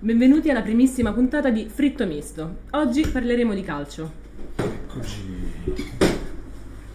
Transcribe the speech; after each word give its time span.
Benvenuti 0.00 0.48
alla 0.48 0.62
primissima 0.62 1.12
puntata 1.12 1.50
di 1.50 1.68
Fritto 1.68 2.06
Misto. 2.06 2.58
Oggi 2.70 3.04
parleremo 3.04 3.52
di 3.52 3.62
calcio. 3.62 4.08
Eccoci. 4.54 5.20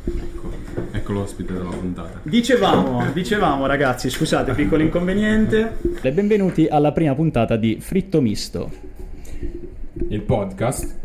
Ecco, 0.06 0.50
ecco 0.90 1.12
l'ospite 1.12 1.52
della 1.52 1.70
puntata. 1.70 2.22
Dicevamo, 2.24 3.12
dicevamo 3.12 3.66
ragazzi, 3.66 4.10
scusate, 4.10 4.54
piccolo 4.54 4.84
inconveniente. 4.84 5.80
E 6.02 6.12
benvenuti 6.14 6.66
alla 6.68 6.94
prima 6.94 7.14
puntata 7.14 7.58
di 7.58 7.78
Fritto 7.82 8.22
Misto. 8.22 8.72
Il 10.08 10.22
podcast. 10.22 10.96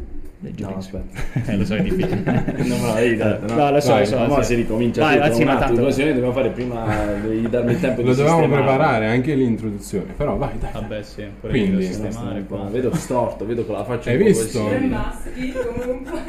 No, 0.40 0.76
aspetta. 0.76 1.20
Eh, 1.52 1.56
lo 1.56 1.64
so 1.64 1.74
è 1.74 1.82
difficile. 1.82 2.22
Non 2.58 2.80
me 2.80 2.86
l'avevi 2.86 3.16
detto, 3.16 3.46
no? 3.54 3.54
No, 3.64 3.70
lo 3.72 3.80
so, 3.80 3.90
Vai, 3.90 4.00
lo 4.00 4.06
so, 4.06 4.26
ma 4.26 4.42
si 4.42 4.54
ricomincia 4.54 5.00
Vai, 5.02 5.20
tutto 5.20 5.34
sì, 5.34 5.40
un 5.42 5.46
ma 5.48 5.58
attimo, 5.58 5.82
così 5.82 6.02
noi 6.04 6.12
dobbiamo 6.12 6.32
fare 6.32 6.50
prima, 6.50 6.84
devi 7.22 7.48
darmi 7.48 7.72
il 7.72 7.80
tempo 7.80 8.02
Lo 8.02 8.10
di 8.10 8.14
dovevamo 8.16 8.42
sistemare. 8.42 8.66
preparare 8.66 9.06
anche 9.08 9.34
l'introduzione, 9.34 10.12
però 10.16 10.36
vai 10.36 10.50
dai. 10.60 10.70
Vabbè, 10.72 11.02
sì, 11.02 11.24
pure 11.40 11.52
Quindi- 11.52 11.84
sistemare 11.84 12.44
qua. 12.44 12.68
Vedo 12.70 12.94
storto, 12.94 13.44
vedo 13.46 13.64
con 13.64 13.74
la 13.76 13.84
faccia 13.84 14.10
Hai 14.10 14.16
visto? 14.16 14.68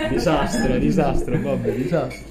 Disastro, 0.10 0.78
disastro, 0.78 1.38
Bobby, 1.38 1.76
disastro. 1.78 2.28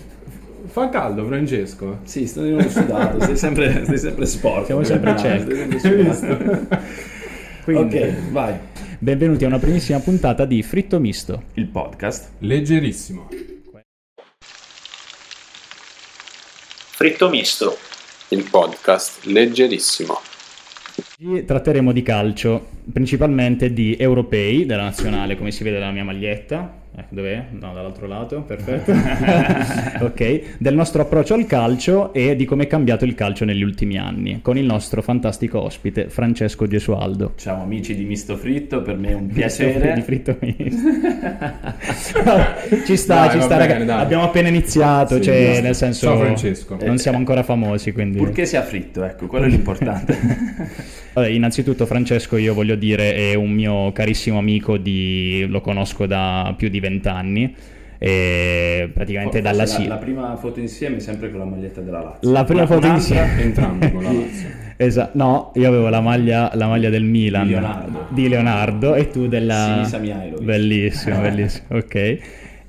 Fa 0.66 0.88
caldo, 0.90 1.24
Francesco. 1.26 1.98
Sì, 2.02 2.26
sto 2.26 2.42
di 2.42 2.50
nuovo 2.50 2.68
sudato, 2.68 3.20
sei 3.22 3.36
sempre, 3.36 3.84
sei 3.86 3.98
sempre 3.98 4.26
sporco. 4.26 4.64
Siamo 4.66 4.82
sempre 4.84 5.10
Ah, 5.10 5.16
stai 5.18 5.40
sempre 5.78 6.14
sudato. 6.14 6.66
Quindi, 7.64 7.96
Ok, 7.98 8.30
vai. 8.32 8.54
Benvenuti 9.00 9.44
a 9.44 9.46
una 9.46 9.58
primissima 9.58 10.00
puntata 10.00 10.44
di 10.44 10.62
Fritto 10.62 10.98
Misto. 10.98 11.44
Il 11.54 11.66
podcast. 11.66 12.32
Leggerissimo. 12.38 13.28
Fritto 16.90 17.28
misto. 17.28 17.76
Il 18.30 18.48
podcast 18.50 19.24
leggerissimo. 19.24 20.18
Oggi 21.20 21.44
tratteremo 21.44 21.92
di 21.92 22.02
calcio, 22.02 22.66
principalmente 22.92 23.72
di 23.72 23.96
europei, 23.96 24.66
della 24.66 24.82
nazionale, 24.82 25.36
come 25.36 25.52
si 25.52 25.62
vede 25.62 25.78
dalla 25.78 25.92
mia 25.92 26.04
maglietta. 26.04 26.77
Eh, 26.98 27.04
dov'è? 27.10 27.44
No, 27.50 27.72
dall'altro 27.74 28.08
lato, 28.08 28.42
perfetto. 28.42 28.90
ok, 30.04 30.56
del 30.58 30.74
nostro 30.74 31.02
approccio 31.02 31.34
al 31.34 31.46
calcio 31.46 32.12
e 32.12 32.34
di 32.34 32.44
come 32.44 32.64
è 32.64 32.66
cambiato 32.66 33.04
il 33.04 33.14
calcio 33.14 33.44
negli 33.44 33.62
ultimi 33.62 33.96
anni, 33.98 34.40
con 34.42 34.58
il 34.58 34.64
nostro 34.64 35.00
fantastico 35.00 35.60
ospite 35.62 36.08
Francesco 36.08 36.66
Gesualdo. 36.66 37.34
Ciao 37.36 37.62
amici 37.62 37.94
di 37.94 38.04
Misto 38.04 38.36
Fritto, 38.36 38.82
per 38.82 38.96
me 38.96 39.10
è 39.10 39.14
un 39.14 39.28
Di 39.28 39.32
piacere. 39.34 40.00
fritto 40.02 40.36
misto. 40.40 40.88
ci 42.84 42.96
sta, 42.96 43.26
Dai, 43.26 43.30
ci 43.30 43.40
sta, 43.42 43.56
bene, 43.58 43.72
raga. 43.74 43.84
dai. 43.84 44.00
Abbiamo 44.02 44.24
appena 44.24 44.48
iniziato, 44.48 45.16
Sì, 45.16 45.22
cioè, 45.22 45.46
giusto. 45.46 45.62
nel 45.62 45.74
senso, 45.76 46.06
Ciao, 46.06 46.18
Francesco. 46.18 46.78
non 46.84 46.98
siamo 46.98 47.18
ancora 47.18 47.44
famosi, 47.44 47.92
quindi. 47.92 48.18
Purché 48.18 48.44
sia 48.44 48.62
fritto, 48.62 49.04
ecco, 49.04 49.26
quello 49.28 49.44
è 49.44 49.48
l'importante. 49.48 50.18
Vabbè, 51.18 51.30
innanzitutto 51.30 51.84
Francesco, 51.84 52.36
io 52.36 52.54
voglio 52.54 52.76
dire, 52.76 53.14
è 53.14 53.34
un 53.34 53.50
mio 53.50 53.90
carissimo 53.92 54.38
amico, 54.38 54.76
di... 54.76 55.44
lo 55.48 55.60
conosco 55.60 56.06
da 56.06 56.54
più 56.56 56.68
di 56.68 56.78
vent'anni, 56.78 57.54
e 57.98 58.88
praticamente 58.94 59.40
dalla 59.40 59.66
sì. 59.66 59.82
la, 59.82 59.94
la 59.94 60.00
prima 60.00 60.36
foto 60.36 60.60
insieme 60.60 61.00
sempre 61.00 61.30
con 61.30 61.40
la 61.40 61.44
maglietta 61.46 61.80
della 61.80 62.00
Lazio. 62.00 62.30
La 62.30 62.44
prima 62.44 62.62
Una- 62.62 62.70
foto 62.74 62.86
insieme. 62.86 63.42
Entrambi 63.42 63.90
con 63.90 64.02
la 64.02 64.12
Lazio. 64.12 64.48
Esatto, 64.80 65.18
no, 65.18 65.50
io 65.56 65.66
avevo 65.66 65.88
la 65.88 66.00
maglia, 66.00 66.52
la 66.54 66.68
maglia 66.68 66.88
del 66.88 67.02
Milan 67.02 67.48
Di 67.48 67.50
Leonardo. 67.50 68.06
di 68.10 68.28
Leonardo 68.28 68.94
e 68.94 69.10
tu 69.10 69.26
della 69.26 69.80
Sisa 69.82 69.98
Mihailovic. 69.98 70.44
Bellissimo, 70.44 71.18
bellissimo, 71.18 71.66
ok. 71.70 72.18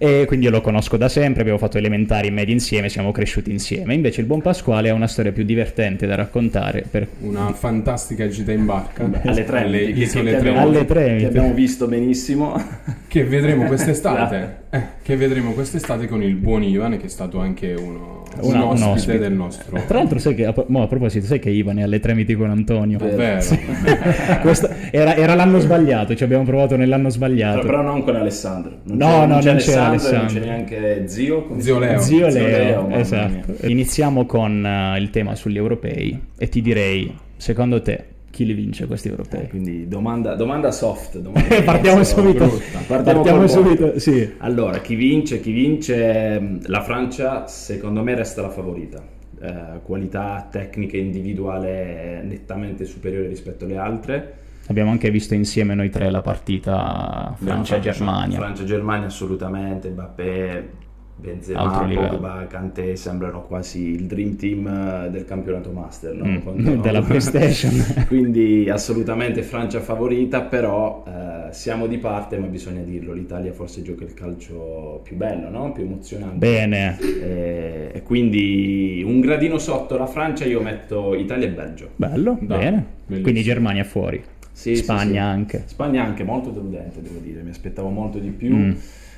E 0.01 0.23
quindi 0.27 0.45
io 0.45 0.51
lo 0.51 0.61
conosco 0.61 0.95
da 0.95 1.09
sempre, 1.09 1.41
abbiamo 1.41 1.59
fatto 1.59 1.77
elementari 1.77 2.27
e 2.29 2.31
medi 2.31 2.53
insieme, 2.53 2.87
siamo 2.87 3.11
cresciuti 3.11 3.51
insieme. 3.51 3.93
Invece 3.93 4.21
il 4.21 4.27
buon 4.27 4.41
Pasquale 4.41 4.87
ha 4.89 4.93
una 4.93 5.07
storia 5.07 5.33
più 5.33 5.43
divertente 5.43 6.07
da 6.07 6.15
raccontare 6.15 6.85
per 6.89 7.05
Una 7.19 7.51
fantastica 7.51 8.25
gita 8.29 8.53
in 8.53 8.65
barca 8.65 9.03
alle 9.25 9.43
tre 9.43 9.63
alle 9.63 9.79
che- 9.87 9.93
che 9.93 9.99
isole 9.99 10.37
abbiamo- 10.37 10.57
Tremiti. 10.59 10.77
Alle 10.77 10.85
Tremiti. 10.85 11.21
Che 11.23 11.27
abbiamo 11.27 11.53
visto 11.53 11.87
benissimo. 11.87 12.63
Che 13.09 13.23
vedremo 13.25 13.65
quest'estate. 13.65 14.57
Eh, 14.71 14.83
che 15.01 15.15
vedremo 15.17 15.53
quest'estate 15.53 16.05
con 16.07 16.21
il 16.21 16.35
buon 16.35 16.61
Ivan, 16.61 16.99
che 16.99 17.07
è 17.07 17.09
stato 17.09 17.39
anche 17.39 17.73
uno, 17.73 18.23
un, 18.41 18.49
Una- 18.51 18.65
un 18.65 18.69
ospite, 18.73 18.89
ospite. 18.91 19.17
del 19.17 19.33
nostro. 19.33 19.81
Tra 19.87 19.97
l'altro, 19.97 20.19
sai 20.19 20.35
che 20.35 20.45
a, 20.45 20.53
mo, 20.67 20.83
a 20.83 20.87
proposito, 20.87 21.25
sai 21.25 21.39
che 21.39 21.49
Ivan 21.49 21.79
è 21.79 21.81
alle 21.81 21.99
Tremiti 21.99 22.35
con 22.35 22.51
Antonio? 22.51 22.99
Vero. 22.99 23.43
Questo- 24.41 24.69
era, 24.91 25.15
era 25.15 25.33
l'anno 25.33 25.57
sbagliato, 25.57 26.13
ci 26.15 26.23
abbiamo 26.23 26.43
provato 26.43 26.75
nell'anno 26.75 27.07
Però, 27.07 27.15
sbagliato. 27.15 27.61
però 27.61 27.81
non 27.81 28.03
con 28.03 28.15
Alessandro. 28.15 28.77
Non 28.83 28.97
No, 28.97 29.05
c'è, 29.07 29.11
no, 29.11 29.25
non 29.25 29.39
c'è 29.39 29.49
non 29.49 29.57
c'era 29.57 29.85
Alessandro, 29.87 29.88
non 29.89 29.97
c'è 29.97 30.07
Alessandro. 30.15 30.39
neanche 30.45 31.03
zio. 31.07 31.43
come 31.45 31.61
Zio? 31.61 31.79
Leo. 31.79 31.99
Zio 31.99 32.29
Zio 32.29 32.41
Leo, 32.41 32.57
Leo, 32.57 32.81
mamma 32.83 32.97
esatto. 32.99 33.53
mia. 33.59 33.69
Iniziamo 33.69 34.25
con 34.25 34.65
eh, 34.65 34.97
il 34.99 35.09
tema 35.09 35.35
sugli 35.35 35.57
europei 35.57 36.19
e 36.37 36.49
ti 36.49 36.61
direi, 36.61 37.13
secondo 37.37 37.81
te, 37.81 38.05
chi 38.31 38.45
li 38.45 38.53
vince 38.53 38.85
questi 38.85 39.07
europei? 39.09 39.47
Quindi 39.49 39.87
domanda, 39.87 40.35
domanda 40.35 40.71
soft. 40.71 41.17
domanda 41.17 41.61
Partiamo 41.63 42.03
subito. 42.03 42.45
Brutta. 42.47 42.79
Partiamo, 42.87 43.21
buono. 43.21 43.47
subito, 43.47 43.99
sì. 43.99 44.33
Allora, 44.37 44.79
chi 44.79 44.95
vince? 44.95 45.39
Chi 45.39 45.51
vince? 45.51 46.39
mh, 46.39 46.59
La 46.67 46.81
Francia, 46.81 47.47
secondo 47.47 48.03
me, 48.03 48.15
resta 48.15 48.41
la 48.41 48.49
favorita. 48.49 49.01
Eh, 49.41 49.79
qualità 49.83 50.47
tecnica 50.51 50.97
e 50.97 50.99
individuale 50.99 52.21
nettamente 52.23 52.85
superiore 52.85 53.27
rispetto 53.27 53.65
alle 53.65 53.77
altre. 53.77 54.33
Abbiamo 54.69 54.91
anche 54.91 55.09
visto 55.09 55.33
insieme 55.33 55.73
noi 55.73 55.89
tre 55.89 56.11
la 56.11 56.21
partita 56.21 57.33
Francia-Germania. 57.41 58.37
Francia-Germania 58.37 59.07
assolutamente, 59.07 59.89
Mbappé, 59.89 60.69
Benzema. 61.15 61.87
Pogba, 61.91 62.45
Kanté 62.47 62.95
sembrano 62.95 63.41
quasi 63.41 63.89
il 63.89 64.05
dream 64.05 64.35
team 64.35 64.67
eh, 64.67 65.09
del 65.09 65.25
campionato 65.25 65.71
master, 65.71 66.13
no? 66.13 66.25
Mm, 66.25 66.37
Quando- 66.37 66.75
della 66.81 67.01
PlayStation. 67.03 68.05
Quindi 68.07 68.69
assolutamente 68.69 69.41
Francia 69.41 69.79
favorita, 69.79 70.41
però 70.43 71.03
eh, 71.07 71.51
siamo 71.51 71.87
di 71.87 71.97
parte, 71.97 72.37
ma 72.37 72.45
bisogna 72.45 72.81
dirlo, 72.83 73.13
l'Italia 73.13 73.51
forse 73.51 73.81
gioca 73.81 74.03
il 74.03 74.13
calcio 74.13 75.01
più 75.03 75.15
bello, 75.15 75.49
no? 75.49 75.71
più 75.71 75.83
emozionante. 75.83 76.37
Bene, 76.37 76.95
Eh, 76.99 77.89
E 77.91 78.03
quindi 78.03 79.01
un 79.03 79.19
gradino 79.19 79.57
sotto 79.57 79.97
la 79.97 80.05
Francia 80.05 80.45
io 80.45 80.61
metto 80.61 81.15
Italia 81.15 81.47
e 81.47 81.51
Belgio. 81.51 81.89
bello, 81.95 82.37
Dai, 82.39 82.57
bene. 82.59 82.85
bellissimo. 83.07 83.21
Quindi 83.23 83.41
Germania 83.41 83.83
fuori. 83.83 84.23
Sì, 84.59 84.75
sì, 84.75 84.83
Spagna 84.83 85.11
sì. 85.11 85.17
anche. 85.17 85.63
Spagna 85.67 86.03
anche 86.03 86.23
molto 86.25 86.49
deludente, 86.49 87.01
devo 87.01 87.19
dire, 87.19 87.41
mi 87.43 87.49
aspettavo 87.51 87.87
molto 87.89 88.19
di 88.19 88.29
più. 88.29 88.53
Mm. 88.55 88.71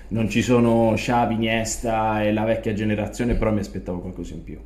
Non 0.09 0.29
ci 0.29 0.41
sono 0.43 0.91
Xavi, 0.95 1.33
Iniesta 1.33 2.21
e 2.23 2.31
la 2.31 2.43
vecchia 2.43 2.73
generazione, 2.73 3.33
però 3.33 3.51
mi 3.51 3.59
aspettavo 3.59 3.99
qualcosa 4.01 4.33
in 4.35 4.43
più. 4.43 4.59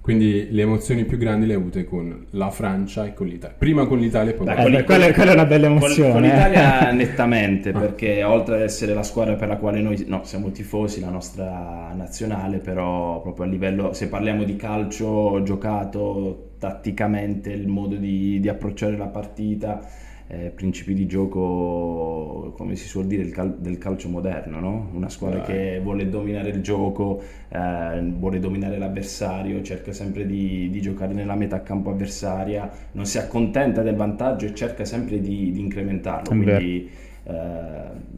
Quindi 0.00 0.48
le 0.52 0.62
emozioni 0.62 1.04
più 1.04 1.18
grandi 1.18 1.44
le 1.44 1.52
hai 1.52 1.60
avute 1.60 1.84
con 1.84 2.26
la 2.30 2.50
Francia 2.50 3.04
e 3.04 3.12
con 3.12 3.26
l'Italia. 3.26 3.54
Prima 3.58 3.84
con 3.86 3.98
l'Italia 3.98 4.32
e 4.32 4.34
poi 4.34 4.46
Beh, 4.46 4.54
con 4.54 4.62
con 4.64 4.72
i- 4.72 4.84
quella, 4.84 5.12
quella 5.12 5.30
è 5.32 5.34
una 5.34 5.44
bella 5.44 5.66
Con, 5.68 5.76
emozione. 5.76 6.12
con 6.12 6.24
eh. 6.24 6.28
l'Italia 6.28 6.90
nettamente, 6.96 7.72
perché 7.72 8.22
oltre 8.24 8.54
ad 8.54 8.62
essere 8.62 8.94
la 8.94 9.02
squadra 9.02 9.34
per 9.34 9.48
la 9.48 9.56
quale 9.58 9.82
noi 9.82 10.02
no, 10.08 10.24
siamo 10.24 10.50
tifosi, 10.50 11.00
la 11.00 11.10
nostra 11.10 11.92
nazionale, 11.94 12.58
però 12.58 13.20
proprio 13.20 13.44
a 13.44 13.48
livello, 13.48 13.92
se 13.92 14.08
parliamo 14.08 14.44
di 14.44 14.56
calcio 14.56 15.42
giocato 15.42 16.52
tatticamente, 16.58 17.50
il 17.52 17.68
modo 17.68 17.96
di, 17.96 18.40
di 18.40 18.48
approcciare 18.48 18.96
la 18.96 19.08
partita, 19.08 19.86
eh, 20.28 20.50
principi 20.54 20.92
di 20.92 21.06
gioco, 21.06 22.52
come 22.56 22.74
si 22.74 22.86
suol 22.86 23.06
dire, 23.06 23.22
il 23.22 23.30
cal- 23.30 23.56
del 23.58 23.78
calcio 23.78 24.08
moderno, 24.08 24.58
no? 24.58 24.90
Una 24.92 25.08
squadra 25.08 25.40
Dai. 25.40 25.46
che 25.46 25.80
vuole 25.80 26.08
dominare 26.08 26.50
il 26.50 26.60
gioco, 26.62 27.22
eh, 27.48 28.00
vuole 28.16 28.40
dominare 28.40 28.78
l'avversario, 28.78 29.62
cerca 29.62 29.92
sempre 29.92 30.26
di, 30.26 30.68
di 30.70 30.80
giocare 30.80 31.14
nella 31.14 31.36
metà 31.36 31.62
campo 31.62 31.90
avversaria, 31.90 32.68
non 32.92 33.06
si 33.06 33.18
accontenta 33.18 33.82
del 33.82 33.94
vantaggio 33.94 34.46
e 34.46 34.54
cerca 34.54 34.84
sempre 34.84 35.20
di, 35.20 35.52
di 35.52 35.60
incrementarlo. 35.60 36.28
Quindi 36.28 36.90
eh, 37.22 37.32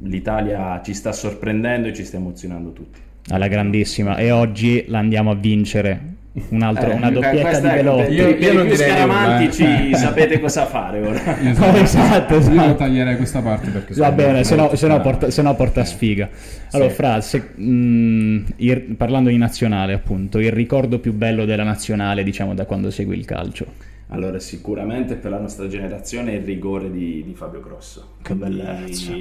l'Italia 0.02 0.80
ci 0.82 0.94
sta 0.94 1.12
sorprendendo 1.12 1.88
e 1.88 1.94
ci 1.94 2.04
sta 2.04 2.16
emozionando 2.16 2.72
tutti. 2.72 3.00
Alla 3.30 3.48
grandissima. 3.48 4.16
E 4.16 4.30
oggi 4.30 4.84
la 4.86 4.98
andiamo 4.98 5.30
a 5.30 5.34
vincere. 5.34 6.16
Un 6.48 6.62
altro- 6.62 6.90
Eh, 6.90 6.94
una 6.94 7.10
doppietta 7.10 7.60
di 7.60 7.66
è-. 7.66 7.82
Per, 7.84 8.12
Io- 8.12 8.28
io 8.28 8.52
non 8.52 8.66
più 8.66 8.76
direi 8.76 8.90
nulla, 9.00 9.14
scaramantici 9.14 9.90
eh. 9.90 9.94
sapete 9.96 10.40
cosa 10.40 10.66
fare 10.66 11.00
ora. 11.00 11.38
Io 11.40 11.58
No, 11.58 11.74
esatto, 11.76 12.34
Io 12.34 12.40
esatto. 12.40 12.74
taglierei 12.76 13.16
questa 13.16 13.40
parte 13.40 13.70
perché 13.70 13.94
Va 13.94 14.12
bene, 14.12 14.44
se 14.44 14.54
no, 14.56 14.74
se 14.74 14.86
no 14.86 15.00
porta, 15.00 15.30
se 15.30 15.42
no 15.42 15.54
porta 15.54 15.84
sfiga. 15.84 16.28
Allora, 16.72 16.88
Sì. 16.90 16.94
Fra, 16.94 17.20
se- 17.20 17.48
mh, 17.54 18.44
il- 18.56 18.80
parlando 18.96 19.28
di 19.30 19.36
nazionale, 19.36 19.92
appunto, 19.94 20.38
il 20.38 20.52
ricordo 20.52 20.98
più 20.98 21.12
bello 21.12 21.44
della 21.44 21.64
nazionale, 21.64 22.22
diciamo, 22.22 22.54
da 22.54 22.64
quando 22.66 22.90
segui 22.90 23.16
il 23.16 23.24
calcio. 23.24 23.66
Allora, 24.10 24.38
sicuramente 24.38 25.16
per 25.16 25.30
la 25.30 25.38
nostra 25.38 25.68
generazione 25.68 26.32
il 26.32 26.42
rigore 26.42 26.90
di, 26.90 27.22
di 27.26 27.34
Fabio 27.34 27.60
Grosso. 27.60 28.12
Che 28.22 28.34
Quindi 28.34 28.56
bellezza. 28.56 29.12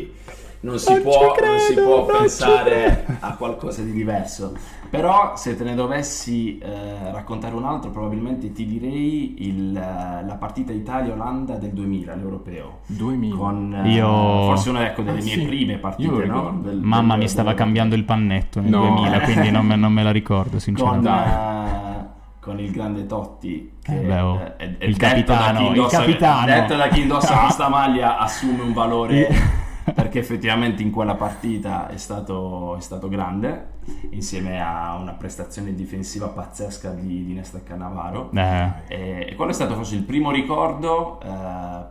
Non 0.59 0.79
si 0.79 0.91
Non 0.91 1.01
può, 1.03 1.21
non 1.27 1.33
credo, 1.35 1.57
si 1.59 1.73
può 1.75 1.97
non 2.07 2.17
pensare 2.17 3.05
a 3.19 3.35
qualcosa 3.35 3.83
di 3.83 3.91
diverso. 3.91 4.53
Però 4.89 5.33
se 5.35 5.55
te 5.55 5.63
ne 5.63 5.75
dovessi 5.75 6.57
eh, 6.57 7.11
raccontare 7.11 7.53
un 7.53 7.65
altro, 7.65 7.91
probabilmente 7.91 8.51
ti 8.53 8.65
direi 8.65 9.47
il, 9.47 9.75
eh, 9.77 10.25
la 10.25 10.35
partita 10.39 10.71
Italia-Olanda 10.71 11.55
del 11.55 11.71
2000, 11.71 12.15
l'europeo. 12.15 12.79
2000. 12.87 13.35
Con, 13.35 13.81
eh, 13.85 13.89
Io- 13.91 14.07
Forse 14.07 14.69
una 14.69 14.85
ecco, 14.87 15.01
delle 15.03 15.19
Ah, 15.19 15.23
mie 15.23 15.33
sì. 15.33 15.45
prime 15.45 15.77
partite, 15.77 16.25
no? 16.25 16.59
Del- 16.63 16.79
Mamma 16.81 17.13
del- 17.13 17.21
mi 17.23 17.27
stava 17.29 17.49
del- 17.49 17.57
cambiando 17.57 17.95
il 17.95 18.03
pannetto 18.03 18.59
nel 18.61 18.69
No. 18.71 18.79
2000, 18.79 19.19
quindi 19.21 19.51
non 19.51 19.65
me, 19.65 19.75
non 19.75 19.91
me 19.93 20.03
la 20.03 20.11
ricordo, 20.11 20.51
con, 20.51 20.59
sinceramente. 20.59 21.09
eh, 21.09 22.05
con 22.39 22.59
il 22.59 22.71
grande 22.71 23.05
Totti 23.05 23.73
che 23.83 23.91
Eh, 23.99 24.03
beh, 24.05 24.19
oh, 24.21 24.39
è, 24.57 24.77
è 24.77 24.85
il 24.85 24.95
capitano, 24.97 25.59
il 25.59 25.65
indossa- 25.75 25.99
capitano. 25.99 26.45
detto 26.45 26.75
da 26.77 26.87
chi 26.87 27.01
indossa 27.01 27.35
questa 27.39 27.67
maglia 27.69 28.17
assume 28.17 28.61
un 28.63 28.71
valore 28.73 29.27
perché 29.93 30.19
effettivamente 30.19 30.81
in 30.81 30.91
quella 30.91 31.15
partita 31.15 31.87
è 31.89 31.97
stato, 31.97 32.75
è 32.77 32.81
stato 32.81 33.07
grande 33.07 33.75
insieme 34.09 34.61
a 34.61 34.97
una 34.99 35.13
prestazione 35.13 35.73
difensiva 35.73 36.27
pazzesca 36.27 36.89
di, 36.91 37.23
di 37.25 37.33
Nesta 37.33 37.61
Cannavaro 37.63 38.31
Eh, 38.33 38.71
e, 38.87 39.27
e 39.29 39.35
quello 39.35 39.51
è 39.51 39.53
stato 39.53 39.75
forse 39.75 39.95
il 39.95 40.03
primo 40.03 40.29
ricordo 40.31 41.19
eh, 41.21 41.25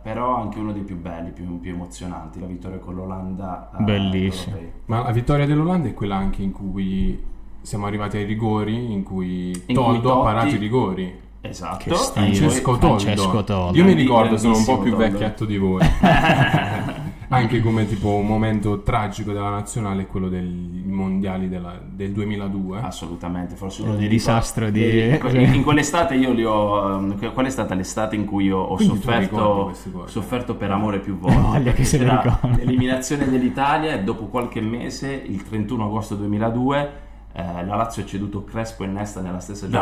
però 0.03 0.35
anche 0.35 0.59
uno 0.59 0.73
dei 0.73 0.83
più 0.83 0.95
belli 0.95 1.31
più, 1.31 1.59
più 1.59 1.71
emozionanti 1.73 2.39
la 2.39 2.45
vittoria 2.45 2.77
con 2.77 2.93
l'Olanda 2.95 3.71
eh, 3.79 3.83
Bellissimo. 3.83 4.57
Ma 4.85 5.01
la 5.01 5.11
vittoria 5.11 5.45
dell'Olanda 5.47 5.87
è 5.89 5.93
quella 5.95 6.15
anche 6.15 6.43
in 6.43 6.51
cui 6.51 7.19
siamo 7.61 7.87
arrivati 7.87 8.17
ai 8.17 8.25
rigori, 8.25 8.91
in 8.93 9.03
cui 9.03 9.51
In 9.65 9.75
Toldo 9.75 10.11
cui 10.11 10.19
ha 10.19 10.23
parato 10.23 10.53
i 10.55 10.57
rigori. 10.57 11.19
esatto 11.41 11.95
Francesco 11.95 12.77
Toldo. 12.77 12.99
Francesco 12.99 13.43
Toldo. 13.43 13.77
Io 13.77 13.83
mi 13.83 13.93
ricordo, 13.93 14.37
sono 14.37 14.55
un 14.55 14.63
po' 14.65 14.77
più 14.79 14.91
Toldo. 14.91 15.09
vecchietto 15.09 15.45
di 15.45 15.57
voi. 15.57 15.81
Anche 17.29 17.59
come 17.61 17.85
tipo 17.85 18.15
un 18.15 18.25
momento 18.25 18.81
tragico 18.83 19.33
della 19.33 19.49
nazionale 19.49 20.03
è 20.03 20.07
quello 20.07 20.29
dei 20.29 20.83
mondiali 20.85 21.49
della- 21.49 21.77
del 21.85 22.11
2002. 22.13 22.79
Assolutamente, 22.79 23.55
forse 23.55 23.81
uno 23.81 23.95
dei 23.95 24.07
disastro 24.07 24.69
di- 24.69 24.79
dei- 24.79 25.55
In 25.55 25.63
quell'estate 25.63 26.15
io 26.15 26.31
li 26.31 26.45
ho. 26.45 26.95
ehm, 26.99 27.31
Qual 27.33 27.45
è 27.45 27.49
stata 27.49 27.73
l'estate 27.75 28.15
in 28.15 28.23
cui 28.25 28.45
io 28.45 28.57
ho 28.57 28.75
Quindi 28.75 28.95
sofferto, 28.95 29.73
sofferto 30.07 30.55
per 30.55 30.71
amore 30.71 30.99
più 30.99 31.17
volte? 31.17 31.57
Che 31.57 31.63
perché 31.63 31.83
se. 31.83 31.97
L'eliminazione 32.55 33.29
dell'Italia 33.29 33.93
e 33.93 34.03
dopo 34.03 34.25
qualche 34.27 34.61
mese, 34.61 35.11
il 35.11 35.43
31 35.43 35.85
agosto 35.85 36.15
2002, 36.15 36.91
eh, 37.33 37.65
la 37.65 37.75
Lazio 37.75 38.03
ha 38.03 38.05
ceduto 38.05 38.43
Crespo 38.45 38.83
e 38.85 38.87
Nesta 38.87 39.21
nella 39.21 39.39
stessa 39.39 39.67
Dai. 39.67 39.81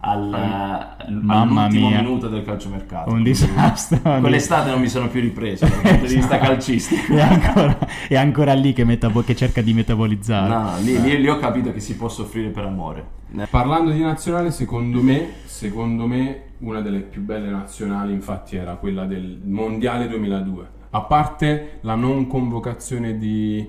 Giornata 0.00 0.96
al, 0.98 1.06
eh, 1.06 1.10
Mamma 1.12 1.62
all'ultimo 1.62 1.88
mia. 1.88 2.00
minuto 2.00 2.28
del 2.28 2.42
calciomercato. 2.44 3.08
un 3.08 3.22
Quindi 3.22 3.30
disastro. 3.30 4.00
Quell'estate 4.20 4.70
non 4.70 4.80
mi 4.80 4.88
sono 4.88 5.08
più 5.08 5.20
ripreso 5.20 5.66
dal 5.66 5.80
punto 5.80 6.06
di 6.06 6.14
vista 6.14 6.38
calcistico. 6.40 7.14
è, 7.14 7.20
ancora, 7.20 7.78
è 8.08 8.16
ancora 8.16 8.52
lì 8.54 8.72
che, 8.72 8.84
metabo- 8.84 9.22
che 9.22 9.36
cerca 9.36 9.60
di 9.60 9.72
metabolizzare. 9.74 10.48
No, 10.48 10.62
no, 10.70 10.78
lì, 10.80 11.00
lì- 11.00 11.20
lì 11.20 11.28
ho 11.28 11.38
capito 11.38 11.72
che 11.72 11.80
si 11.80 11.96
può 11.96 12.08
soffrire 12.08 12.48
per 12.48 12.64
amore. 12.64 13.18
Parlando 13.50 13.90
di 13.90 14.00
nazionale, 14.00 14.50
secondo 14.50 15.00
me, 15.02 15.28
secondo 15.44 16.06
me 16.06 16.42
una 16.58 16.80
delle 16.80 17.00
più 17.00 17.22
belle 17.22 17.48
nazionali 17.48 18.12
infatti 18.12 18.56
era 18.56 18.74
quella 18.74 19.04
del 19.04 19.40
Mondiale 19.44 20.08
2002. 20.08 20.78
A 20.90 21.02
parte 21.02 21.78
la 21.82 21.94
non 21.94 22.26
convocazione 22.26 23.16
di 23.16 23.64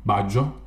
Baggio, 0.00 0.62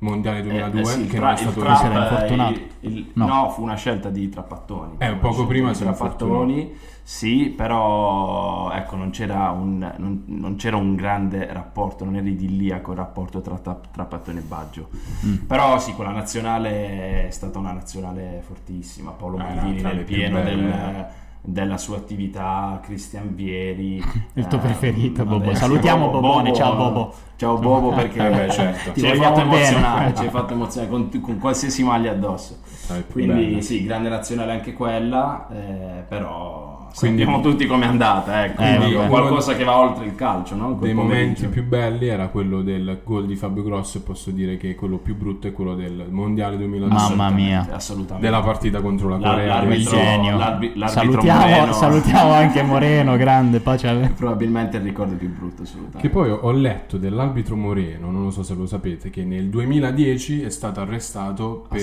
Mondiale 0.00 0.42
2002, 0.42 0.80
Eh, 0.80 0.84
sì, 0.84 1.00
il 1.00 1.08
che 1.10 1.16
tra- 1.16 1.24
non 1.26 1.34
è 1.34 1.36
stato 1.38 1.60
trap, 1.60 1.84
era 1.84 2.02
infortunato. 2.02 2.52
il- 2.52 2.68
il- 2.92 3.10
No. 3.14 3.26
no. 3.26 3.50
fu 3.50 3.62
una 3.62 3.74
scelta 3.74 4.10
di 4.10 4.28
Trappattoni. 4.28 4.94
Eh, 4.98 5.14
poco 5.16 5.44
prima 5.46 5.74
si 5.74 5.82
Trappattoni, 5.82 6.72
sì, 7.02 7.52
però 7.56 8.70
ecco, 8.70 8.94
non 8.94 9.10
c'era, 9.10 9.50
un, 9.50 9.78
non, 9.96 10.22
non 10.26 10.54
c'era 10.54 10.76
un 10.76 10.94
grande 10.94 11.52
rapporto, 11.52 12.04
non 12.04 12.14
era 12.14 12.28
idilliaco 12.28 12.92
il 12.92 12.96
rapporto 12.96 13.40
tra 13.40 13.58
Tra- 13.58 13.80
Trappattoni 13.90 14.38
e 14.38 14.42
Baggio. 14.42 14.88
Mm. 15.26 15.34
Però 15.48 15.78
sì, 15.80 15.92
quella 15.94 16.12
nazionale 16.12 17.26
è 17.26 17.30
stata 17.30 17.58
una 17.58 17.72
nazionale 17.72 18.40
fortissima. 18.46 19.10
Paolo 19.10 19.38
Eh, 19.38 19.42
Maldini 19.42 19.82
le 19.82 19.92
nel 19.94 20.04
pieno 20.04 20.42
del- 20.42 21.06
della 21.52 21.78
sua 21.78 21.96
attività, 21.96 22.78
Cristian 22.82 23.34
Vieri. 23.34 23.96
Il 24.34 24.46
tuo 24.46 24.58
eh, 24.58 24.62
preferito, 24.62 25.24
vabbè, 25.24 25.44
Bobo. 25.46 25.54
Salutiamo 25.54 26.10
Bobone, 26.10 26.52
ciao, 26.52 26.76
Bobo. 26.76 27.14
Ciao 27.36 27.56
Bobo 27.58 27.90
perché 27.90 28.26
Eh 28.26 28.30
beh, 28.46 28.50
certo. 28.50 29.00
ci 29.00 29.06
hai 29.06 29.16
fatto 29.16 29.40
bene. 29.40 29.56
emozionare, 29.56 30.14
ci 30.14 30.22
hai 30.24 30.28
fatto 30.30 30.52
emozionare 30.52 30.90
con, 30.90 31.20
con 31.20 31.38
qualsiasi 31.38 31.82
maglia 31.82 32.12
addosso. 32.12 32.58
Più 32.86 33.04
Quindi 33.12 33.44
belle. 33.46 33.62
sì, 33.62 33.84
grande 33.84 34.08
nazionale 34.08 34.52
anche 34.52 34.72
quella, 34.72 35.48
eh, 35.50 36.04
però 36.08 36.77
Quindi- 36.96 37.22
sappiamo 37.22 37.40
tutti 37.42 37.66
com'è 37.66 37.86
andata, 37.86 38.44
ecco, 38.44 38.62
Eh, 38.62 38.76
quindi 38.76 38.94
vabbè. 38.94 39.08
qualcosa 39.08 39.54
che 39.56 39.64
va 39.64 39.78
oltre 39.78 40.04
il 40.06 40.14
calcio, 40.14 40.54
no? 40.54 40.66
Quel 40.74 40.78
dei 40.80 40.94
momenti 40.94 41.46
più 41.46 41.64
belli 41.64 42.06
era 42.08 42.28
quello 42.28 42.62
del 42.62 43.00
gol 43.04 43.26
di 43.26 43.36
Fabio 43.36 43.62
Grosso 43.62 43.98
e 43.98 44.00
posso 44.00 44.30
dire 44.30 44.56
che 44.56 44.74
quello 44.74 44.96
più 44.98 45.16
brutto 45.16 45.46
è 45.46 45.52
quello 45.52 45.74
del 45.74 46.06
Mondiale 46.10 46.56
2002 46.56 46.88
Mamma 46.94 47.30
mia. 47.30 47.66
Assolutamente. 47.70 48.24
della 48.26 48.40
partita 48.42 48.80
contro 48.80 49.08
la 49.08 49.16
Corea 49.18 49.46
l'arbitro- 49.46 49.96
del 49.96 50.00
genio. 50.04 50.36
l'arbi- 50.36 50.72
l'arbitro 50.74 50.88
salutiamo, 51.20 51.40
Moreno. 51.40 51.72
salutiamo 51.72 52.32
anche 52.32 52.62
Moreno, 52.62 53.16
grande. 53.16 53.60
Pace 53.60 53.86
a- 53.88 54.10
Probabilmente 54.16 54.76
il 54.78 54.82
ricordo 54.82 55.14
più 55.14 55.28
brutto, 55.34 55.62
assolutamente. 55.62 55.98
Che 56.00 56.08
poi 56.08 56.30
ho- 56.30 56.50
letto 56.52 56.96
dell'arbitro 56.96 57.54
Moreno, 57.56 58.10
non 58.10 58.22
lo 58.24 58.30
so 58.30 58.42
se 58.42 58.54
lo 58.54 58.66
sapete, 58.66 59.10
che 59.10 59.24
nel 59.24 59.48
2010 59.48 60.42
è 60.42 60.50
stato 60.50 60.80
arrestato 60.80 61.66
per 61.68 61.78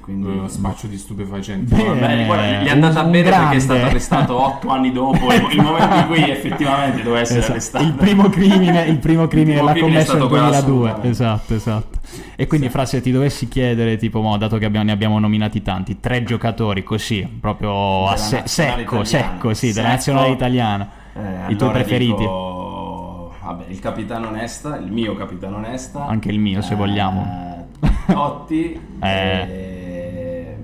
quindi... 0.00 0.28
eh, 0.44 0.48
spaccio 0.48 0.86
di 0.86 0.96
stupefacenti. 0.96 1.74
Bene. 1.74 2.16
Beh, 2.16 2.24
guarda, 2.26 2.62
gli 2.62 2.66
è 2.66 2.70
andata 2.70 3.02
bene 3.04 3.22
perché 3.24 3.28
è 3.28 3.40
grande. 3.40 3.60
stato 3.60 3.80
arrestato 3.80 4.02
otto 4.12 4.68
anni 4.68 4.92
dopo, 4.92 5.32
il, 5.32 5.60
momento 5.62 5.96
in 5.96 6.06
cui 6.06 6.30
effettivamente 6.30 7.02
doveva 7.02 7.20
essere 7.20 7.38
Esatto. 7.38 7.52
arrestato. 7.52 7.84
Il 7.84 7.92
primo 7.94 8.28
crimine, 8.28 8.82
il 8.84 8.98
primo 8.98 9.26
crimine 9.26 9.58
primo 9.60 9.72
l'ha 9.72 9.80
commesso 9.80 10.16
nel 10.16 10.26
quello 10.28 10.44
2002. 10.50 10.56
assolutamente. 10.58 11.08
Esatto, 11.08 11.54
esatto. 11.54 11.98
E 12.36 12.46
quindi, 12.46 12.68
fra 12.68 12.84
se 12.84 13.00
ti 13.00 13.10
dovessi 13.10 13.48
chiedere, 13.48 13.96
tipo, 13.96 14.20
mo, 14.20 14.36
dato 14.36 14.58
che 14.58 14.64
abbiamo- 14.66 14.86
ne 14.86 14.92
abbiamo 14.92 15.18
nominati 15.18 15.62
tanti, 15.62 16.00
tre 16.00 16.22
giocatori 16.24 16.82
così, 16.82 17.26
proprio 17.40 18.06
a 18.06 18.14
Della 18.14 18.16
se- 18.16 18.42
secco, 18.44 19.00
italiana. 19.00 19.04
secco, 19.04 19.54
sì, 19.54 19.66
della 19.66 19.74
Secco. 19.80 19.88
nazionale 19.88 20.28
italiana. 20.30 20.88
Eh, 21.14 21.20
I 21.52 21.56
tuoi 21.56 21.70
allora 21.70 21.72
preferiti? 21.72 22.14
dico, 22.16 23.34
vabbè, 23.42 23.64
il 23.68 23.78
capitano 23.78 24.30
Nesta, 24.30 24.76
il 24.76 24.90
mio 24.92 25.14
capitano 25.16 25.58
Nesta. 25.58 26.06
Anche 26.06 26.30
il 26.30 26.38
mio, 26.38 26.60
se 26.60 26.72
eh, 26.72 26.76
vogliamo. 26.76 27.66
Totti. 28.06 28.80
Eh. 29.04 29.08
eh, 29.08 30.56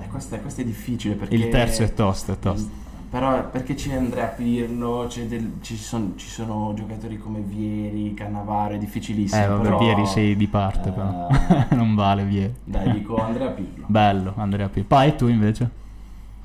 eh, 0.00 0.08
questo, 0.08 0.34
è, 0.36 0.40
questo 0.40 0.60
è 0.60 0.64
difficile 0.64 1.14
perché... 1.14 1.34
Il 1.34 1.48
terzo 1.48 1.82
è 1.82 1.92
tosto, 1.94 2.32
è 2.32 2.38
tosto. 2.38 2.68
Però 3.10 3.48
perché 3.48 3.74
c'è 3.74 3.94
Andrea 3.94 4.26
Pirlo, 4.26 5.06
c'è 5.08 5.24
del- 5.26 5.52
ci, 5.62 5.76
son- 5.76 6.12
ci 6.16 6.28
sono 6.28 6.74
giocatori 6.74 7.16
come 7.18 7.40
Vieri, 7.40 8.12
Cannavaro, 8.12 8.74
è 8.74 8.78
difficilissimo. 8.78 9.42
Eh, 9.42 9.46
vabbè, 9.46 9.62
però, 9.62 9.78
Vieri 9.78 10.06
sei 10.06 10.36
di 10.36 10.46
parte, 10.46 10.90
però. 10.90 11.28
eh, 11.28 11.66
non 11.74 11.94
vale, 11.94 12.24
Vieri. 12.24 12.54
Dai, 12.64 12.92
dico 12.92 13.16
Andrea 13.16 13.48
Pirlo. 13.48 13.84
Bello, 13.86 14.34
Andrea 14.36 14.68
P. 14.68 14.82
Poi 14.82 15.16
tu 15.16 15.26
invece? 15.28 15.70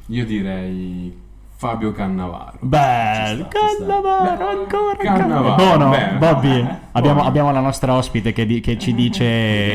Io 0.08 0.26
direi 0.26 1.14
Fabio 1.64 1.92
Cannavaro. 1.94 2.58
Sta. 2.60 3.48
Cannavaro, 3.48 4.48
ancora 4.50 4.98
Cannavaro, 4.98 5.56
Buono, 5.56 5.90
bene. 5.92 6.18
Bobby. 6.18 6.68
Abbiamo, 6.96 7.16
Buono. 7.16 7.30
abbiamo 7.30 7.52
la 7.52 7.60
nostra 7.62 7.94
ospite 7.94 8.34
che, 8.34 8.46
di- 8.46 8.60
che 8.60 8.78
ci 8.78 8.94
dice, 8.94 9.24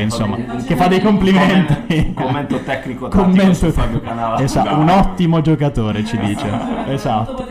insomma, 0.03 0.35
Un- 0.35 0.63
che 0.65 0.75
fa 0.75 0.87
dei 0.87 1.01
complimenti. 1.01 2.05
Un 2.07 2.13
commento 2.13 2.59
tecnico 2.63 3.07
tattico 3.07 3.23
Commento- 3.25 3.53
su 3.55 3.71
Fabio 3.71 3.99
Cannavaro. 4.01 4.43
Esatto, 4.43 4.75
un 4.77 4.89
ottimo 4.89 5.41
giocatore 5.41 6.05
ci 6.05 6.17
dice. 6.17 6.47
Molto 6.49 6.91
Esatto. 6.91 7.47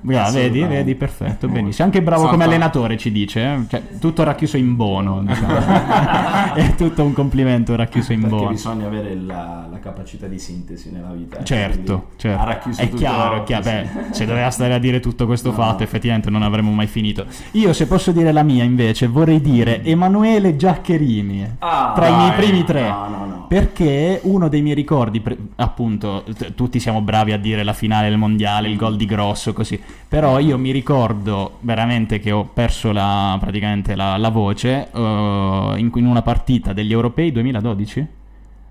Potenziale. 0.00 0.30
Bra- 0.30 0.40
vedi, 0.40 0.62
vedi, 0.64 0.94
perfetto, 0.94 1.48
benissimo. 1.48 1.84
Anche 1.86 2.02
bravo 2.02 2.22
Salta. 2.22 2.32
come 2.36 2.44
allenatore 2.46 2.96
ci 2.96 3.10
dice, 3.12 3.40
eh. 3.42 3.58
cioè, 3.68 3.82
tutto 4.00 4.22
racchiuso 4.22 4.56
in 4.56 4.76
bono. 4.76 5.22
diciamo. 5.22 5.58
È 6.54 6.74
tutto 6.76 7.04
un 7.04 7.12
complimento 7.12 7.74
racchiuso 7.76 8.12
in 8.12 8.20
Perché 8.20 8.34
bono. 8.36 8.48
bisogna 8.50 8.86
avere 8.86 9.14
la, 9.14 9.66
la 9.70 9.78
capacità 9.78 10.26
di 10.26 10.38
sintesi 10.38 10.90
nella 10.90 11.10
vita. 11.12 11.38
eh, 11.38 11.44
Certo, 11.44 12.08
certo. 12.16 12.40
Ha 12.40 12.44
racchiuso 12.44 12.80
è 12.80 12.84
tutto 12.84 12.96
chiaro, 12.96 13.36
è 13.36 13.42
chiaro. 13.44 13.62
Beh, 13.64 13.88
se 14.10 14.26
doveva 14.26 14.50
stare 14.50 14.74
a 14.74 14.78
dire 14.78 15.00
tutto 15.00 15.26
questo 15.26 15.48
No. 15.50 15.54
fatto, 15.54 15.82
effettivamente 15.82 16.30
non 16.30 16.42
avremmo 16.42 16.70
mai 16.72 16.86
finito. 16.86 17.24
Io, 17.52 17.72
se 17.72 17.86
posso 17.86 18.12
dire 18.12 18.32
la 18.32 18.42
mia, 18.42 18.64
invece, 18.64 19.06
vorrei 19.06 19.40
dire 19.40 19.82
Emanuele 19.84 20.56
Giaccherini. 20.56 21.56
Ah, 21.58 21.92
tra 21.94 22.08
i 22.08 22.14
miei 22.16 22.28
dai. 22.30 22.38
primi 22.38 22.64
tre. 22.64 22.88
No, 22.88 23.08
no. 23.08 23.46
Perché 23.48 24.20
uno 24.24 24.48
dei 24.48 24.62
miei 24.62 24.74
ricordi, 24.74 25.22
appunto, 25.56 26.24
t- 26.36 26.54
tutti 26.54 26.78
siamo 26.78 27.00
bravi 27.00 27.32
a 27.32 27.38
dire 27.38 27.62
la 27.64 27.72
finale 27.72 28.08
del 28.08 28.18
mondiale, 28.18 28.68
il 28.68 28.76
gol 28.76 28.96
di 28.96 29.06
Grosso, 29.06 29.52
così. 29.52 29.80
Però 30.08 30.38
io 30.38 30.58
mi 30.58 30.70
ricordo 30.70 31.58
veramente 31.60 32.18
che 32.18 32.32
ho 32.32 32.44
perso 32.44 32.92
la, 32.92 33.36
praticamente 33.40 33.94
la, 33.94 34.16
la 34.16 34.28
voce 34.28 34.90
eh, 34.92 35.74
in, 35.76 35.90
in 35.94 36.06
una 36.06 36.22
partita 36.22 36.72
degli 36.72 36.92
europei 36.92 37.30
2012? 37.32 38.06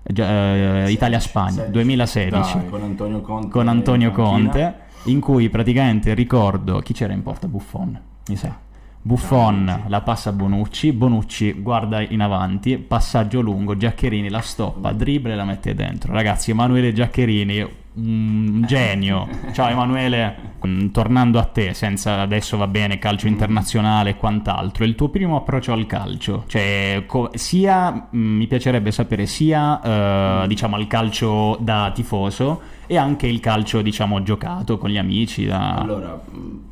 Eh, 0.02 0.12
già, 0.12 0.84
eh, 0.84 0.90
Italia-Spagna, 0.90 1.50
16. 1.50 1.70
2016 1.70 2.58
Dai. 2.58 2.68
Con 2.68 2.82
Antonio 2.82 3.20
Conte. 3.20 3.48
con 3.48 3.68
Antonio. 3.68 4.10
Conte, 4.10 4.74
in 5.04 5.20
cui 5.20 5.48
praticamente 5.48 6.14
ricordo 6.14 6.78
chi 6.80 6.92
c'era 6.92 7.12
in 7.12 7.22
porta 7.22 7.48
Buffon, 7.48 8.00
mi 8.26 8.36
sa. 8.36 8.68
Buffon 9.02 9.84
la 9.86 10.02
passa 10.02 10.28
a 10.28 10.32
Bonucci, 10.34 10.92
Bonucci 10.92 11.52
guarda 11.54 12.02
in 12.02 12.20
avanti, 12.20 12.76
passaggio 12.76 13.40
lungo, 13.40 13.74
Giaccherini 13.74 14.28
la 14.28 14.42
stoppa, 14.42 14.92
dribble 14.92 15.32
e 15.32 15.36
la 15.36 15.44
mette 15.44 15.74
dentro. 15.74 16.12
Ragazzi, 16.12 16.50
Emanuele 16.50 16.92
Giaccherini, 16.92 17.66
un 18.00 18.64
genio. 18.66 19.28
Ciao 19.52 19.68
Emanuele, 19.68 20.36
mm, 20.66 20.88
tornando 20.88 21.38
a 21.38 21.44
te, 21.44 21.74
senza 21.74 22.20
adesso 22.20 22.56
va 22.56 22.66
bene 22.66 22.98
calcio 22.98 23.26
internazionale 23.26 24.10
e 24.10 24.16
quant'altro, 24.16 24.84
il 24.84 24.94
tuo 24.94 25.08
primo 25.08 25.36
approccio 25.36 25.72
al 25.72 25.86
calcio, 25.86 26.44
cioè 26.46 27.04
co- 27.06 27.30
sia 27.34 27.92
mm, 27.92 28.36
mi 28.36 28.46
piacerebbe 28.46 28.90
sapere 28.90 29.26
sia 29.26 30.42
eh, 30.42 30.48
diciamo 30.48 30.76
al 30.76 30.86
calcio 30.86 31.56
da 31.60 31.90
tifoso 31.94 32.78
e 32.90 32.96
anche 32.96 33.28
il 33.28 33.38
calcio, 33.38 33.82
diciamo, 33.82 34.20
giocato 34.24 34.76
con 34.76 34.90
gli 34.90 34.98
amici. 34.98 35.46
Da... 35.46 35.76
Allora, 35.76 36.20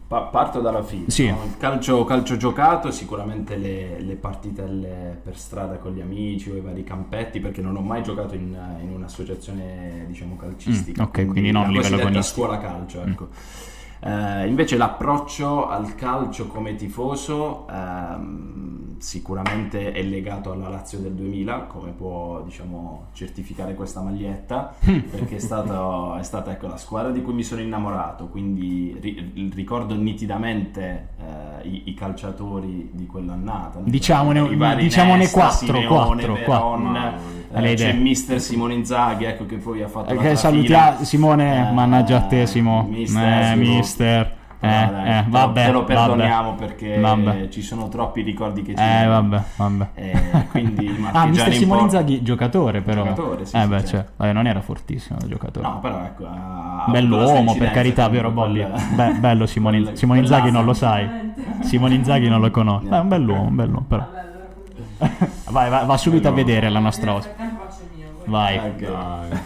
pa- 0.09 0.23
parto 0.23 0.61
dalla 0.61 0.83
fine. 0.83 1.09
Sì. 1.11 1.29
no? 1.29 1.45
Il 1.45 1.57
calcio, 1.57 2.05
calcio 2.05 2.37
giocato, 2.37 2.91
sicuramente 2.91 3.57
le, 3.57 4.01
le 4.01 4.15
partitelle 4.17 5.21
per 5.23 5.39
strada 5.39 5.77
con 5.77 5.93
gli 5.93 6.01
amici 6.01 6.51
o 6.51 6.57
i 6.57 6.61
vari 6.61 6.83
campetti, 6.83 7.39
perché 7.39 7.63
non 7.63 7.77
ho 7.77 7.83
mai 7.83 8.03
giocato 8.03 8.35
in, 8.35 8.59
in 8.83 8.91
un'associazione, 8.91 10.07
diciamo, 10.09 10.35
calcistica. 10.35 11.03
Mm, 11.03 11.07
ok, 11.07 11.27
quindi 11.27 11.53
non 11.53 11.67
a 11.67 11.69
livello 11.69 11.95
agonistico. 11.95 12.47
scuola 12.47 12.59
calcio, 12.59 13.03
ecco. 13.05 13.29
Eh, 14.01 14.47
invece 14.47 14.77
l'approccio 14.77 15.69
al 15.69 15.95
calcio 15.97 16.47
come 16.47 16.77
tifoso 16.77 17.67
ehm, 17.69 18.97
sicuramente 18.99 19.93
è 19.93 20.03
legato 20.03 20.53
alla 20.53 20.69
Lazio 20.69 20.99
del 20.99 21.13
2000, 21.13 21.63
come 21.69 21.91
può 21.91 22.41
diciamo, 22.43 23.07
certificare 23.13 23.75
questa 23.75 24.01
maglietta, 24.01 24.75
perché 24.81 25.37
è, 25.37 25.39
stato- 25.39 26.15
è 26.17 26.23
stata 26.23 26.51
ecco, 26.53 26.67
la 26.69 26.77
squadra 26.77 27.11
di 27.11 27.23
cui 27.23 27.33
mi 27.33 27.43
sono 27.43 27.61
innamorato, 27.61 28.27
quindi 28.29 28.97
ri- 29.01 29.51
ricordo 29.55 29.95
nitidamente 29.97 31.09
eh, 31.63 31.69
i, 31.69 31.83
i 31.87 31.95
calciatori 31.95 32.91
di 32.93 33.07
quell'annata. 33.07 33.81
Diciamone- 33.83 34.41
I 34.49 34.57
vari 34.57 34.83
diciamone 34.85 35.19
Nesta, 35.19 35.39
quattro, 35.41 35.57
Simeone, 35.67 35.87
quattro, 35.87 36.33
Veron, 36.35 36.45
quattro. 36.93 37.21
eh, 37.53 37.61
Le 37.61 37.75
c'è 37.75 37.93
mister 37.95 38.41
Simone 38.41 38.75
Inzaghi, 38.75 39.25
ecco 39.25 39.47
che 39.47 39.57
poi 39.57 39.83
ha 39.83 39.89
fatto 39.89 40.13
Eh, 40.15 40.37
salutiamo 40.37 41.05
Simone, 41.05 41.69
Eh, 41.69 41.73
mannaggia 41.73 42.17
a 42.19 42.21
te 42.23 42.47
Simo. 42.47 42.83
mister, 42.89 43.53
eh, 43.53 43.57
Simo. 43.89 44.09
mister. 44.09 44.37
Eh, 44.61 44.67
No, 44.67 45.05
eh, 45.05 45.05
te 45.05 45.25
lo- 45.25 45.31
vabbè, 45.31 45.65
te 45.67 45.71
lo 45.71 45.85
perdoniamo 45.85 46.51
vabbè. 46.51 46.59
perché 46.67 46.99
Vabbè. 46.99 47.49
ci 47.49 47.63
sono 47.63 47.89
troppi 47.89 48.23
ricordi 48.23 48.63
che 48.63 48.75
ci 48.75 48.83
Eh, 48.83 49.07
vabbè, 49.07 49.43
vabbè. 49.55 49.87
Eh, 49.95 50.47
quindi 50.51 50.99
Ah, 51.13 51.27
mister 51.27 51.53
Simone 51.55 51.83
Inzaghi, 51.83 52.23
giocatore 52.23 52.81
però. 52.81 53.05
Giocatore, 53.05 53.47
sì, 53.47 53.55
eh 53.57 53.61
sì, 53.61 53.67
beh, 53.69 53.85
certo. 53.85 54.13
cioè, 54.21 54.33
non 54.33 54.49
era 54.49 54.61
fortissimo 54.61 55.17
il 55.23 55.29
giocatore. 55.29 55.65
No, 55.65 55.79
però 55.79 56.03
ecco, 56.03 56.27
Bell'uomo, 56.91 57.55
per 57.55 57.71
carità, 57.71 58.09
vero 58.09 58.33
quel- 58.33 58.73
Beh, 58.97 59.13
bello 59.13 59.47
Simone, 59.47 59.95
Simone 59.97 60.19
Inzaghi 60.21 60.51
non 60.51 60.65
lo 60.65 60.75
sai. 60.75 61.09
Simone 61.61 61.95
Inzaghi 61.95 62.29
non 62.29 62.41
lo 62.41 62.51
conosco. 62.51 62.89
Beh, 62.89 62.97
è 62.97 63.01
un 63.01 63.09
bell'uomo, 63.09 63.43
un 63.45 63.55
bell'uomo 63.55 63.85
però. 63.87 64.07
Vai, 65.51 65.71
vai, 65.71 65.87
va 65.87 65.97
subito 65.97 66.27
a 66.27 66.33
vedere 66.33 66.69
la 66.69 66.81
nostra 66.81 67.15
ospite. 67.15 67.49
Vai. 68.27 68.61
Dai. 68.77 69.39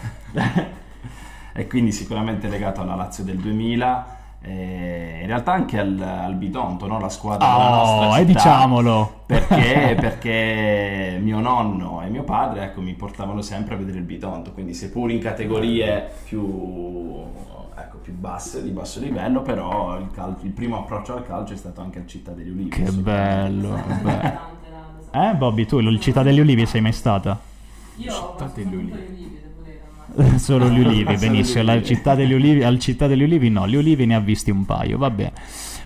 e 1.53 1.67
quindi 1.67 1.91
sicuramente 1.91 2.47
legato 2.47 2.81
alla 2.81 2.95
Lazio 2.95 3.23
del 3.23 3.37
2000 3.37 4.05
e 4.45 5.19
in 5.21 5.27
realtà 5.27 5.53
anche 5.53 5.79
al, 5.79 5.97
al 6.01 6.35
Bitonto, 6.35 6.85
no? 6.85 6.99
la 6.99 7.07
squadra 7.09 7.47
della 7.47 7.69
nostra 7.69 7.95
Oh, 7.97 8.09
città. 8.09 8.17
e 8.17 8.25
diciamolo. 8.25 9.13
Perché? 9.25 9.95
Perché 9.99 11.17
mio 11.21 11.39
nonno 11.39 12.01
e 12.01 12.09
mio 12.09 12.23
padre 12.23 12.63
ecco, 12.65 12.81
mi 12.81 12.93
portavano 12.93 13.41
sempre 13.41 13.75
a 13.75 13.77
vedere 13.77 13.99
il 13.99 14.03
Bitonto, 14.03 14.51
quindi 14.51 14.73
seppur 14.73 15.09
in 15.11 15.19
categorie 15.19 16.09
più, 16.25 17.23
ecco, 17.75 17.97
più 18.01 18.13
basse, 18.13 18.61
di 18.61 18.69
basso 18.71 18.99
livello, 18.99 19.41
però 19.41 19.97
il, 19.97 20.09
cal- 20.13 20.35
il 20.41 20.51
primo 20.51 20.77
approccio 20.79 21.15
al 21.15 21.25
calcio 21.25 21.53
è 21.53 21.57
stato 21.57 21.79
anche 21.81 21.99
al 21.99 22.07
Città 22.07 22.31
degli 22.31 22.49
Ulivi. 22.49 22.69
Che 22.69 22.91
bello. 22.91 24.51
Eh, 25.15 25.35
Bobby, 25.35 25.65
tu 25.67 25.77
il 25.77 25.99
Città 25.99 26.23
degli 26.23 26.39
Ulivi 26.39 26.65
sei 26.65 26.81
mai 26.81 26.91
stata? 26.91 27.39
Io 27.97 28.11
Città 28.11 28.49
degli 28.51 28.73
ulivi. 28.75 29.42
Solo 30.37 30.69
gli 30.69 30.79
ulivi, 30.79 31.15
benissimo. 31.15 31.63
La 31.63 31.81
città 31.81 32.15
degli 32.15 32.33
ulivi, 32.33 32.63
al 32.63 32.79
Città 32.79 33.07
degli 33.07 33.23
Ulivi 33.23 33.49
no, 33.49 33.67
gli 33.67 33.75
ulivi 33.75 34.05
ne 34.05 34.15
ha 34.15 34.19
visti 34.19 34.51
un 34.51 34.65
paio, 34.65 34.97
va 34.97 35.09
bene. 35.09 35.33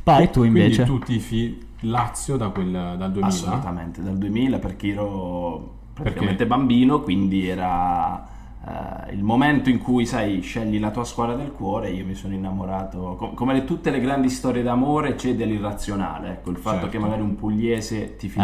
Vai 0.03 0.29
tu 0.31 0.43
invece. 0.43 0.83
Quindi 0.83 0.99
tu 0.99 1.05
tifi 1.05 1.65
Lazio 1.81 2.37
da 2.37 2.49
quel, 2.49 2.71
dal 2.71 3.11
2000? 3.11 3.25
Assolutamente, 3.25 4.01
dal 4.01 4.17
2000 4.17 4.59
perché 4.59 4.87
ero 4.89 5.75
praticamente 5.93 6.45
bambino, 6.45 7.01
quindi 7.01 7.47
era 7.47 8.23
eh, 8.67 9.13
il 9.13 9.23
momento 9.23 9.69
in 9.69 9.79
cui, 9.79 10.05
sai, 10.05 10.41
scegli 10.41 10.79
la 10.79 10.91
tua 10.91 11.03
squadra 11.03 11.35
del 11.35 11.51
cuore, 11.51 11.89
io 11.89 12.05
mi 12.05 12.13
sono 12.13 12.33
innamorato, 12.33 13.15
com- 13.17 13.33
come 13.33 13.53
le- 13.53 13.63
tutte 13.65 13.89
le 13.91 13.99
grandi 13.99 14.29
storie 14.29 14.61
d'amore 14.63 15.15
c'è 15.15 15.35
dell'irrazionale, 15.35 16.29
ecco, 16.31 16.49
il 16.51 16.57
fatto 16.57 16.81
Certo. 16.81 16.91
che 16.91 16.99
magari 16.99 17.21
un 17.21 17.35
pugliese 17.35 18.15
tifi 18.17 18.39
Eh, 18.39 18.43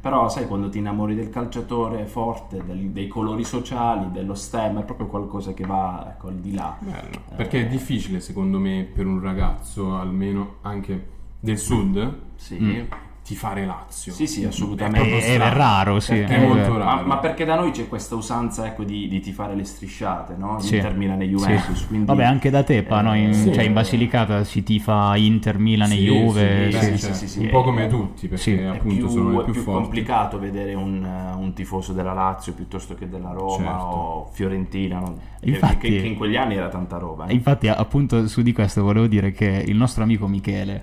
però 0.00 0.28
sai, 0.28 0.46
quando 0.46 0.68
ti 0.68 0.78
innamori 0.78 1.14
del 1.14 1.30
calciatore 1.30 2.06
forte, 2.06 2.62
del- 2.64 2.90
dei 2.90 3.08
colori 3.08 3.44
sociali, 3.44 4.10
dello 4.12 4.34
stemma, 4.34 4.80
è 4.80 4.84
proprio 4.84 5.06
qualcosa 5.06 5.52
che 5.54 5.64
va 5.64 6.06
ecco, 6.10 6.28
al 6.28 6.36
di 6.36 6.54
là. 6.54 6.76
Bello. 6.78 7.22
Perché 7.36 7.66
è 7.66 7.66
difficile 7.68 8.20
secondo 8.20 8.58
me 8.58 8.88
per 8.92 9.06
un 9.06 9.20
ragazzo, 9.20 9.96
almeno 9.96 10.56
anche 10.62 11.16
del 11.40 11.58
sud, 11.58 12.16
Sì. 12.36 12.86
Tifare 13.28 13.66
Lazio. 13.66 14.12
Sì, 14.12 14.26
sì, 14.26 14.42
È 14.42 14.46
assolutamente. 14.46 15.18
È, 15.20 15.34
è 15.34 15.52
raro, 15.52 16.00
sì. 16.00 16.14
Perché 16.14 16.34
È 16.36 16.46
molto 16.46 16.78
raro. 16.78 16.96
Ma, 17.02 17.02
ma 17.02 17.18
perché 17.18 17.44
da 17.44 17.56
noi 17.56 17.70
c'è 17.72 17.86
questa 17.86 18.14
usanza 18.14 18.66
ecco, 18.66 18.84
di, 18.84 19.06
di 19.06 19.20
tifare 19.20 19.54
le 19.54 19.64
strisciate, 19.64 20.34
no? 20.36 20.58
Sì. 20.60 20.76
Inter 20.76 20.96
Milan 20.96 21.20
e 21.20 21.26
Juventus. 21.26 21.78
Sì. 21.80 21.86
Quindi, 21.86 22.06
Vabbè, 22.06 22.24
anche 22.24 22.48
da 22.50 22.62
Tepa, 22.62 23.00
eh, 23.00 23.02
no? 23.02 23.14
in, 23.14 23.34
sì. 23.34 23.52
cioè 23.52 23.64
in 23.64 23.72
Basilicata 23.74 24.44
si 24.44 24.62
tifa 24.62 25.14
Inter, 25.16 25.58
Milan 25.58 25.92
e 25.92 25.96
Juve. 25.96 26.70
sì, 26.72 26.78
sì. 26.78 26.84
sì, 26.96 26.98
cioè, 26.98 27.12
sì, 27.12 27.28
sì, 27.28 27.38
un 27.40 27.46
è- 27.46 27.50
po' 27.50 27.62
come 27.62 27.86
tutti, 27.86 28.28
perché 28.28 28.42
Sì. 28.42 28.54
è 28.54 28.64
appunto 28.64 28.94
più, 28.96 29.08
sono 29.08 29.30
le 29.30 29.40
è 29.40 29.44
più, 29.44 29.52
più 29.52 29.62
forti. 29.62 29.80
complicato 29.82 30.38
vedere 30.38 30.74
un, 30.74 31.04
un 31.36 31.52
tifoso 31.52 31.92
della 31.92 32.12
Lazio 32.14 32.54
piuttosto 32.54 32.94
che 32.94 33.08
della 33.08 33.32
Roma 33.32 33.56
Certo. 33.64 33.84
o 33.84 34.28
Fiorentina, 34.32 34.98
no? 35.00 35.14
Che- 35.40 35.50
Infatti- 35.50 35.88
che, 35.90 36.00
che 36.00 36.06
in 36.06 36.16
quegli 36.16 36.36
anni 36.36 36.54
era 36.56 36.68
tanta 36.68 36.96
roba. 36.96 37.26
eh. 37.26 37.32
Infatti, 37.34 37.68
appunto, 37.68 38.26
su 38.26 38.42
di 38.42 38.52
questo 38.52 38.82
volevo 38.82 39.06
dire 39.06 39.32
che 39.32 39.62
il 39.66 39.76
nostro 39.76 40.02
amico 40.02 40.26
Michele 40.26 40.82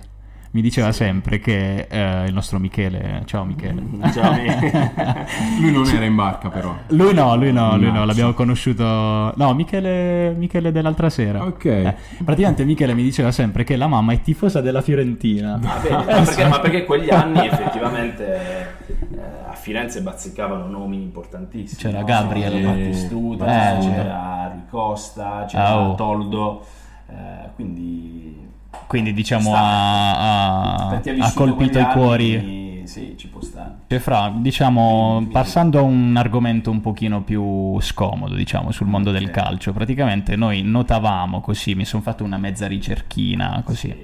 mi 0.52 0.60
diceva 0.62 0.90
sempre 0.92 1.38
che 1.38 1.86
eh, 1.88 2.24
il 2.26 2.32
nostro 2.32 2.58
Michele, 2.58 3.22
ciao 3.26 3.44
Michele. 3.44 3.82
Ciao, 4.12 4.32
mi- 4.32 4.46
Lui 5.60 5.72
non 5.72 5.86
era 5.86 6.04
in 6.04 6.14
barca 6.14 6.48
però. 6.48 6.74
Lui 6.88 7.12
no, 7.12 7.36
lui 7.36 7.52
no, 7.52 7.76
lui 7.76 7.90
no, 7.92 8.04
l'abbiamo 8.04 8.32
conosciuto. 8.32 8.84
No, 8.84 9.54
Michele, 9.54 10.32
Michele 10.36 10.72
dell'altra 10.72 11.10
sera. 11.10 11.44
Ok. 11.44 11.64
Eh, 11.64 11.94
praticamente 12.24 12.64
Michele 12.64 12.94
mi 12.94 13.02
diceva 13.02 13.30
sempre 13.32 13.64
che 13.64 13.76
la 13.76 13.86
mamma 13.86 14.12
è 14.12 14.20
tifosa 14.22 14.60
della 14.60 14.80
Fiorentina. 14.80 15.58
Vedi, 15.58 15.94
ma, 15.94 16.02
perché, 16.02 16.46
ma 16.46 16.60
perché 16.60 16.84
quegli 16.84 17.10
anni 17.10 17.46
effettivamente 17.46 18.74
eh, 18.86 19.16
a 19.50 19.54
Firenze 19.54 20.00
bazzicavano 20.00 20.66
nomi 20.68 21.02
importantissimi. 21.02 21.80
C'era 21.82 21.98
no? 22.00 22.06
Gabriel. 22.06 22.52
C'era 22.52 22.70
Battistuta, 22.70 23.44
Eh, 23.76 23.78
c'era 23.80 24.52
Ricosta, 24.54 25.44
c'era 25.46 25.78
oh. 25.78 25.94
Toldo, 25.96 26.64
eh, 27.08 27.50
quindi 27.54 28.44
Quindi 28.86 29.12
diciamo 29.12 29.52
ha, 29.54 30.88
ha 30.88 31.00
ha 31.18 31.32
colpito 31.34 31.78
i 31.78 31.86
cuori. 31.86 32.82
sì, 32.84 33.14
ci 33.16 33.28
può 33.28 33.40
stare. 33.40 33.74
Cioè, 33.88 33.98
Fra, 33.98 34.32
diciamo, 34.34 35.26
passando 35.30 35.78
a 35.78 35.82
un 35.82 36.14
argomento 36.16 36.70
un 36.70 36.80
pochino 36.80 37.22
più 37.22 37.78
scomodo, 37.80 38.34
diciamo, 38.34 38.70
sul 38.72 38.86
mondo 38.86 39.10
del 39.10 39.24
Ok. 39.24 39.30
calcio, 39.30 39.72
praticamente 39.72 40.36
noi 40.36 40.62
notavamo 40.62 41.40
così, 41.40 41.74
mi 41.74 41.84
sono 41.84 42.02
fatto 42.02 42.22
una 42.24 42.36
mezza 42.38 42.66
ricerchina 42.66 43.60
così, 43.64 43.94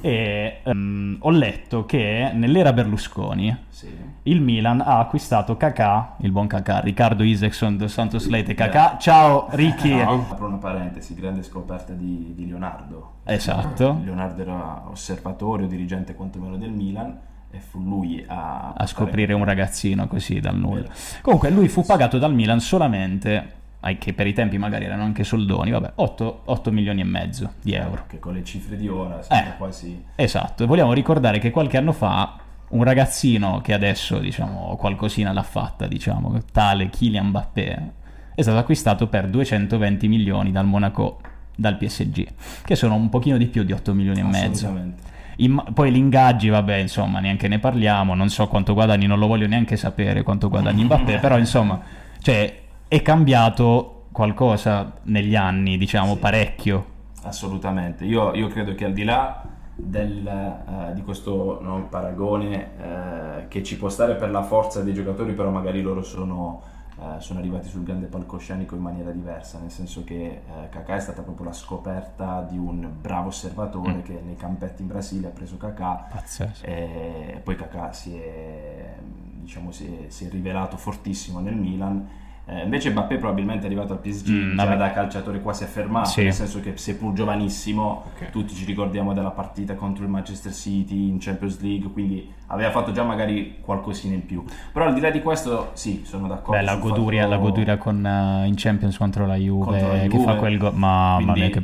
e 0.00 0.60
ehm, 0.62 1.16
ho 1.20 1.30
letto 1.30 1.84
che 1.84 2.30
nell'era 2.34 2.72
Berlusconi 2.72 3.56
Sì. 3.68 3.88
il 4.24 4.40
Milan 4.40 4.80
ha 4.80 4.98
acquistato 4.98 5.56
Kakà, 5.56 6.16
il 6.20 6.30
buon 6.30 6.46
Kakà, 6.46 6.80
Riccardo 6.80 7.22
Isaacson 7.22 7.76
dos 7.76 7.92
Santos 7.92 8.26
Leite 8.28 8.54
Kakà. 8.54 8.96
Ciao 8.98 9.48
Ricky! 9.52 9.98
Ciao. 9.98 10.26
Apro 10.30 10.46
una 10.46 10.56
parentesi, 10.56 11.14
grande 11.14 11.42
scoperta 11.42 11.92
di, 11.92 12.32
di 12.34 12.46
Leonardo. 12.46 13.14
Esatto. 13.24 14.00
Leonardo 14.02 14.42
era 14.42 14.82
osservatore 14.88 15.64
o 15.64 15.66
dirigente 15.66 16.14
quantomeno 16.14 16.56
del 16.56 16.70
Milan 16.70 17.18
e 17.50 17.58
fu 17.60 17.80
lui 17.80 18.22
a, 18.26 18.72
a 18.76 18.86
scoprire 18.86 19.32
un 19.32 19.44
ragazzino 19.44 20.06
così 20.06 20.38
dal 20.40 20.56
nulla. 20.56 20.88
Comunque 21.22 21.50
lui 21.50 21.68
fu 21.68 21.82
pagato 21.84 22.18
dal 22.18 22.34
Milan 22.34 22.60
solamente, 22.60 23.52
che 23.98 24.12
per 24.12 24.26
i 24.26 24.32
tempi 24.32 24.58
magari 24.58 24.84
erano 24.84 25.04
anche 25.04 25.24
soldoni, 25.24 25.70
vabbè, 25.70 25.92
8, 25.96 26.42
8 26.44 26.70
milioni 26.72 27.00
e 27.00 27.04
mezzo 27.04 27.52
di 27.62 27.72
euro. 27.74 28.04
Che 28.08 28.18
con 28.18 28.34
le 28.34 28.44
cifre 28.44 28.76
di 28.76 28.88
ora 28.88 29.22
sembra 29.22 29.54
Eh. 29.54 29.56
quasi... 29.56 30.04
Esatto, 30.16 30.64
e 30.64 30.66
vogliamo 30.66 30.92
ricordare 30.92 31.38
che 31.38 31.50
qualche 31.50 31.76
anno 31.76 31.92
fa 31.92 32.36
un 32.70 32.82
ragazzino 32.84 33.60
che 33.62 33.72
adesso 33.72 34.18
diciamo 34.18 34.76
qualcosina 34.76 35.32
l'ha 35.32 35.42
fatta, 35.42 35.86
diciamo, 35.86 36.38
tale 36.52 36.90
Kylian 36.90 37.28
Mbappé, 37.28 37.92
è 38.34 38.42
stato 38.42 38.58
acquistato 38.58 39.06
per 39.06 39.28
220 39.28 40.06
milioni 40.08 40.52
dal 40.52 40.66
Monaco, 40.66 41.20
dal 41.54 41.76
PSG, 41.76 42.26
che 42.64 42.76
sono 42.76 42.94
un 42.94 43.08
pochino 43.08 43.36
di 43.36 43.46
più 43.46 43.62
di 43.62 43.72
8 43.72 43.94
milioni 43.94 44.20
e 44.20 44.24
mezzo. 44.24 44.96
In- 45.36 45.62
poi 45.72 45.92
gli 45.92 45.96
ingaggi, 45.96 46.48
vabbè, 46.48 46.76
insomma, 46.76 47.20
neanche 47.20 47.46
ne 47.48 47.58
parliamo, 47.60 48.14
non 48.14 48.28
so 48.28 48.48
quanto 48.48 48.74
guadagni, 48.74 49.06
non 49.06 49.18
lo 49.20 49.28
voglio 49.28 49.46
neanche 49.46 49.76
sapere 49.76 50.22
quanto 50.24 50.48
guadagni 50.48 50.84
Mbappé, 50.84 51.18
però 51.20 51.38
insomma, 51.38 51.80
cioè, 52.20 52.66
è 52.88 53.02
cambiato 53.02 54.06
qualcosa 54.12 54.92
negli 55.04 55.36
anni, 55.36 55.76
diciamo, 55.78 56.14
Sì. 56.14 56.18
parecchio. 56.18 56.84
Assolutamente, 57.22 58.04
io, 58.04 58.34
io 58.34 58.48
credo 58.48 58.74
che 58.74 58.84
al 58.84 58.92
di 58.92 59.04
là 59.04 59.42
del, 59.74 60.26
eh, 60.26 60.94
di 60.94 61.02
questo 61.02 61.58
no, 61.62 61.86
paragone 61.88 62.70
eh, 62.80 63.48
che 63.48 63.62
ci 63.62 63.76
può 63.76 63.88
stare 63.88 64.14
per 64.16 64.30
la 64.30 64.42
forza 64.42 64.82
dei 64.82 64.94
giocatori, 64.94 65.32
però 65.34 65.50
magari 65.50 65.82
loro 65.82 66.02
sono, 66.02 66.62
eh, 66.98 67.20
sono 67.20 67.38
arrivati 67.38 67.68
sul 67.68 67.82
grande 67.84 68.06
palcoscenico 68.06 68.74
in 68.74 68.80
maniera 68.82 69.10
diversa, 69.10 69.58
nel 69.60 69.70
senso 69.70 70.02
che 70.04 70.14
eh, 70.24 70.68
Kakà 70.70 70.96
è 70.96 71.00
stata 71.00 71.22
proprio 71.22 71.46
la 71.46 71.52
scoperta 71.52 72.44
di 72.48 72.56
un 72.56 72.88
bravo 73.00 73.28
osservatore 73.28 73.92
Mm. 73.94 74.02
che 74.02 74.20
nei 74.24 74.36
campetti 74.36 74.82
in 74.82 74.88
Brasile 74.88 75.26
ha 75.28 75.30
preso 75.30 75.56
Kakà 75.58 76.08
Pazzesco. 76.10 76.64
e 76.64 77.40
poi 77.44 77.54
Kakà 77.56 77.92
si 77.92 78.16
è, 78.16 78.94
diciamo, 79.40 79.70
si 79.70 79.86
è, 79.86 80.10
si 80.10 80.26
è 80.26 80.30
rivelato 80.30 80.76
fortissimo 80.76 81.38
nel 81.40 81.54
Milan 81.56 82.08
Eh, 82.50 82.62
invece 82.62 82.88
Mbappé 82.90 83.18
probabilmente 83.18 83.64
è 83.64 83.66
arrivato 83.66 83.92
al 83.92 83.98
PSG 83.98 84.30
Mm, 84.30 84.56
già 84.56 84.64
vabbè. 84.64 84.76
da 84.78 84.90
calciatore 84.92 85.42
quasi 85.42 85.64
affermato, 85.64 86.08
Sì. 86.08 86.22
nel 86.22 86.32
senso 86.32 86.60
che 86.60 86.72
seppur 86.78 87.12
giovanissimo, 87.12 88.04
Ok. 88.16 88.30
tutti 88.30 88.54
ci 88.54 88.64
ricordiamo 88.64 89.12
della 89.12 89.32
partita 89.32 89.74
contro 89.74 90.04
il 90.04 90.08
Manchester 90.08 90.52
City 90.54 91.08
in 91.10 91.18
Champions 91.20 91.60
League, 91.60 91.90
quindi 91.92 92.26
aveva 92.46 92.70
fatto 92.70 92.90
già 92.92 93.02
magari 93.02 93.56
qualcosina 93.60 94.14
in 94.14 94.24
più. 94.24 94.42
Però 94.72 94.86
al 94.86 94.94
di 94.94 95.00
là 95.00 95.10
di 95.10 95.20
questo, 95.20 95.72
sì, 95.74 96.02
sono 96.06 96.26
d'accordo. 96.26 96.52
Beh, 96.58 96.62
la 96.62 96.76
goduria, 96.76 97.22
fatto- 97.24 97.34
la 97.34 97.38
goduria 97.38 97.76
con, 97.76 98.06
eh, 98.06 98.46
in 98.46 98.54
Champions 98.56 98.96
contro 98.96 99.26
la 99.26 99.34
Juve, 99.36 99.64
Contro 99.66 99.88
la 99.92 99.98
che 99.98 100.08
Juve. 100.08 100.24
fa 100.24 100.34
quel 100.36 100.56
gol. 100.56 100.74
Mamma 100.74 101.16
Quindi- 101.32 101.40
mia, 101.40 101.50
che... 101.50 101.62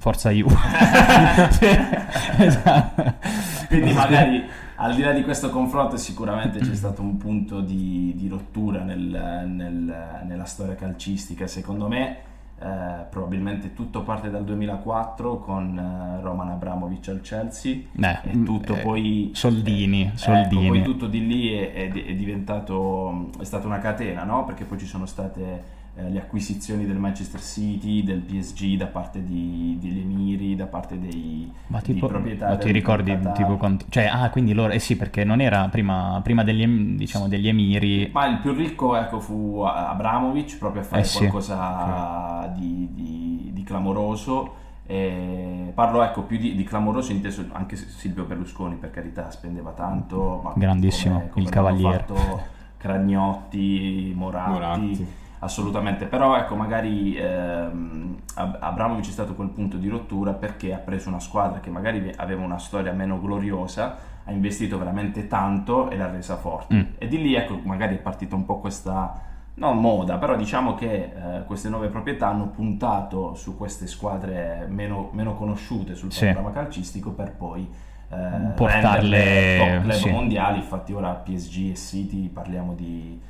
Forza 0.00 0.30
Juve. 0.30 0.54
esatto. 2.38 3.14
Quindi 3.68 3.92
magari 3.92 4.44
al 4.80 4.94
di 4.94 5.02
là 5.02 5.12
di 5.12 5.22
questo 5.22 5.50
confronto 5.50 5.96
sicuramente 5.96 6.60
c'è 6.60 6.74
stato 6.74 7.02
un 7.02 7.16
punto 7.16 7.60
di, 7.60 8.12
di 8.16 8.28
rottura 8.28 8.82
nel- 8.82 9.44
nel- 9.46 10.20
nella 10.24 10.44
storia 10.44 10.74
calcistica. 10.76 11.46
Secondo 11.48 11.88
me 11.88 12.16
eh, 12.60 13.04
probabilmente 13.10 13.72
tutto 13.74 14.02
parte 14.02 14.30
dal 14.30 14.44
2004 14.44 15.38
con 15.38 15.78
eh, 15.78 16.22
Roman 16.22 16.48
Abramovic 16.50 17.08
al 17.08 17.20
Chelsea 17.20 17.72
Eh, 17.96 18.18
e 18.22 18.42
tutto 18.44 18.74
eh, 18.76 18.80
poi... 18.82 19.30
soldini, 19.32 20.02
ecco, 20.02 20.16
soldini. 20.16 20.68
poi 20.68 20.82
tutto 20.82 21.06
di 21.06 21.26
lì 21.26 21.52
è, 21.52 21.72
è- 21.72 21.92
è 21.92 22.14
diventato... 22.14 23.30
è 23.40 23.44
stata 23.44 23.66
una 23.66 23.78
catena, 23.78 24.22
no? 24.24 24.44
Perché 24.44 24.64
poi 24.64 24.78
ci 24.78 24.86
sono 24.86 25.06
state 25.06 25.76
eh, 25.98 26.10
le 26.10 26.18
acquisizioni 26.20 26.86
del 26.86 26.96
Manchester 26.96 27.40
City, 27.42 28.04
del 28.04 28.20
PSG 28.20 28.76
da 28.76 28.86
parte 28.86 29.24
di- 29.24 29.76
degli 29.80 29.98
emiri, 30.00 30.54
da 30.54 30.66
parte 30.66 30.98
dei, 30.98 31.50
Ma 31.66 31.80
tipo, 31.80 32.06
proprietari. 32.06 32.52
ma 32.52 32.58
ti 32.58 32.70
ricordi 32.70 33.10
Qatar. 33.12 33.32
tipo 33.32 33.56
quanto... 33.56 33.86
Cioè, 33.88 34.04
ah, 34.06 34.30
quindi 34.30 34.52
loro... 34.52 34.72
Eh 34.72 34.78
sì, 34.78 34.96
perché 34.96 35.24
non 35.24 35.40
era 35.40 35.66
prima, 35.68 36.20
prima 36.22 36.44
degli, 36.44 36.66
diciamo, 36.96 37.26
degli 37.26 37.48
emiri... 37.48 38.10
Ma 38.12 38.26
il 38.26 38.38
più 38.38 38.52
ricco 38.52 38.96
ecco, 38.96 39.18
fu 39.20 39.62
Abramovic 39.66 40.58
proprio 40.58 40.82
a 40.82 40.84
fare 40.84 41.02
Eh 41.02 41.04
sì. 41.04 41.18
qualcosa 41.18 42.52
di, 42.56 42.88
di- 42.92 43.50
di 43.52 43.62
clamoroso. 43.64 44.54
E 44.90 45.70
parlo 45.74 46.02
ecco, 46.02 46.22
più 46.22 46.38
di, 46.38 46.54
di 46.54 46.64
clamoroso 46.64 47.12
inteso 47.12 47.44
anche 47.52 47.76
Silvio 47.76 48.24
Berlusconi 48.24 48.76
per 48.76 48.90
carità 48.90 49.30
spendeva 49.30 49.72
tanto 49.72 50.40
ma 50.42 50.52
Grandissimo, 50.56 51.16
come- 51.18 51.28
come 51.28 51.44
il 51.44 51.50
cavaliere. 51.50 51.98
fatto 52.06 52.42
Cragnotti, 52.78 54.12
Moratti, 54.16 54.50
Moratti. 54.50 55.06
Assolutamente 55.40 56.06
però 56.06 56.36
ecco 56.36 56.54
magari 56.56 57.16
ehm, 57.16 58.16
Ab- 58.34 58.58
Abramovic 58.60 59.06
è 59.08 59.10
stato 59.10 59.34
quel 59.34 59.48
punto 59.48 59.76
di 59.76 59.88
rottura 59.88 60.32
perché 60.32 60.72
ha 60.74 60.78
preso 60.78 61.08
una 61.08 61.20
squadra 61.20 61.60
che 61.60 61.70
magari 61.70 62.12
aveva 62.16 62.42
una 62.44 62.58
storia 62.58 62.92
meno 62.92 63.20
gloriosa 63.20 63.96
ha 64.24 64.32
investito 64.32 64.78
veramente 64.78 65.26
tanto 65.26 65.90
e 65.90 65.96
l'ha 65.96 66.10
resa 66.10 66.36
forte 66.36 66.74
Mm. 66.74 66.80
e 66.98 67.08
di 67.08 67.18
lì 67.22 67.34
ecco 67.34 67.58
magari 67.64 67.96
è 67.96 67.98
partita 67.98 68.34
un 68.34 68.44
po' 68.44 68.58
questa 68.58 69.22
non 69.54 69.78
moda 69.80 70.18
però 70.18 70.36
diciamo 70.36 70.74
che 70.74 71.12
eh, 71.14 71.44
queste 71.46 71.68
nuove 71.68 71.88
proprietà 71.88 72.28
hanno 72.28 72.46
puntato 72.48 73.34
su 73.34 73.56
queste 73.56 73.86
squadre 73.86 74.66
meno, 74.68 75.08
meno 75.12 75.34
conosciute 75.34 75.94
sul 75.94 76.12
Sì. 76.12 76.26
panorama 76.26 76.50
calcistico 76.52 77.10
per 77.10 77.32
poi 77.32 77.68
eh, 78.10 78.16
Portarle- 78.54 79.56
top 79.58 79.80
club 79.82 79.90
sì. 79.90 80.10
mondiali 80.10 80.58
infatti 80.58 80.92
ora 80.92 81.10
PSG 81.12 81.70
e 81.70 81.74
City 81.74 82.28
parliamo 82.28 82.74
di- 82.74 83.20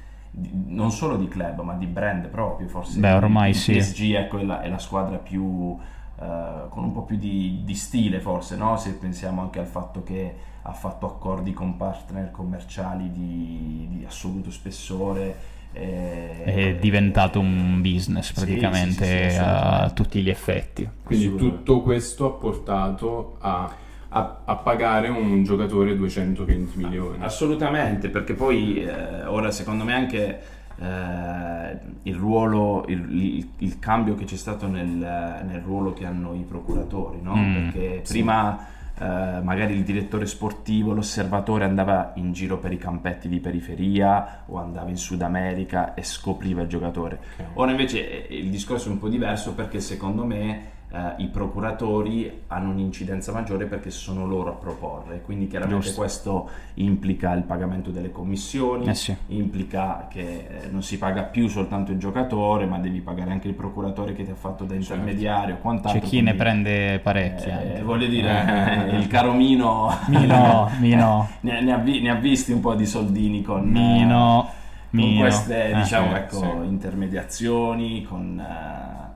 non 0.67 0.91
solo 0.91 1.17
di 1.17 1.29
club 1.29 1.61
ma 1.63 1.75
di 1.75 1.87
brand 1.87 2.27
proprio 2.29 2.69
forse 2.69 2.99
Beh, 2.99 3.13
ormai 3.13 3.51
il 3.51 3.57
sì. 3.57 3.77
PSG 3.77 4.15
ecco, 4.15 4.39
è, 4.39 4.45
la, 4.45 4.61
è 4.63 4.69
la 4.69 4.79
squadra 4.79 5.17
più 5.17 5.77
eh, 6.21 6.69
con 6.69 6.85
un 6.85 6.93
po' 6.93 7.03
più 7.03 7.17
di, 7.17 7.63
di 7.65 7.75
stile 7.75 8.21
forse 8.21 8.57
no? 8.57 8.77
se 8.77 8.93
pensiamo 8.95 9.41
anche 9.41 9.59
al 9.59 9.67
fatto 9.67 10.03
che 10.03 10.35
ha 10.63 10.73
fatto 10.73 11.07
accordi 11.07 11.53
con 11.53 11.77
partner 11.77 12.31
commerciali 12.31 13.11
di, 13.11 13.87
di 13.91 14.05
assoluto 14.05 14.51
spessore 14.51 15.57
e- 15.73 16.43
È 16.45 16.77
diventato 16.77 17.39
un 17.41 17.81
business 17.83 18.33
praticamente 18.33 19.05
sì, 19.05 19.31
sì, 19.31 19.37
sì, 19.37 19.43
a 19.43 19.91
tutti 19.91 20.23
gli 20.23 20.31
effetti. 20.31 20.89
Quindi 21.05 21.35
tutto 21.37 21.83
questo 21.83 22.27
ha 22.27 22.31
portato 22.31 23.37
a, 23.41 23.71
a- 24.11 24.41
a 24.45 24.57
pagare 24.57 25.09
un 25.09 25.43
giocatore 25.45 25.97
220 25.97 26.79
milioni. 26.79 27.19
Assolutamente, 27.21 28.09
perché 28.09 28.35
poi 28.35 28.83
eh, 28.85 29.25
ora 29.27 29.51
secondo 29.51 29.85
me 29.85 29.93
anche 29.95 30.41
eh, 30.81 31.79
il 32.05 32.15
ruolo, 32.15 32.85
il, 32.89 33.07
il- 33.11 33.49
il 33.59 33.79
cambio 33.79 34.15
che 34.15 34.25
c'è 34.25 34.37
stato 34.37 34.67
nel, 34.69 34.87
nel 34.87 35.61
ruolo 35.65 35.93
che 35.93 36.07
hanno 36.07 36.35
i 36.35 36.45
procuratori, 36.49 37.21
no? 37.21 37.35
Mm, 37.37 37.53
perché 37.55 38.01
sì. 38.05 38.13
prima 38.13 38.67
eh, 39.01 39.41
magari 39.43 39.75
il 39.75 39.83
direttore 39.85 40.27
sportivo, 40.27 40.93
l'osservatore 40.93 41.65
andava 41.65 42.13
in 42.17 42.33
giro 42.33 42.59
per 42.59 42.73
i 42.73 42.79
campetti 42.79 43.29
di 43.29 43.39
periferia 43.41 44.43
o 44.47 44.59
andava 44.59 44.89
in 44.89 44.97
Sud 44.97 45.23
America 45.23 45.95
e 45.95 46.03
scopriva 46.03 46.63
il 46.63 46.69
giocatore. 46.69 47.19
Ok. 47.39 47.47
Ora 47.55 47.71
invece 47.73 48.27
eh, 48.29 48.37
il 48.39 48.49
discorso 48.51 48.89
è 48.89 48.93
un 48.93 48.99
po' 48.99 49.09
diverso 49.09 49.55
perché 49.55 49.81
secondo 49.81 50.25
me 50.25 50.77
eh, 50.91 51.15
i 51.23 51.27
procuratori 51.27 52.43
hanno 52.49 52.71
un'incidenza 52.71 53.31
maggiore 53.33 53.67
perché 53.67 53.91
sono 53.91 54.27
loro 54.27 54.51
a 54.51 54.55
proporre, 54.55 55.21
quindi 55.23 55.47
chiaramente 55.47 55.85
Giusto. 55.85 56.01
questo 56.01 56.49
implica 56.75 57.33
il 57.35 57.43
pagamento 57.43 57.91
delle 57.91 58.11
commissioni, 58.11 58.87
Eh 58.89 58.95
sì. 58.95 59.15
implica 59.29 60.07
che 60.11 60.47
eh, 60.49 60.69
non 60.71 60.83
si 60.83 60.97
paga 60.99 61.23
più 61.25 61.49
soltanto 61.49 61.93
il 61.93 61.99
giocatore, 61.99 62.65
ma 62.67 62.79
devi 62.79 63.01
pagare 63.01 63.33
anche 63.33 63.49
il 63.49 63.55
procuratore 63.55 64.15
che 64.15 64.25
ti 64.25 64.31
ha 64.31 64.35
fatto 64.35 64.65
da 64.65 64.75
intermediario 64.75 65.57
o 65.57 65.59
quant'altro. 65.59 66.01
C'è 66.01 66.07
chi 66.07 66.17
ne 66.17 66.35
quindi, 66.35 66.39
prende 66.39 66.99
parecchi. 67.01 67.49
eh, 67.49 67.83
voglio 67.83 68.07
dire, 68.07 68.89
il 68.93 69.07
caro 69.09 69.33
Mino, 69.35 69.95
Mino, 70.09 70.71
Mino, 70.81 71.29
ne, 71.41 71.61
ne 71.61 71.73
ha 71.73 71.77
vi- 71.79 72.01
ne 72.01 72.11
ha 72.11 72.15
visti 72.15 72.53
un 72.53 72.61
po' 72.61 72.75
di 72.75 72.87
soldini 72.87 73.43
con, 73.43 73.65
Mino, 73.69 74.49
con 74.91 75.01
Mino. 75.01 75.21
queste 75.21 75.71
Eh, 75.71 75.75
diciamo, 75.75 76.17
ecco, 76.17 76.37
sì. 76.39 76.47
intermediazioni, 76.67 78.03
con, 78.05 78.39
eh, 78.41 79.08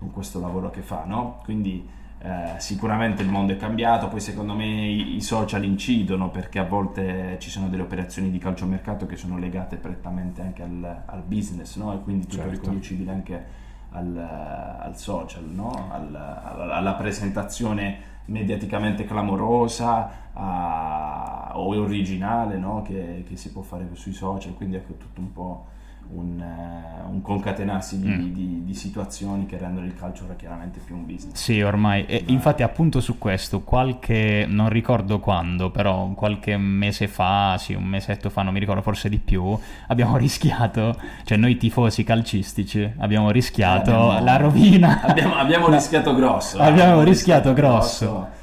con 0.00 0.10
questo 0.10 0.40
lavoro 0.40 0.70
che 0.70 0.80
fa, 0.80 1.04
no? 1.04 1.40
Quindi 1.44 1.86
eh, 2.22 2.54
sicuramente 2.58 3.22
il 3.22 3.28
mondo 3.28 3.52
è 3.52 3.56
cambiato, 3.56 4.08
poi 4.08 4.20
secondo 4.20 4.54
me 4.54 4.64
i, 4.66 5.14
i 5.14 5.20
social 5.20 5.62
incidono 5.64 6.30
perché 6.30 6.58
a 6.58 6.64
volte 6.64 7.36
ci 7.38 7.50
sono 7.50 7.68
delle 7.68 7.82
operazioni 7.82 8.30
di 8.30 8.38
calciomercato 8.38 9.06
che 9.06 9.16
sono 9.16 9.38
legate 9.38 9.76
prettamente 9.76 10.40
anche 10.42 10.62
al, 10.62 11.02
al 11.06 11.22
business, 11.24 11.76
no? 11.76 11.92
E 11.94 12.00
quindi 12.00 12.26
tutto 12.26 12.42
Certo. 12.42 12.50
riconducibile 12.50 13.10
anche 13.12 13.44
al, 13.92 14.16
al 14.16 14.96
social, 14.96 15.44
no? 15.44 15.88
Al- 15.90 16.14
alla, 16.14 16.74
alla 16.74 16.94
presentazione 16.94 18.08
mediaticamente 18.26 19.04
clamorosa 19.04 20.10
a- 20.32 21.52
o 21.54 21.68
originale 21.78 22.56
no? 22.58 22.82
che, 22.82 23.24
che 23.28 23.36
si 23.36 23.50
può 23.52 23.62
fare 23.62 23.88
sui 23.94 24.12
social, 24.12 24.54
quindi 24.54 24.76
ecco 24.76 24.94
tutto 24.94 25.20
un 25.20 25.32
po' 25.32 25.66
un, 26.12 26.40
eh, 26.40 27.08
un 27.10 27.22
concatenarsi 27.22 28.00
di, 28.00 28.08
Mm. 28.08 28.32
di- 28.32 28.62
di 28.64 28.74
situazioni 28.74 29.46
che 29.46 29.58
rendono 29.58 29.86
il 29.86 29.94
calcio 29.94 30.24
ora 30.24 30.34
chiaramente 30.34 30.80
più 30.84 30.94
un 30.96 31.06
business. 31.06 31.34
Sì, 31.40 31.60
ormai. 31.60 32.04
E 32.06 32.22
infatti, 32.26 32.62
appunto 32.62 33.00
su 33.00 33.18
questo, 33.18 33.60
qualche, 33.62 34.46
non 34.48 34.68
ricordo 34.68 35.18
quando, 35.20 35.70
però 35.70 36.08
qualche 36.10 36.56
mese 36.56 37.08
fa, 37.08 37.56
sì, 37.58 37.74
un 37.74 37.84
mesetto 37.84 38.30
fa, 38.30 38.42
non 38.42 38.52
mi 38.52 38.60
ricordo, 38.60 38.82
forse 38.82 39.08
di 39.08 39.18
più, 39.18 39.56
abbiamo 39.88 40.16
rischiato, 40.18 40.96
cioè 41.24 41.36
noi 41.38 41.56
tifosi 41.56 42.04
calcistici, 42.04 42.90
abbiamo 42.98 43.30
rischiato 43.30 43.90
Abbiamo- 44.10 44.24
la 44.24 44.36
rovina. 44.36 45.00
Abbiamo, 45.02 45.34
abbiamo 45.34 45.68
rischiato 45.68 46.14
grosso. 46.14 46.58
eh, 46.58 46.64
Abbiamo 46.64 47.02
rischiato 47.02 47.52
grosso. 47.52 48.38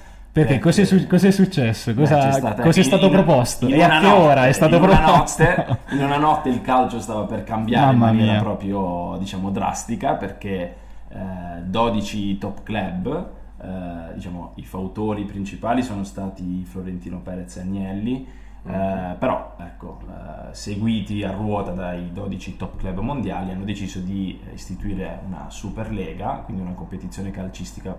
Perché 0.46 0.60
cos'è, 0.60 0.86
su- 0.86 1.08
cos'è 1.08 1.32
successo? 1.32 1.94
Beh, 1.94 2.00
Cosa, 2.02 2.32
stata- 2.32 2.62
cos'è 2.64 2.80
in- 2.80 2.86
stato 2.86 3.06
in- 3.06 3.12
proposto? 3.12 3.68
in 3.68 3.74
E 3.74 3.84
a 3.84 3.88
che 4.00 4.06
notte- 4.06 4.20
ora 4.22 4.48
è 4.48 4.52
stato 4.52 4.76
in 4.76 4.82
una 4.84 4.98
proposto? 5.00 5.44
notte- 5.44 5.78
in 5.96 6.04
una 6.04 6.18
notte 6.18 6.50
il 6.50 6.62
calcio 6.62 7.00
stava 7.00 7.24
per 7.26 7.44
cambiare 7.44 7.86
Mamma 7.96 8.10
in 8.10 8.16
maniera 8.16 8.32
mia. 8.34 8.42
proprio, 8.42 9.16
diciamo, 9.20 9.50
drastica 9.52 10.14
perché 10.16 10.76
eh, 11.10 11.62
12 11.66 12.38
top 12.38 12.64
club, 12.64 13.28
eh, 13.62 14.14
diciamo, 14.16 14.52
i 14.56 14.64
fautori 14.64 15.24
principali 15.24 15.82
sono 15.82 16.04
stati 16.04 16.64
Florentino 16.66 17.20
Perez 17.20 17.56
e 17.58 17.62
Agnelli, 17.62 18.28
eh, 18.70 19.16
però 19.18 19.56
ecco, 19.60 20.00
eh, 20.08 20.54
seguiti 20.54 21.24
a 21.24 21.32
ruota 21.32 21.72
dai 21.72 22.12
12 22.12 22.58
top 22.58 22.78
club 22.78 23.00
mondiali 23.00 23.52
hanno 23.52 23.64
deciso 23.64 24.00
di 24.00 24.38
istituire 24.54 25.20
una 25.26 25.46
Superlega, 25.50 26.42
quindi 26.44 26.62
una 26.62 26.74
competizione 26.74 27.32
calcistica 27.32 27.96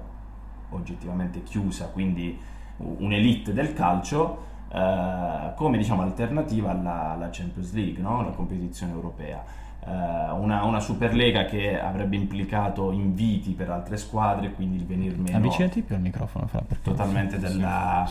oggettivamente 0.71 1.43
chiusa, 1.43 1.87
quindi 1.87 2.39
un'elite 2.79 3.53
del 3.53 3.73
calcio, 3.73 4.45
eh, 4.73 5.53
come 5.57 5.79
diciamo 5.79 6.03
alternativa 6.03 6.71
alla, 6.71 7.13
alla 7.13 7.29
Champions 7.31 7.73
League, 7.73 8.03
no? 8.03 8.23
la 8.23 8.31
competizione 8.31 8.93
europea. 8.93 9.43
Eh, 9.81 10.31
una, 10.33 10.65
una 10.65 10.81
Superlega 10.81 11.45
che 11.45 11.81
avrebbe 11.81 12.17
implicato 12.17 12.93
inviti 12.93 13.53
per 13.53 13.71
altre 13.71 13.97
squadre, 13.97 14.53
quindi 14.53 14.77
il 14.77 14.87
venir 14.87 15.17
meno 15.19 15.39
Avvicinati 15.39 15.83
più 15.83 15.95
al 15.95 16.01
microfono, 16.03 16.47
Fra, 16.47 16.63
totalmente 16.83 17.39
della, 17.39 18.07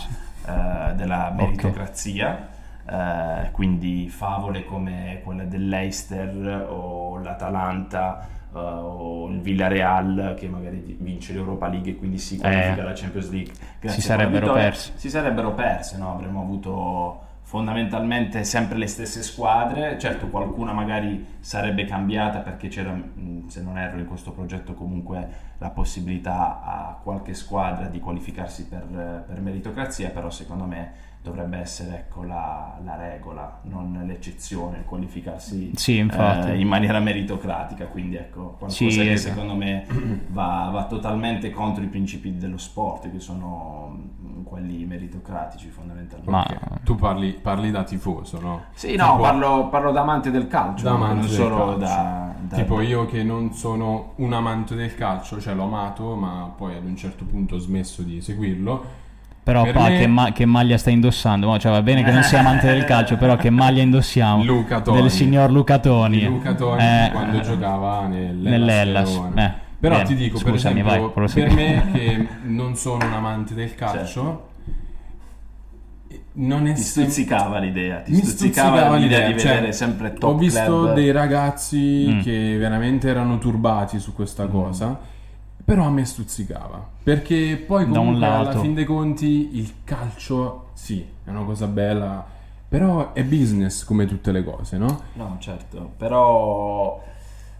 eh, 0.46 0.94
della 0.96 1.32
meritocrazia. 1.36 2.50
eh, 2.90 3.52
quindi 3.52 4.08
favole 4.10 4.64
come 4.66 5.22
quelle 5.24 5.48
dell'Eister 5.48 6.68
o 6.70 7.18
l'Atalanta 7.20 8.36
eh, 8.58 8.80
o 8.80 9.28
il 9.30 9.42
Villarreal 9.42 10.36
che 10.38 10.48
magari 10.48 10.98
vince 11.00 11.34
l'Europa 11.34 11.68
League 11.68 11.92
e 11.92 11.96
quindi 11.98 12.18
si 12.18 12.38
qualifica 12.38 12.76
Eh, 12.78 12.82
alla 12.82 12.94
Champions 12.94 13.30
League 13.30 13.54
grazie 13.80 14.02
si 14.02 14.08
sarebbero 14.08 14.54
perse. 14.54 14.92
si 14.96 15.10
sarebbero 15.10 15.54
perse 15.54 15.98
no? 15.98 16.14
avremmo 16.14 16.42
avuto 16.42 17.22
fondamentalmente 17.42 18.44
sempre 18.44 18.78
le 18.78 18.88
stesse 18.88 19.24
squadre, 19.24 19.98
certo 19.98 20.28
qualcuna 20.28 20.74
magari 20.74 21.26
sarebbe 21.40 21.86
cambiata 21.86 22.40
perché 22.40 22.68
c'era, 22.68 22.92
mh, 22.92 23.48
se 23.48 23.62
non 23.62 23.78
erro 23.78 24.00
in 24.00 24.06
questo 24.06 24.32
progetto 24.32 24.74
comunque 24.74 25.28
la 25.58 25.70
possibilità 25.70 26.62
a 26.62 27.00
qualche 27.02 27.34
squadra 27.34 27.88
di 27.88 28.02
qualificarsi 28.02 28.68
per, 28.68 28.84
per 29.26 29.40
meritocrazia, 29.40 30.10
però 30.10 30.30
secondo 30.30 30.66
me 30.66 30.92
dovrebbe 31.28 31.58
essere 31.58 31.96
ecco, 31.98 32.24
la, 32.24 32.78
la 32.84 32.96
regola, 32.96 33.60
non 33.64 34.04
l'eccezione, 34.06 34.78
il 34.78 34.86
qualificarsi 34.86 35.72
Sì, 35.76 35.98
infatti. 35.98 36.50
eh, 36.52 36.60
in 36.60 36.68
maniera 36.68 37.00
meritocratica, 37.00 37.86
quindi 37.86 38.16
ecco, 38.16 38.56
qualcosa 38.58 38.72
Sì, 38.72 38.88
che 38.88 39.12
esatto. 39.12 39.34
secondo 39.36 39.56
me 39.56 39.86
va, 40.30 40.70
va 40.72 40.86
totalmente 40.86 41.52
contro 41.52 41.84
i 41.84 41.88
principi 41.88 42.38
dello 42.38 42.58
sport, 42.58 43.12
che 43.12 43.20
sono 43.20 43.96
mm, 44.22 44.44
quelli 44.44 44.86
meritocratici 44.86 45.68
fondamentalmente. 45.70 46.30
Ma-. 46.32 46.80
Tu 46.84 46.96
parli, 46.96 47.34
parli 47.34 47.72
da 47.72 47.84
tifoso, 47.84 48.40
no? 48.40 48.64
Sì, 48.74 48.96
no, 48.96 49.12
Tipo- 49.12 49.22
parlo, 49.22 49.68
parlo 49.70 49.92
da 49.92 50.02
amante 50.02 50.32
del 50.32 50.48
calcio, 50.48 50.84
da 50.84 50.92
amante 50.92 51.14
non 51.16 51.26
del 51.26 51.30
solo 51.36 51.56
calcio. 51.58 51.78
da, 51.78 52.34
da- 52.40 52.56
Tipo 52.56 52.82
io 52.82 53.06
che 53.06 53.24
non 53.24 53.52
sono 53.54 54.14
un 54.16 54.34
amante 54.34 54.76
del 54.76 54.96
calcio, 54.96 55.40
cioè 55.42 55.54
l'ho 55.54 55.64
amato, 55.66 56.16
ma 56.16 56.52
poi 56.56 56.76
ad 56.76 56.86
un 56.86 56.96
certo 56.96 57.26
punto 57.26 57.56
ho 57.56 57.60
smesso 57.60 58.02
di 58.02 58.22
seguirlo. 58.22 59.06
Però 59.48 59.64
Per 59.64 59.72
pa, 59.72 59.88
me- 59.88 59.98
che, 59.98 60.08
ma- 60.08 60.32
che 60.34 60.46
maglia 60.46 60.78
stai 60.78 60.92
indossando? 60.92 61.58
Cioè, 61.58 61.72
va 61.72 61.82
bene 61.82 62.04
che 62.04 62.12
non 62.12 62.22
sia 62.22 62.40
amante 62.40 62.68
del 62.68 62.84
calcio, 62.84 63.16
però 63.16 63.38
che 63.38 63.50
maglia 63.50 63.82
indossiamo? 63.82 64.44
Luca 64.44 64.82
Toni. 64.82 65.00
Del 65.00 65.10
signor 65.10 65.52
Luca 65.52 65.80
Toni. 65.80 66.18
Di 66.20 66.26
Luca 66.26 66.54
Toni 66.54 66.84
Eh, 66.84 67.10
quando 67.14 67.40
giocava. 67.40 68.10
Verona. 68.10 69.46
Eh, 69.46 69.54
Però 69.80 69.96
bene, 69.96 70.06
ti 70.08 70.16
dico, 70.16 70.38
per 70.40 70.52
scusami, 70.52 70.82
esempio, 70.82 71.12
vai, 71.16 71.30
per 71.34 71.52
me 71.54 71.86
che 71.94 72.28
non 72.44 72.76
sono 72.76 73.06
un 73.06 73.14
amante 73.14 73.54
del 73.54 73.74
calcio, 73.74 74.06
Certo. 74.06 74.50
non 76.34 76.68
è 76.68 76.74
ti 76.74 76.82
sem- 76.82 77.06
stuzzicava 77.06 77.60
l'idea, 77.60 78.02
ti 78.02 78.12
mi 78.12 78.18
stuzzicava, 78.18 78.68
stuzzicava 78.70 78.96
l'idea, 78.98 79.18
l'idea, 79.20 79.34
di 79.34 79.40
cioè, 79.40 79.54
vedere 79.56 79.72
sempre 79.72 80.14
top 80.14 80.30
Ho 80.34 80.36
visto 80.38 80.62
club. 80.64 80.94
dei 80.94 81.12
ragazzi 81.12 82.08
Mm. 82.10 82.20
che 82.22 82.58
veramente 82.58 83.08
erano 83.08 83.38
turbati 83.38 83.98
su 84.00 84.14
questa 84.14 84.46
Mm. 84.46 84.52
cosa, 84.52 85.00
però 85.68 85.84
a 85.84 85.90
me 85.90 86.06
stuzzicava. 86.06 86.82
Perché 87.04 87.58
poi 87.68 87.86
comunque 87.90 88.26
alla 88.26 88.58
fin 88.58 88.74
dei 88.74 88.86
conti 88.86 89.58
il 89.58 89.74
calcio, 89.84 90.68
sì, 90.72 91.06
è 91.26 91.30
una 91.30 91.44
cosa 91.44 91.68
bella, 91.68 92.26
però 92.70 93.12
è 93.12 93.22
business 93.26 93.84
come 93.84 94.06
tutte 94.06 94.32
le 94.32 94.46
cose, 94.46 94.78
no? 94.78 95.02
No, 95.16 95.36
certo, 95.40 95.92
però 95.98 97.04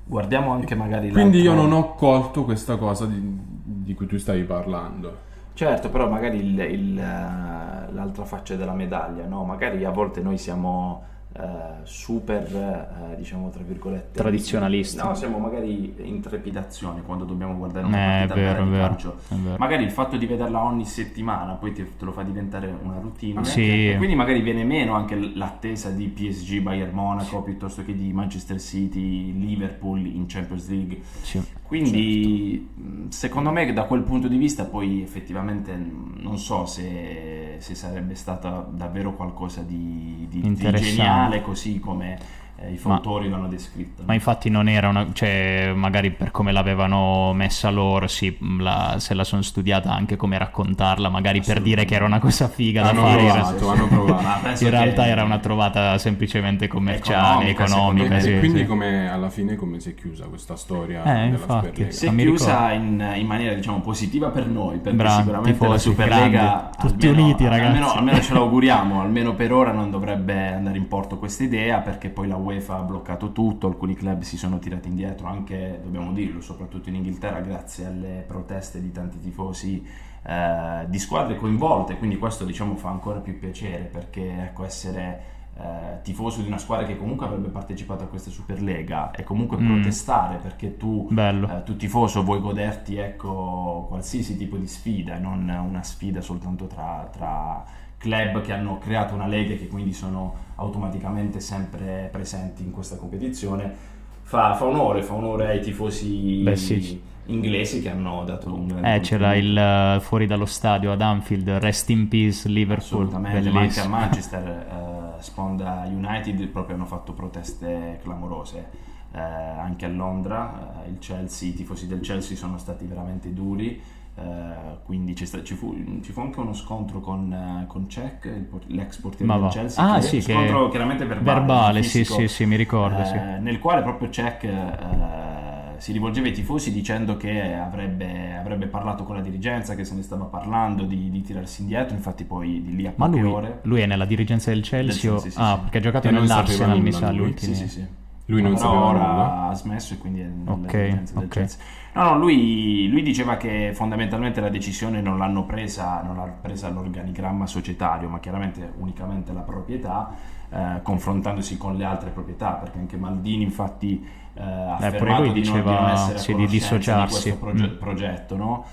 guardiamo 0.06 0.54
anche 0.54 0.74
magari 0.74 1.12
Quindi 1.12 1.40
io 1.42 1.52
l'altro- 1.54 1.68
non 1.70 1.78
ho 1.78 1.96
colto 1.96 2.46
questa 2.46 2.78
cosa 2.78 3.06
di, 3.08 3.20
di 3.22 3.94
cui 3.94 4.06
tu 4.06 4.18
stavi 4.18 4.44
parlando. 4.44 5.26
Certo, 5.54 5.90
però 5.90 6.08
magari 6.10 6.38
il- 6.38 6.60
il, 6.60 6.98
eh, 6.98 7.92
l'altra 7.92 8.24
faccia 8.24 8.56
della 8.56 8.74
medaglia, 8.74 9.26
no? 9.26 9.44
Magari 9.44 9.84
a 9.84 9.90
volte 9.92 10.22
noi 10.22 10.38
siamo 10.38 11.04
eh, 11.34 11.42
super, 11.84 13.12
eh, 13.12 13.16
diciamo 13.16 13.50
tra 13.50 13.62
virgolette... 13.64 14.18
Tradizionalisti. 14.18 14.98
No, 14.98 15.14
siamo 15.14 15.38
magari 15.38 15.94
in 15.98 16.20
trepidazione 16.22 17.02
quando 17.04 17.26
dobbiamo 17.26 17.56
guardare 17.58 17.86
Eh, 17.86 17.90
una 17.90 17.98
è 17.98 18.28
partita 18.28 18.34
vero, 18.36 18.64
di 18.64 18.70
vero, 18.70 18.88
calcio. 18.88 19.18
Magari 19.58 19.84
il 19.84 19.92
fatto 19.92 20.18
di 20.18 20.26
vederla 20.26 20.64
ogni 20.64 20.86
settimana 20.86 21.54
poi 21.54 21.74
ti- 21.74 21.84
te 21.98 22.06
lo 22.06 22.12
fa 22.12 22.24
diventare 22.24 22.76
una 22.82 23.00
routine 23.00 23.44
Sì. 23.46 23.90
e 23.92 23.96
quindi 23.98 24.16
magari 24.16 24.42
viene 24.42 24.64
meno 24.64 24.94
anche 24.96 25.16
l'attesa 25.36 25.90
di 25.92 26.08
PSG, 26.08 26.60
Bayern 26.62 26.94
Monaco 26.94 27.44
piuttosto 27.44 27.84
che 27.84 27.96
di 27.96 28.12
Manchester 28.14 28.60
City, 28.60 29.32
Liverpool 29.38 30.06
in 30.06 30.26
Champions 30.28 30.68
League. 30.70 31.02
Sì. 31.22 31.42
Quindi 31.68 32.70
mh, 32.74 33.10
secondo 33.10 33.52
me 33.52 33.72
da 33.74 33.84
quel 33.84 34.04
punto 34.04 34.28
di 34.30 34.38
vista 34.38 34.66
poi 34.66 35.02
effettivamente 35.02 35.76
non 35.76 36.38
so 36.38 36.66
se, 36.66 37.56
se 37.60 37.76
sarebbe 37.76 38.16
stata 38.16 38.66
davvero 38.72 39.14
qualcosa 39.16 39.62
di, 39.62 40.28
di- 40.30 40.42
di 40.54 40.72
geniale 40.74 41.42
così 41.42 41.80
come 41.80 42.18
eh, 42.60 42.72
i 42.72 42.78
fautori 42.78 43.30
l'hanno 43.30 43.48
descritto. 43.48 44.04
Ma 44.06 44.14
infatti 44.14 44.50
non 44.50 44.68
era 44.68 44.88
una... 44.90 45.08
cioè 45.14 45.72
magari 45.76 46.12
per 46.12 46.32
come 46.32 46.52
l'avevano 46.52 47.34
messa 47.34 47.70
loro, 47.70 48.08
sì, 48.08 48.36
la- 48.60 48.96
se 48.98 49.14
la 49.14 49.24
sono 49.24 49.42
studiata 49.42 49.92
anche 49.94 50.16
come 50.16 50.38
raccontarla, 50.38 51.10
magari 51.10 51.42
per 51.42 51.62
dire 51.62 51.86
che 51.86 51.96
era 51.96 52.06
una 52.06 52.20
cosa 52.20 52.48
figa 52.48 52.82
da 52.84 52.90
Hanno 52.90 53.02
fare. 53.02 53.22
in 53.22 53.28
provato, 53.32 53.70
hanno 53.70 53.88
provato. 53.88 54.64
In 54.64 54.70
realtà 54.70 55.04
che- 55.04 55.10
era 55.10 55.24
una 55.24 55.38
trovata 55.40 55.98
semplicemente 55.98 56.68
commerciale, 56.68 57.50
Economica, 57.50 57.64
economica. 57.64 58.20
sì, 58.20 58.34
e 58.34 58.40
quindi 58.40 58.60
sì. 58.60 58.66
come 58.66 59.10
alla 59.10 59.30
fine 59.30 59.56
come 59.56 59.80
si 59.80 59.90
è 59.92 59.96
chiusa 59.96 60.26
questa 60.26 60.56
storia 60.56 61.02
Eh, 61.02 61.14
della 61.14 61.24
infatti. 61.26 61.68
Superlega? 61.68 61.92
Si 61.92 62.06
è 62.08 62.16
chiusa 62.16 62.72
in, 62.72 63.14
in 63.16 63.26
maniera 63.28 63.54
diciamo 63.54 63.82
positiva 63.82 64.30
per 64.30 64.48
noi, 64.48 64.78
perché 64.80 64.98
Bravi, 64.98 65.22
sicuramente 65.22 65.68
la 65.68 65.78
Superlega 65.78 66.30
grandi, 66.30 66.78
tutti 66.80 67.08
almeno- 67.08 67.24
uniti, 67.26 67.44
ragazzi. 67.48 67.66
Almeno, 67.68 67.92
almeno 67.94 68.22
ce 68.22 68.34
l'auguriamo, 68.34 69.02
almeno 69.02 69.36
per 69.36 69.54
ora 69.54 69.72
non 69.72 69.90
dovrebbe 69.92 70.54
andare 70.54 70.78
in 70.78 70.88
porto 70.88 71.18
questa 71.18 71.44
idea, 71.44 71.80
perché 71.80 72.10
poi 72.10 72.28
la 72.28 72.36
UEFA 72.48 72.78
ha 72.78 72.82
bloccato 72.82 73.32
tutto, 73.32 73.68
alcuni 73.68 73.94
club 73.96 74.22
si 74.22 74.38
sono 74.38 74.60
tirati 74.60 74.88
indietro, 74.88 75.28
anche 75.28 75.80
dobbiamo 75.84 76.12
dirlo, 76.14 76.42
soprattutto 76.42 76.90
in 76.90 76.96
Inghilterra, 76.96 77.40
grazie 77.42 77.86
alle 77.86 78.24
proteste 78.28 78.82
di 78.82 78.92
tanti 78.92 79.20
tifosi 79.20 79.86
eh, 80.24 80.86
di 80.88 81.00
squadre 81.00 81.36
coinvolte, 81.36 81.98
quindi 81.98 82.18
questo 82.18 82.46
diciamo 82.46 82.76
fa 82.76 82.90
ancora 82.90 83.20
più 83.20 83.38
piacere, 83.40 83.84
perché 83.84 84.22
ecco 84.44 84.66
essere 84.66 85.36
eh, 85.60 86.02
tifoso 86.04 86.42
di 86.42 86.48
una 86.48 86.60
squadra 86.60 86.86
che 86.86 86.98
comunque 86.98 87.26
avrebbe 87.26 87.48
partecipato 87.50 88.04
a 88.04 88.08
questa 88.08 88.30
Superlega 88.30 89.12
e 89.12 89.24
comunque 89.24 89.58
Mm. 89.58 89.66
protestare 89.66 90.38
perché 90.38 90.78
tu 90.78 91.08
eh, 91.50 91.64
tu 91.64 91.76
tifoso 91.76 92.24
vuoi 92.24 92.40
goderti 92.40 92.98
ecco, 92.98 93.86
qualsiasi 93.88 94.38
tipo 94.38 94.56
di 94.58 94.68
sfida, 94.68 95.18
non 95.18 95.50
una 95.50 95.82
sfida 95.84 96.22
soltanto 96.22 96.68
tra, 96.68 97.10
tra 97.12 97.64
club 97.98 98.42
che 98.42 98.54
hanno 98.54 98.78
creato 98.78 99.14
una 99.16 99.28
lega 99.28 99.54
e 99.54 99.58
che 99.58 99.68
quindi 99.68 99.94
sono 99.94 100.46
automaticamente 100.56 101.40
sempre 101.40 102.10
presenti 102.12 102.64
in 102.64 102.72
questa 102.72 102.96
competizione. 102.96 103.96
Fa, 104.22 104.56
fa 104.56 104.66
onore, 104.66 105.04
fa 105.04 105.14
onore 105.14 105.48
ai 105.48 105.62
tifosi 105.62 106.42
Beh, 106.44 106.56
sì. 106.56 107.02
inglesi 107.28 107.82
che 107.82 107.90
hanno 107.90 108.24
dato 108.26 108.54
un 108.54 108.68
grande 108.68 108.96
Eh, 108.96 109.00
c'era 109.00 109.36
il 109.36 109.58
eh, 109.58 110.00
fuori 110.02 110.26
dallo 110.28 110.46
stadio 110.46 110.92
ad 110.92 111.02
Anfield, 111.02 111.48
Rest 111.48 111.90
in 111.92 112.08
Peace 112.10 112.50
Liverpool, 112.50 113.08
Assolutamente, 113.08 113.50
ma 113.50 113.60
anche 113.62 113.80
a 113.80 113.84
bellissimo. 113.84 113.96
Manchester, 113.96 114.48
eh, 114.48 115.22
Sponda 115.22 115.84
United 115.88 116.46
proprio 116.48 116.76
hanno 116.76 116.86
fatto 116.86 117.14
proteste 117.14 118.00
clamorose. 118.04 118.86
Eh, 119.14 119.20
anche 119.20 119.86
a 119.86 119.88
Londra, 119.88 120.84
il 120.88 121.00
Chelsea, 121.00 121.50
i 121.50 121.54
tifosi 121.54 121.88
del 121.88 122.02
Chelsea 122.02 122.36
sono 122.36 122.58
stati 122.58 122.86
veramente 122.86 123.34
duri. 123.34 123.82
Eh, 124.18 124.78
quindi 124.84 125.14
c'è 125.14 125.26
sta- 125.26 125.44
ci, 125.44 125.54
fu, 125.54 125.76
ci 126.02 126.12
fu 126.12 126.22
anche 126.22 126.40
uno 126.40 126.54
scontro 126.54 127.00
con, 127.00 127.32
eh, 127.32 127.66
con 127.68 127.88
Cech, 127.88 128.30
l'ex 128.68 128.98
portiere 129.00 129.32
Ma 129.32 129.38
del. 129.40 129.50
Chelsea. 129.50 129.84
Ah, 129.84 129.96
che- 130.00 130.02
sì, 130.06 130.20
che- 130.20 130.34
scontro 130.34 130.70
chiaramente 130.70 131.06
verbale. 131.06 131.38
Verbale, 131.40 131.84
sì, 131.84 132.00
fisico, 132.00 132.20
sì, 132.20 132.28
sì, 132.28 132.46
mi 132.46 132.56
ricordo, 132.56 133.02
eh, 133.02 133.06
sì. 133.06 133.18
Nel 133.42 133.60
quale 133.60 133.82
proprio 133.84 134.10
Cech 134.10 134.44
eh, 134.44 135.80
si 135.80 135.92
rivolgeva 135.92 136.26
ai 136.28 136.34
tifosi 136.34 136.72
dicendo 136.72 137.18
che 137.18 137.54
avrebbe, 137.54 138.36
avrebbe 138.36 138.66
parlato 138.66 139.04
con 139.04 139.16
la 139.16 139.22
dirigenza, 139.22 139.76
che 139.76 139.84
se 139.86 139.94
ne 139.94 140.02
stava 140.02 140.26
parlando 140.26 140.84
di, 140.84 141.10
di 141.12 141.22
tirarsi 141.22 141.62
indietro. 141.62 141.96
Infatti, 141.96 142.24
poi 142.24 142.64
di 142.64 142.76
lì 142.76 142.88
a 142.88 142.94
Ma 142.96 143.06
poche 143.08 143.20
lui, 143.22 143.32
ore. 143.32 143.60
lui 143.64 143.82
è 143.82 143.86
nella 143.86 144.06
dirigenza 144.06 144.50
del 144.50 144.62
Chelsea? 144.62 145.12
Del 145.12 145.22
Chelsea, 145.22 145.30
sì, 145.32 145.38
ah, 145.40 145.56
sì. 145.56 145.62
perché 145.62 145.78
ha 145.78 145.82
giocato 145.82 146.10
nell'Arsenal, 146.10 146.82
mi 146.82 146.92
sa, 146.92 147.10
lui. 147.12 147.18
l'ultimo. 147.18 147.54
Sì, 147.54 147.68
sì, 147.68 147.70
sì. 147.70 147.86
Lui 148.30 148.42
non 148.42 148.56
Però 148.56 148.64
sapeva 148.66 148.86
ora 148.86 149.08
nulla? 149.08 149.48
ha 149.48 149.54
smesso 149.54 149.94
e 149.94 149.98
quindi 149.98 150.20
è 150.20 150.26
nella 150.26 150.52
Ok, 150.52 150.66
dirigenza 150.68 151.14
del 151.16 151.24
ok. 151.24 151.30
Chelsea. 151.30 151.60
No, 151.94 152.04
no, 152.12 152.18
lui, 152.20 152.88
lui 152.90 153.02
diceva 153.02 153.38
che 153.38 153.72
fondamentalmente 153.74 154.42
la 154.42 154.50
decisione 154.50 155.02
non 155.02 155.18
l'hanno 155.18 155.46
presa, 155.46 156.02
non 156.04 156.16
l'ha 156.18 156.24
presa 156.42 156.70
l'organigramma 156.70 157.46
societario, 157.48 158.10
ma 158.10 158.20
chiaramente 158.20 158.74
unicamente 158.78 159.32
la 159.34 159.40
proprietà, 159.42 160.14
eh, 160.50 160.80
confrontandosi 160.84 161.58
con 161.58 161.76
le 161.76 161.86
altre 161.86 162.10
proprietà, 162.10 162.52
perché 162.52 162.78
anche 162.78 162.98
Maldini 162.98 163.44
infatti 163.44 164.06
eh, 164.34 164.42
ha 164.42 164.76
pure 164.76 164.88
affermato 164.88 165.24
lui 165.24 165.32
di, 165.34 165.44
non, 165.44 165.54
di 165.54 165.62
diceva, 165.62 165.80
non 165.80 165.90
essere 165.90 166.16
a 166.16 166.20
sì, 166.20 166.36
di 166.36 166.48
dissociarsi. 166.48 167.22
questo 167.32 167.40
proge- 167.40 167.68
Mm. 167.68 167.78
progetto, 167.80 168.36
no? 168.36 168.66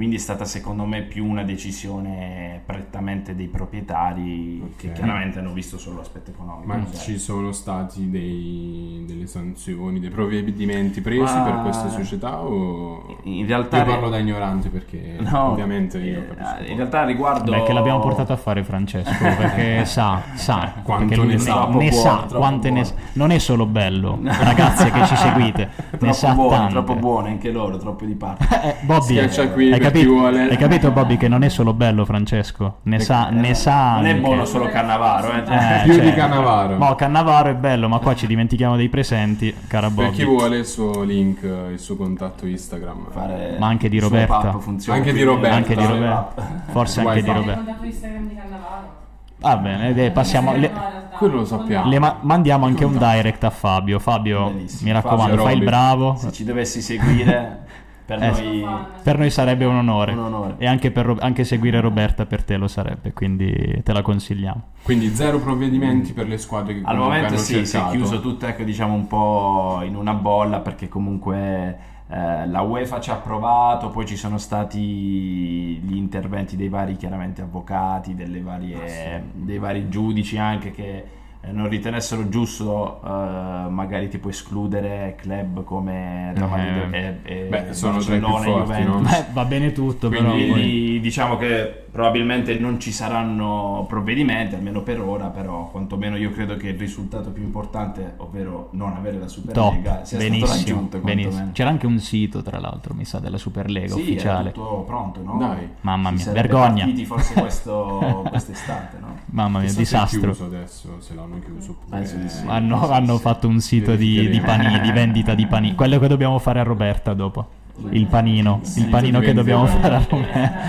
Quindi 0.00 0.16
è 0.16 0.20
stata 0.20 0.46
secondo 0.46 0.86
me 0.86 1.02
più 1.02 1.26
una 1.26 1.42
decisione 1.42 2.62
prettamente 2.64 3.34
dei 3.34 3.48
proprietari 3.48 4.72
che 4.78 4.86
Ok. 4.88 4.92
chiaramente 4.94 5.40
hanno 5.40 5.52
visto 5.52 5.76
solo 5.76 5.98
l'aspetto 5.98 6.30
economico. 6.30 6.66
Ma 6.68 6.82
Cioè, 6.90 7.00
ci 7.00 7.18
sono 7.18 7.52
stati 7.52 8.08
dei- 8.08 9.04
delle 9.06 9.26
sanzioni, 9.26 10.00
dei 10.00 10.08
provvedimenti 10.08 11.02
presi 11.02 11.34
Ma- 11.34 11.42
per 11.42 11.60
queste 11.62 11.90
società 11.90 12.40
o... 12.40 13.18
In 13.24 13.46
realtà 13.46 13.76
Io 13.78 13.84
parlo 13.84 14.08
da 14.08 14.16
ignorante 14.16 14.70
perché 14.70 15.16
No, 15.18 15.50
ovviamente 15.50 15.98
io 15.98 16.20
eh, 16.20 16.26
capisco 16.34 16.70
in 16.70 16.76
realtà 16.78 17.04
riguardo 17.04 17.50
Beh, 17.50 17.62
che 17.64 17.72
l'abbiamo 17.74 18.00
portato 18.00 18.32
a 18.32 18.36
fare 18.36 18.64
Francesco, 18.64 19.10
perché 19.36 19.84
sa, 19.84 20.22
sa, 20.34 20.76
Quanto 20.82 21.08
perché 21.08 21.16
lui 21.22 21.32
ne 21.32 21.38
sa, 21.38 21.66
ne, 21.66 21.76
ne 21.76 21.92
sa, 21.92 22.14
buono, 22.26 22.38
quante 22.38 22.70
ne 22.70 22.84
sa. 22.84 22.94
Non 23.12 23.32
è 23.32 23.38
solo 23.38 23.66
bello, 23.66 24.18
ragazze 24.24 24.90
che 24.90 25.04
ci 25.04 25.16
seguite, 25.16 25.70
ne 25.90 25.98
troppo 25.98 26.12
sa 26.14 26.32
buone, 26.32 26.56
tante. 26.56 26.72
troppo 26.72 26.94
buone 26.94 27.28
anche 27.28 27.50
loro, 27.50 27.76
troppo 27.76 28.06
di 28.06 28.14
parte. 28.14 28.48
Eh, 28.62 28.76
Bobby, 28.80 29.02
Schiaccia 29.02 29.50
qui 29.50 29.72
hai, 29.72 29.89
per 29.90 30.00
capito, 30.00 30.12
chi 30.12 30.18
vuole. 30.18 30.48
hai 30.50 30.56
capito 30.56 30.90
Bobby 30.90 31.16
che 31.16 31.28
non 31.28 31.42
è 31.42 31.48
solo 31.48 31.72
bello 31.72 32.04
Francesco, 32.04 32.78
ne 32.84 32.98
sa, 33.00 33.28
ne 33.30 33.54
sa 33.54 33.94
non 33.96 34.06
è 34.06 34.10
anche. 34.10 34.20
buono 34.20 34.44
solo 34.44 34.66
Cannavaro, 34.68 35.32
eh. 35.32 35.38
Eh, 35.38 35.82
Più 35.84 35.94
cioè, 35.94 36.04
di 36.04 36.12
Cannavaro. 36.14 36.76
No, 36.78 36.94
Cannavaro 36.94 37.50
è 37.50 37.54
bello, 37.54 37.88
ma 37.88 37.98
qua 37.98 38.14
ci 38.14 38.26
dimentichiamo 38.26 38.76
dei 38.76 38.88
presenti, 38.88 39.54
cara 39.66 39.86
Per 39.88 39.94
Bobby. 39.94 40.10
chi 40.16 40.24
vuole 40.24 40.56
il 40.58 40.66
suo 40.66 41.02
link, 41.02 41.42
il 41.42 41.78
suo 41.78 41.96
contatto 41.96 42.46
Instagram. 42.46 43.06
Fare 43.10 43.56
Ma 43.58 43.66
anche 43.66 43.88
di 43.88 43.96
il 43.96 44.02
Roberta. 44.02 44.52
Anche 44.88 45.12
di 45.12 45.22
Roberta. 45.22 45.48
eh, 45.54 45.58
Anche 45.58 45.74
di 45.74 45.82
il 45.82 45.88
Roberta. 45.88 46.34
Forse 46.70 47.00
anche 47.00 47.12
Wifi. 47.12 47.22
di 47.24 47.30
Hai 47.30 47.36
il 47.36 47.40
Roberto. 47.42 47.64
contatto 47.64 47.84
Instagram 47.86 48.28
di 48.28 48.34
Cannavaro? 48.34 48.98
Va 49.40 49.56
bene, 49.56 49.94
eh, 49.96 50.10
passiamo. 50.10 50.54
Le, 50.54 50.70
Quello 51.16 51.36
lo 51.36 51.44
sappiamo. 51.46 51.88
le 51.88 51.98
ma- 51.98 52.18
mandiamo 52.20 52.66
anche 52.66 52.84
un 52.84 52.98
direct 52.98 53.42
a 53.44 53.50
Fabio. 53.50 53.98
Fabio, 53.98 54.50
Bellissimo. 54.50 54.88
mi 54.88 54.92
raccomando, 54.94 55.22
Fabio 55.36 55.42
fai 55.44 55.52
il 55.52 55.58
Roby. 55.60 55.64
bravo. 55.70 56.14
Se 56.16 56.30
ci 56.32 56.44
dovessi 56.44 56.82
seguire, 56.82 57.58
per 58.10 58.22
Eh, 58.22 58.30
noi... 58.30 58.66
Per 59.02 59.18
noi 59.18 59.30
sarebbe 59.30 59.64
un 59.64 59.76
onore. 59.76 60.12
Un 60.12 60.18
onore. 60.18 60.54
E 60.58 60.66
anche, 60.66 60.90
per 60.90 61.14
anche 61.20 61.44
seguire 61.44 61.80
Roberta 61.80 62.26
per 62.26 62.42
te 62.42 62.56
lo 62.56 62.66
sarebbe, 62.66 63.12
quindi 63.12 63.80
te 63.84 63.92
la 63.92 64.02
consigliamo. 64.02 64.62
Quindi 64.82 65.14
zero 65.14 65.38
provvedimenti 65.38 66.12
per 66.12 66.26
le 66.26 66.38
squadre 66.38 66.74
che 66.74 66.80
Al 66.84 66.96
momento 66.96 67.28
hanno 67.28 67.36
sì, 67.36 67.64
si 67.64 67.76
è 67.76 67.86
chiuso 67.90 68.20
tutto 68.20 68.46
ecco, 68.46 68.64
diciamo 68.64 68.94
un 68.94 69.06
po' 69.06 69.80
in 69.84 69.94
una 69.94 70.14
bolla 70.14 70.58
perché 70.58 70.88
comunque 70.88 71.78
eh, 72.08 72.48
la 72.48 72.60
UEFA 72.62 73.00
ci 73.00 73.10
ha 73.10 73.16
provato, 73.16 73.90
poi 73.90 74.06
ci 74.06 74.16
sono 74.16 74.38
stati 74.38 74.80
gli 74.80 75.94
interventi 75.94 76.56
dei 76.56 76.68
vari 76.68 76.96
chiaramente 76.96 77.42
avvocati, 77.42 78.16
delle 78.16 78.40
varie, 78.40 79.22
dei 79.32 79.58
vari 79.58 79.88
giudici 79.88 80.36
anche 80.36 80.72
che 80.72 81.04
non 81.52 81.68
ritenessero 81.68 82.28
giusto 82.28 83.00
eh, 83.04 83.08
magari 83.08 84.08
tipo 84.08 84.28
escludere 84.28 85.16
club 85.18 85.64
come 85.64 86.32
Real 86.34 86.48
Madrid 86.48 86.94
Eh, 86.94 87.18
e, 87.22 87.38
e 87.40 87.44
beh, 87.48 87.72
sono 87.72 87.94
Barcellona 87.94 88.44
e 88.44 88.50
Juventus. 88.52 89.00
no? 89.10 89.24
Va 89.32 89.44
bene 89.46 89.72
tutto, 89.72 90.08
Quindi- 90.08 90.42
però. 90.42 90.52
poi- 90.52 90.98
diciamo 91.00 91.36
che 91.38 91.84
probabilmente 91.90 92.56
non 92.58 92.78
ci 92.78 92.92
saranno 92.92 93.84
provvedimenti, 93.88 94.54
almeno 94.54 94.82
per 94.82 95.00
ora, 95.00 95.26
però 95.26 95.68
quantomeno 95.70 96.16
io 96.16 96.30
credo 96.30 96.56
che 96.56 96.68
il 96.68 96.78
risultato 96.78 97.30
più 97.30 97.42
importante, 97.42 98.14
ovvero 98.18 98.68
non 98.72 98.92
avere 98.92 99.18
la 99.18 99.26
Superlega, 99.26 99.94
Top, 99.96 100.02
sia 100.04 100.18
stato 100.20 100.22
benissimo, 100.30 100.46
raggiunto. 100.52 100.98
benissimo. 100.98 101.48
C'era 101.52 101.70
anche 101.70 101.86
un 101.86 101.98
sito, 101.98 102.42
tra 102.42 102.60
l'altro, 102.60 102.94
mi 102.94 103.04
sa, 103.04 103.18
della 103.18 103.38
Superlega 103.38 103.94
Sì, 103.94 104.00
ufficiale. 104.02 104.50
è 104.50 104.52
tutto 104.52 104.84
pronto, 104.86 105.20
no? 105.24 105.36
Dai. 105.38 105.68
Mamma 105.80 106.10
mia, 106.12 106.30
vergogna. 106.30 106.84
partiti 106.84 107.04
forse 107.06 107.34
questo, 107.34 108.24
quest'estate, 108.30 108.98
no? 109.00 109.16
Mamma 109.30 109.58
mia, 109.58 109.66
Chissà 109.68 109.80
disastro. 109.80 110.20
chiuso 110.20 110.44
adesso, 110.44 110.96
se 111.00 111.14
l'hanno 111.14 111.29
chiuso 111.38 111.70
oppure... 111.72 111.98
Penso 111.98 112.16
di 112.16 112.28
sì. 112.28 112.44
Hanno, 112.46 112.90
hanno 112.90 113.18
fatto 113.18 113.46
un 113.48 113.60
sito 113.60 113.94
di, 113.96 114.28
di 114.28 114.40
panini, 114.40 114.80
di 114.80 114.90
vendita 114.90 115.34
di 115.34 115.46
panini. 115.46 115.74
Quello 115.74 115.98
che 115.98 116.08
dobbiamo 116.08 116.38
fare 116.38 116.60
a 116.60 116.62
Roberta 116.64 117.14
dopo. 117.14 117.48
Il 117.90 118.06
panino. 118.06 118.60
Il 118.76 118.86
panino 118.88 119.20
che 119.20 119.32
dobbiamo 119.32 119.66
fare 119.66 119.94
a 119.94 120.06
Roberta. 120.08 120.60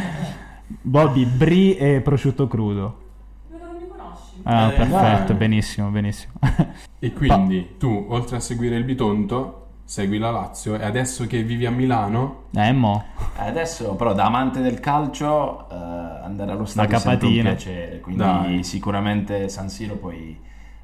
Bobby, 0.82 1.26
brie 1.26 1.78
e 1.78 2.02
prosciutto 2.02 2.48
crudo. 2.48 2.98
Ah, 4.44 4.70
Eh, 4.70 4.76
perfetto, 4.76 5.28
dai. 5.28 5.38
benissimo, 5.38 5.90
benissimo. 5.90 6.34
E 7.00 7.14
quindi 7.14 7.76
tu, 7.78 8.06
oltre 8.10 8.38
a 8.38 8.40
seguire 8.40 8.76
il 8.76 8.84
Bitonto, 8.84 9.68
segui 9.84 10.18
la 10.18 10.32
Lazio 10.32 10.80
e 10.80 10.84
adesso 10.84 11.28
che 11.28 11.44
vivi 11.44 11.66
a 11.66 11.72
Milano, 11.72 12.44
Eh, 12.56 12.72
mo. 12.72 13.04
Eh, 13.38 13.50
Adesso 13.50 13.94
però 13.96 14.14
da 14.14 14.26
amante 14.26 14.62
del 14.62 14.80
calcio 14.80 15.70
eh, 15.70 15.76
andare 15.76 16.52
allo 16.54 16.66
stadio 16.66 16.98
è 16.98 17.24
un 17.24 17.42
piacere, 17.42 18.00
quindi 18.00 18.22
Dai. 18.24 18.64
sicuramente 18.64 19.50
San 19.50 19.70
Siro 19.70 19.96
poi 19.96 20.40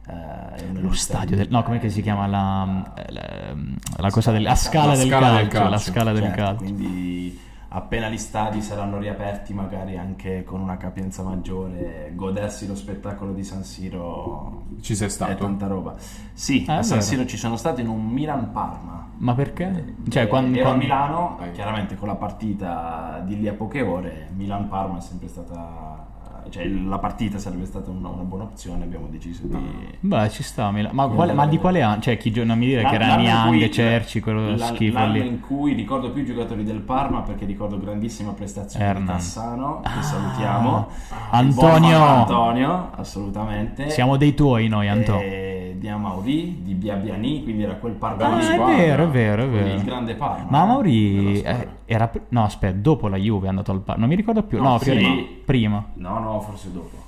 eh, 0.08 0.56
è 0.56 0.66
Lo 0.74 0.92
stadio 0.94 0.96
stadi- 0.96 1.36
del... 1.36 1.48
No, 1.50 1.64
com'è 1.64 1.80
che 1.80 1.90
si 1.90 2.02
chiama 2.02 2.28
la... 2.28 2.92
la, 3.10 3.56
la 3.98 4.10
cosa 4.12 4.32
del... 4.32 4.44
La 4.44 4.56
scala, 4.56 4.88
La 4.94 4.96
del, 4.98 5.08
scala 5.08 5.32
del 5.38 5.48
calcio, 5.48 5.64
La 5.64 5.70
calcio. 5.72 5.92
scala 5.92 6.12
del 6.14 6.22
Certo, 6.24 6.38
calcio. 6.38 6.64
Quindi 6.64 7.40
appena 7.70 8.08
gli 8.10 8.18
stadi 8.18 8.62
saranno 8.62 8.98
riaperti, 8.98 9.54
magari 9.54 9.98
anche 9.98 10.44
con 10.46 10.62
una 10.62 10.78
capienza 10.78 11.22
maggiore, 11.22 12.12
godersi 12.16 12.66
lo 12.66 12.76
spettacolo 12.76 13.34
di 13.34 13.44
San 13.44 13.64
Siro 13.64 14.64
ci 14.82 14.96
sei 14.96 15.08
è 15.08 15.10
stato? 15.10 15.36
tanta 15.44 15.68
roba. 15.68 15.94
Sì, 16.34 16.64
Ah, 16.68 16.76
a 16.76 16.80
è 16.80 16.84
San. 16.84 17.02
Siro 17.02 17.26
ci 17.26 17.36
sono 17.38 17.58
stato 17.58 17.82
in 17.82 17.88
un 17.90 18.06
Milan-Parma. 18.08 19.10
Ma 19.18 19.34
perché? 19.34 19.96
Cioè, 20.08 20.24
Eh, 20.24 20.28
quando... 20.28 20.58
ero 20.58 20.68
a 20.70 20.72
quando- 20.72 20.84
Milano, 20.86 21.36
Dai. 21.40 21.52
chiaramente 21.52 21.96
con 21.98 22.08
la 22.08 22.16
partita 22.16 23.22
di 23.26 23.38
lì 23.40 23.48
a 23.48 23.54
poche 23.54 23.82
ore, 23.82 24.30
Milan-Parma 24.36 24.98
è 25.00 25.02
sempre 25.02 25.28
stata... 25.28 26.07
Cioè, 26.50 26.66
la 26.68 26.98
partita 27.00 27.38
sarebbe 27.38 27.66
stata 27.66 27.90
una, 27.90 28.10
una 28.10 28.24
buona 28.24 28.44
opzione, 28.46 28.84
abbiamo 28.84 29.08
deciso 29.10 29.42
di... 29.48 29.58
Beh, 30.00 30.30
ci 30.30 30.44
sta. 30.44 30.72
Mila- 30.72 30.90
Ma, 30.94 31.08
quale- 31.08 31.34
ma 31.34 31.46
di 31.48 31.58
quale 31.58 31.82
anno? 31.82 32.02
Cioè, 32.02 32.18
chi 32.18 32.32
gio- 32.32 32.44
non 32.44 32.58
mi 32.58 32.66
dire 32.68 32.84
che 32.84 32.96
era 32.96 33.08
L'anno 33.08 33.22
Niang, 33.52 33.70
Cerci, 33.70 34.20
quello 34.20 34.56
l'an- 34.56 34.58
schifo 34.76 34.98
l'anno 34.98 35.14
lì. 35.14 35.28
in 35.28 35.40
cui 35.40 35.74
ricordo 35.74 36.12
più 36.12 36.22
i 36.24 36.26
giocatori 36.26 36.64
del 36.64 36.80
Parma 36.80 37.22
perché 37.22 37.46
ricordo 37.46 37.78
grandissima 37.80 38.32
prestazione 38.34 38.84
di 38.86 38.90
Hernan. 38.92 39.16
Cassano 39.16 39.82
che 39.84 40.02
salutiamo 40.02 40.88
Antonio! 41.32 42.04
Antonio 42.04 42.90
assolutamente 42.96 43.90
Siamo 43.90 44.18
dei 44.18 44.34
tuoi 44.34 44.68
noi, 44.68 44.88
Anto. 44.88 45.20
e 45.20 45.47
di 45.78 45.88
Amauri 45.88 46.62
di 46.64 46.74
Biabiani 46.74 47.44
quindi 47.44 47.64
era 47.64 47.76
quel 47.76 47.94
Parma 47.94 48.26
Ah, 48.26 48.36
di 48.36 48.40
è 48.42 48.44
squadra, 48.54 48.76
vero, 48.76 49.04
è 49.04 49.08
vero, 49.08 49.44
è 49.44 49.48
vero. 49.48 49.74
il 49.76 49.84
grande 49.84 50.16
Parma 50.16 50.46
Ma 50.50 50.60
della 50.62 50.66
Mauri 50.66 51.36
squadra. 51.38 51.62
eh, 51.62 51.68
era... 51.86 52.12
No, 52.30 52.44
aspetta, 52.44 52.78
dopo 52.78 53.08
la 53.08 53.18
Juve 53.18 53.46
è 53.46 53.50
andato 53.50 53.72
al 53.72 53.80
Parma. 53.82 54.00
Non 54.02 54.10
mi 54.10 54.16
ricordo 54.16 54.44
più. 54.44 54.62
No, 54.62 54.70
No, 54.72 54.78
prima. 54.78 55.10
Prima. 55.46 55.86
no 55.94 56.20
no 56.20 56.40
forse 56.42 56.72
dopo 56.72 57.06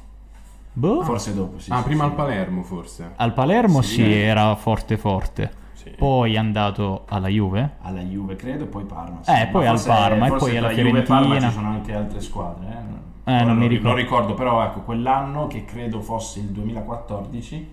Boh. 0.73 1.01
forse 1.03 1.33
dopo 1.33 1.59
sì, 1.59 1.71
Ah, 1.71 1.77
sì, 1.77 1.83
prima 1.83 2.03
sì. 2.03 2.09
al 2.09 2.15
Palermo 2.15 2.63
forse. 2.63 3.11
Al 3.15 3.33
Palermo 3.33 3.81
Sì, 3.81 3.93
sì, 3.95 4.03
eh. 4.13 4.19
era 4.21 4.55
forte 4.55 4.97
forte. 4.97 5.51
Sì. 5.73 5.89
Poi 5.97 6.33
è 6.33 6.37
andato 6.37 7.05
alla 7.07 7.27
Juve. 7.29 7.75
alla 7.81 8.01
Juve 8.01 8.35
credo 8.35 8.65
poi 8.67 8.83
Parma 8.83 9.19
Eh, 9.25 9.47
poi 9.47 9.65
al 9.65 9.81
Parma, 9.83 10.27
e 10.27 10.31
poi 10.37 10.57
alla 10.57 10.67
tra 10.69 10.81
Juve 10.83 11.01
Parma 11.03 11.23
Fiorentina. 11.23 11.47
ci 11.49 11.55
sono 11.55 11.67
anche 11.69 11.93
altre 11.95 12.19
squadre 12.21 12.67
eh. 12.67 13.31
Eh, 13.31 13.35
Ora 13.35 13.43
non 13.45 13.57
mi 13.57 13.67
ri- 13.67 13.75
ricordo. 13.75 13.95
ricordo 13.97 14.33
però 14.33 14.63
ecco 14.63 14.79
quell'anno 14.81 15.47
che 15.47 15.63
credo 15.65 16.01
fosse 16.01 16.39
il 16.39 16.47
2014 16.47 17.69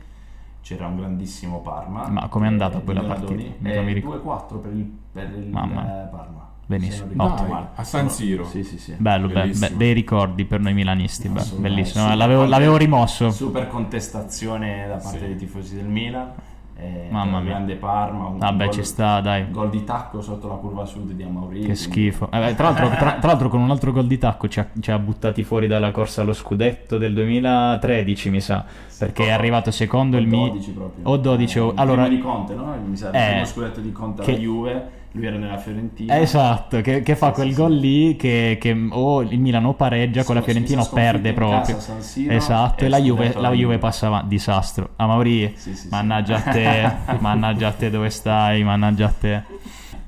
c'era 0.66 0.88
un 0.88 0.96
grandissimo 0.96 1.61
Parma 1.61 2.09
Ma 2.09 2.26
com'è 2.26 2.48
andata 2.48 2.79
eh, 2.79 2.83
quella 2.83 3.00
di 3.02 3.07
Donadoni. 3.07 3.44
partita? 3.44 3.68
Eh, 3.72 3.83
mi 3.83 3.92
ricordo. 3.92 4.57
2-4 4.59 4.61
per 4.61 4.72
il, 4.72 4.98
per 5.12 5.31
il 5.37 5.46
eh. 5.46 5.50
Parma 5.52 6.44
Benissimo. 6.68 7.07
Dai, 7.12 7.48
male. 7.48 7.68
a 7.76 7.85
San 7.85 8.11
Siro. 8.11 8.44
sì 8.44 8.64
sì 8.64 8.76
sì 8.76 8.94
Bello, 8.98 9.29
be- 9.29 9.52
be- 9.57 9.76
dei 9.76 9.92
ricordi 9.92 10.44
per 10.44 10.59
noi 10.59 10.74
milanisti. 10.74 11.29
bellissimo. 11.29 12.12
L'avevo, 12.16 12.44
l'avevo 12.44 12.76
rimosso. 12.76 13.31
super 13.31 13.68
contestazione 13.68 14.88
da 14.88 14.96
parte 14.96 15.18
Sì. 15.20 15.24
dei 15.26 15.37
tifosi 15.37 15.76
del 15.76 15.85
Milan 15.87 16.33
eh, 16.78 17.08
Mamma 17.10 17.40
mia. 17.40 17.50
grande 17.52 17.74
Parma 17.76 18.26
un 18.26 18.38
Vabbè, 18.38 18.64
gol- 18.64 18.72
ci 18.74 18.82
sta, 18.84 19.20
dai. 19.20 19.50
gol 19.50 19.70
di 19.70 19.82
tacco 19.84 20.20
sotto 20.20 20.46
la 20.48 20.54
curva 20.56 20.84
sud 20.84 21.10
di 21.12 21.22
Amauri 21.22 21.60
Che 21.60 21.74
schifo. 21.74 22.28
Eh, 22.30 22.54
tra, 22.54 22.64
l'altro, 22.70 22.88
tra- 22.90 23.12
tra 23.18 23.28
l'altro 23.28 23.48
con 23.48 23.60
un 23.60 23.70
altro 23.70 23.92
gol 23.92 24.06
di 24.06 24.18
tacco 24.18 24.46
ci 24.48 24.60
ha, 24.60 24.66
ci 24.80 24.90
ha 24.90 24.98
buttati 24.98 25.42
fuori 25.42 25.66
dalla 25.66 25.90
corsa 25.90 26.20
allo 26.22 26.32
scudetto 26.34 26.98
del 26.98 27.14
2013, 27.14 28.30
mi 28.30 28.40
sa. 28.40 28.64
Perché 28.98 29.26
è 29.26 29.30
arrivato 29.30 29.70
secondo 29.70 30.16
il 30.16 30.26
Mi... 30.26 30.48
12 30.50 30.70
proprio. 30.72 31.08
O 31.08 31.16
12 31.16 31.58
o... 31.58 31.68
Eh, 31.68 31.72
il 31.72 31.78
Allora... 31.78 32.08
di 32.08 32.18
Conte, 32.18 32.54
no? 32.54 32.74
Mi 32.84 32.96
sa, 32.96 33.10
Eh, 33.10 33.44
scudetto 33.44 33.80
di 33.80 33.92
Conte 33.92 34.22
che- 34.22 34.32
alla 34.32 34.40
Juve, 34.40 34.90
lui 35.16 35.26
era 35.26 35.37
nella 35.37 35.57
Fiorentina. 35.59 36.18
Esatto, 36.18 36.81
che, 36.81 37.02
che 37.02 37.16
fa 37.16 37.29
Sì, 37.29 37.33
quel 37.35 37.48
sì, 37.48 37.55
gol 37.55 37.72
sì. 37.72 37.81
lì 37.81 38.16
che, 38.16 38.59
che 38.61 38.87
o 38.90 39.22
il 39.22 39.40
Milano 39.40 39.74
pareggia 39.74 40.22
con 40.24 40.35
la 40.37 40.42
Fiorentina 40.42 40.83
o 40.83 40.88
perde 40.92 41.33
proprio. 41.33 41.74
casa 41.76 42.00
Siro 42.00 42.33
esatto, 42.35 42.85
e 42.85 42.88
la 42.88 42.98
Juve, 43.00 43.33
la 43.35 43.48
Juve 43.50 43.57
Juve. 43.57 43.79
passava 43.79 44.22
disastro. 44.26 44.90
A 44.96 45.07
Mauri, 45.07 45.52
Sì, 45.57 45.70
sì, 45.74 45.76
sì. 45.76 45.88
mannaggia 45.90 46.37
a 46.37 46.40
te, 46.40 46.92
mannaggia 47.20 47.68
a 47.68 47.72
te 47.72 47.90
dove 47.90 48.11
stai, 48.11 48.62
mannaggia 48.64 49.07
a 49.07 49.14
te. 49.18 49.42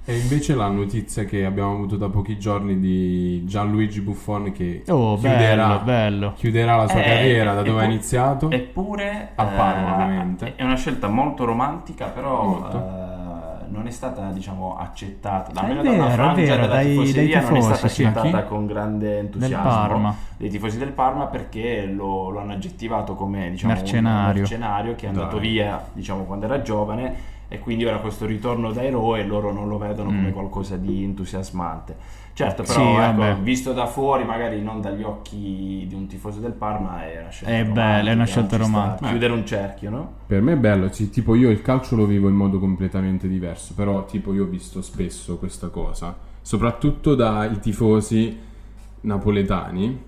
E 0.05 0.17
invece 0.17 0.55
la 0.55 0.69
notizia 0.69 1.25
che 1.25 1.45
abbiamo 1.45 1.73
avuto 1.73 1.97
da 1.99 2.09
pochi 2.09 2.39
giorni 2.39 2.79
di 2.81 3.45
Gianluigi 3.45 4.01
Buffon 4.01 4.53
che 4.53 4.83
Oh, 4.89 5.19
chiuderà, 5.19 5.79
bello, 5.79 5.81
bello. 5.81 6.33
chiuderà 6.33 6.77
la 6.77 6.89
sua 6.89 7.01
Eh, 7.01 7.05
carriera 7.05 7.53
da 7.53 7.63
dove 7.63 7.83
ha 7.83 7.85
iniziato. 7.85 8.51
Eppure, 8.51 9.33
A 9.35 9.45
Parma, 9.45 9.89
eh, 9.91 9.93
ovviamente. 9.93 10.55
È 10.57 10.63
una 10.65 10.77
scelta 10.77 11.09
molto 11.09 11.45
romantica, 11.45 12.07
però 12.07 12.43
Molto. 12.43 12.79
Non 13.71 13.87
è 13.87 13.91
stata, 13.91 14.31
diciamo, 14.31 14.77
accettata. 14.77 15.51
È 15.53 15.59
Almeno 15.65 15.83
vero, 15.83 15.97
da 15.97 16.05
una 16.05 16.13
frangia 16.15 16.43
vero, 16.43 16.55
della 16.63 16.67
dai- 16.67 16.85
dai 16.85 17.05
tifoseria 17.05 17.41
non 17.41 17.51
è 17.51 17.53
tifosi, 17.55 17.75
stata 17.75 17.89
sì. 17.89 18.05
accettata 18.05 18.43
con 18.45 18.67
grande 18.67 19.19
entusiasmo 19.19 20.15
dei 20.37 20.51
tifosi 20.51 20.79
del 20.79 20.93
Parma 20.93 21.27
perché 21.27 21.87
lo, 21.87 22.31
lo 22.31 22.39
hanno 22.41 22.53
aggettivato 22.53 23.15
come 23.15 23.51
diciamo, 23.51 23.73
un 23.73 23.79
Mercenario. 23.79 24.41
mercenario 24.41 24.95
che 24.95 25.07
è 25.07 25.09
andato 25.09 25.39
Dai. 25.39 25.49
via 25.49 25.85
diciamo, 25.93 26.25
quando 26.25 26.45
era 26.47 26.63
giovane 26.63 27.37
e 27.49 27.59
quindi 27.61 27.85
ora 27.85 27.99
questo 27.99 28.27
ritorno 28.27 28.73
da 28.73 28.83
eroe 28.83 29.25
loro 29.25 29.53
non 29.53 29.69
lo 29.69 29.79
vedono 29.79 30.11
come 30.11 30.29
Mm. 30.29 30.33
qualcosa 30.33 30.77
di 30.77 31.03
entusiasmante. 31.03 31.97
Certo, 32.39 32.65
Sì, 32.65 32.75
però 32.75 33.01
ecco, 33.03 33.17
vabbè. 33.19 33.41
visto 33.41 33.73
da 33.73 33.87
fuori, 33.87 34.23
magari 34.25 34.63
non 34.63 34.81
dagli 34.81 35.03
occhi 35.03 35.85
di 35.89 35.95
un 35.95 36.07
tifoso 36.07 36.39
del 36.39 36.53
Parma, 36.53 37.05
è 37.05 37.19
una 37.21 37.31
scelta 37.31 37.53
È 37.53 37.65
bella, 37.65 38.11
è 38.11 38.15
una 38.15 38.25
romantica, 38.25 38.27
scelta 38.27 38.57
romantica. 38.59 39.09
Chiudere 39.09 39.33
un 39.33 39.45
cerchio, 39.47 39.91
no? 39.91 40.13
Per 40.27 40.41
me 40.41 40.53
è 40.53 40.57
bello, 40.57 40.93
sì, 40.93 41.11
tipo 41.11 41.35
io 41.35 41.51
il 41.51 41.63
calcio 41.63 41.97
lo 41.97 42.05
vivo 42.07 42.29
in 42.29 42.37
modo 42.37 42.61
completamente 42.61 43.27
diverso, 43.27 43.75
però 43.75 44.05
tipo 44.05 44.33
io 44.35 44.45
ho 44.45 44.47
visto 44.47 44.83
spesso 44.83 45.37
questa 45.39 45.67
cosa, 45.69 46.17
soprattutto 46.41 47.17
dai 47.17 47.59
tifosi 47.59 48.39
napoletani. 49.01 50.07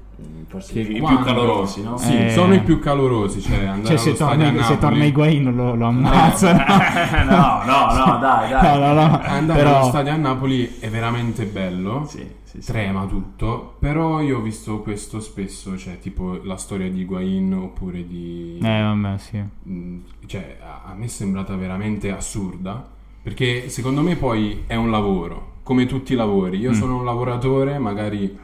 Forse 0.49 0.73
Che 0.73 0.81
i 0.81 0.99
quando- 0.99 1.21
più 1.23 1.27
calorosi, 1.33 1.83
no? 1.85 1.97
Sì, 1.97 2.17
Eh. 2.25 2.31
sono 2.31 2.55
i 2.55 2.61
più 2.63 2.81
calorosi, 2.81 3.41
cioè 3.41 3.73
Cioè, 3.85 3.97
se 3.97 4.15
torna, 4.15 4.49
a 4.49 4.63
se 4.65 4.79
torna 4.79 4.97
Napoli- 4.97 5.07
Higuain 5.07 5.55
lo, 5.55 5.75
lo 5.77 5.87
ammazzano. 5.87 6.59
no, 7.31 7.63
no, 7.65 7.95
no, 8.07 8.19
dai, 8.21 8.51
dai. 8.51 8.79
No, 8.81 8.87
no, 8.87 9.07
no. 9.07 9.21
Andare 9.23 9.59
Però- 9.63 9.77
allo 9.81 9.89
stadio 9.89 10.13
a 10.13 10.17
Napoli 10.17 10.79
è 10.81 10.89
veramente 10.89 11.45
bello. 11.45 12.05
Sì, 12.09 12.27
sì, 12.43 12.61
sì. 12.63 12.73
Trema 12.73 13.05
tutto, 13.07 13.77
però 13.79 14.21
io 14.21 14.39
ho 14.39 14.41
visto 14.41 14.81
questo 14.81 15.21
spesso, 15.21 15.77
cioè 15.79 16.01
tipo 16.01 16.41
la 16.43 16.57
storia 16.57 16.91
di 16.91 17.01
Higuain 17.03 17.53
oppure 17.55 18.05
di... 18.05 18.59
Eh, 18.61 18.83
vabbè, 18.83 19.19
sì. 19.19 19.41
Mm, 19.69 19.99
cioè 20.27 20.59
a 20.61 20.93
me 20.97 21.05
è 21.05 21.09
sembrata 21.09 21.55
veramente 21.55 22.11
assurda 22.11 22.85
perché 23.23 23.69
secondo 23.69 24.01
me 24.01 24.17
poi 24.17 24.65
è 24.67 24.75
un 24.75 24.91
lavoro 24.91 25.59
come 25.63 25.87
tutti 25.87 26.15
i 26.15 26.17
lavori 26.17 26.59
Mm. 26.59 26.63
io 26.63 26.73
sono 26.73 26.97
un 26.97 27.05
lavoratore 27.05 27.79
magari 27.79 28.37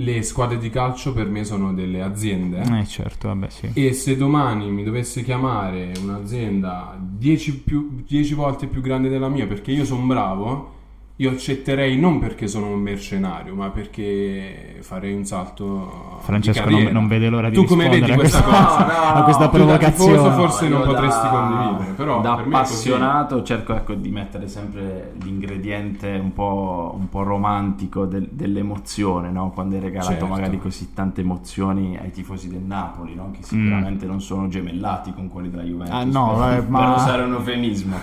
le 0.00 0.22
squadre 0.22 0.56
di 0.58 0.70
calcio 0.70 1.12
per 1.12 1.26
me 1.28 1.44
sono 1.44 1.74
delle 1.74 2.00
aziende. 2.00 2.62
Eh 2.80 2.86
certo, 2.86 3.28
vabbè 3.28 3.48
sì. 3.50 3.70
E 3.74 3.92
se 3.92 4.16
domani 4.16 4.70
mi 4.70 4.82
dovesse 4.82 5.22
chiamare 5.22 5.92
un'azienda 6.02 6.98
10 6.98 7.58
più- 7.60 8.02
10 8.06 8.34
volte 8.34 8.66
più 8.66 8.80
grande 8.80 9.08
della 9.08 9.28
mia 9.28 9.46
perché 9.46 9.72
io 9.72 9.84
sono 9.84 10.06
bravo, 10.06 10.78
io 11.20 11.30
accetterei 11.32 11.98
non 11.98 12.18
perché 12.18 12.48
sono 12.48 12.68
un 12.68 12.80
mercenario, 12.80 13.54
ma 13.54 13.68
perché 13.68 14.78
farei 14.80 15.12
un 15.12 15.26
salto. 15.26 16.16
di 16.18 16.24
Francesco 16.24 16.70
non, 16.70 16.84
non 16.84 17.08
vede 17.08 17.28
l'ora 17.28 17.50
di 17.50 17.54
Tu 17.56 17.64
come 17.64 17.88
rispondere 17.88 18.00
vedi 18.00 18.12
a 18.12 18.16
questa 18.22 18.42
questa, 18.42 18.84
cosa? 18.84 19.14
a 19.14 19.22
questa 19.24 19.44
Tu 19.48 19.50
da 19.50 19.58
provocazione. 19.64 20.12
tifoso 20.16 20.30
forse 20.32 20.68
non 20.68 20.80
io 20.80 20.86
potresti 20.86 21.22
da- 21.22 21.28
condividere, 21.28 21.92
però 21.92 22.20
da 22.22 22.34
per 22.36 22.46
me 22.46 22.56
è 22.56 22.58
così. 22.60 22.72
appassionato 22.72 23.42
cerco 23.42 23.74
ecco, 23.74 23.94
di 23.94 24.08
mettere 24.08 24.48
sempre 24.48 25.12
l'ingrediente 25.22 26.08
un 26.22 26.32
po', 26.32 26.94
un 26.98 27.08
po' 27.10 27.22
romantico 27.22 28.06
del- 28.06 28.28
dell'emozione, 28.30 29.30
no? 29.30 29.50
quando 29.50 29.74
hai 29.74 29.82
regalato 29.82 30.10
Certo. 30.12 30.26
magari 30.26 30.58
così 30.58 30.94
tante 30.94 31.20
emozioni 31.20 31.98
ai 32.00 32.10
tifosi 32.12 32.48
del 32.48 32.62
Napoli, 32.62 33.14
no? 33.14 33.30
che 33.32 33.42
sicuramente 33.42 34.06
non 34.06 34.22
sono 34.22 34.48
gemellati 34.48 35.12
con 35.12 35.28
quelli 35.28 35.50
della 35.50 35.64
Juventus, 35.64 35.94
Mm. 35.94 35.98
Ah, 35.98 36.04
no, 36.04 36.34
per, 36.38 36.52
eh, 36.58 36.64
ma- 36.66 36.78
per 36.78 36.88
usare 36.96 37.22
un 37.24 37.32
eufemismo. 37.34 37.96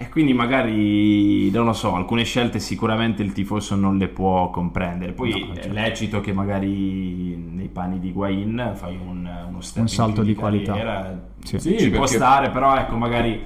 E 0.00 0.08
quindi 0.10 0.32
magari, 0.32 1.50
non 1.50 1.64
lo 1.64 1.72
so, 1.72 1.94
alcune 1.96 2.22
scelte 2.22 2.60
sicuramente 2.60 3.20
il 3.24 3.32
tifoso 3.32 3.74
non 3.74 3.96
le 3.98 4.06
può 4.06 4.48
comprendere. 4.50 5.10
Poi 5.12 5.30
No, 5.30 5.52
è 5.52 5.56
certo. 5.56 5.72
lecito 5.72 6.20
che 6.20 6.32
magari 6.32 7.34
nei 7.36 7.66
panni 7.68 7.98
di 7.98 8.12
Guain 8.12 8.72
fai 8.74 8.94
un, 8.96 9.28
uno 9.48 9.60
step 9.60 9.82
Un 9.82 9.88
salto 9.88 10.22
più 10.22 10.22
di 10.22 10.34
qualità. 10.36 11.18
Sì. 11.42 11.58
Sì, 11.58 11.78
ci 11.80 11.90
può 11.90 12.00
perché- 12.02 12.14
stare, 12.14 12.50
però 12.50 12.76
ecco, 12.76 12.94
magari 12.96 13.42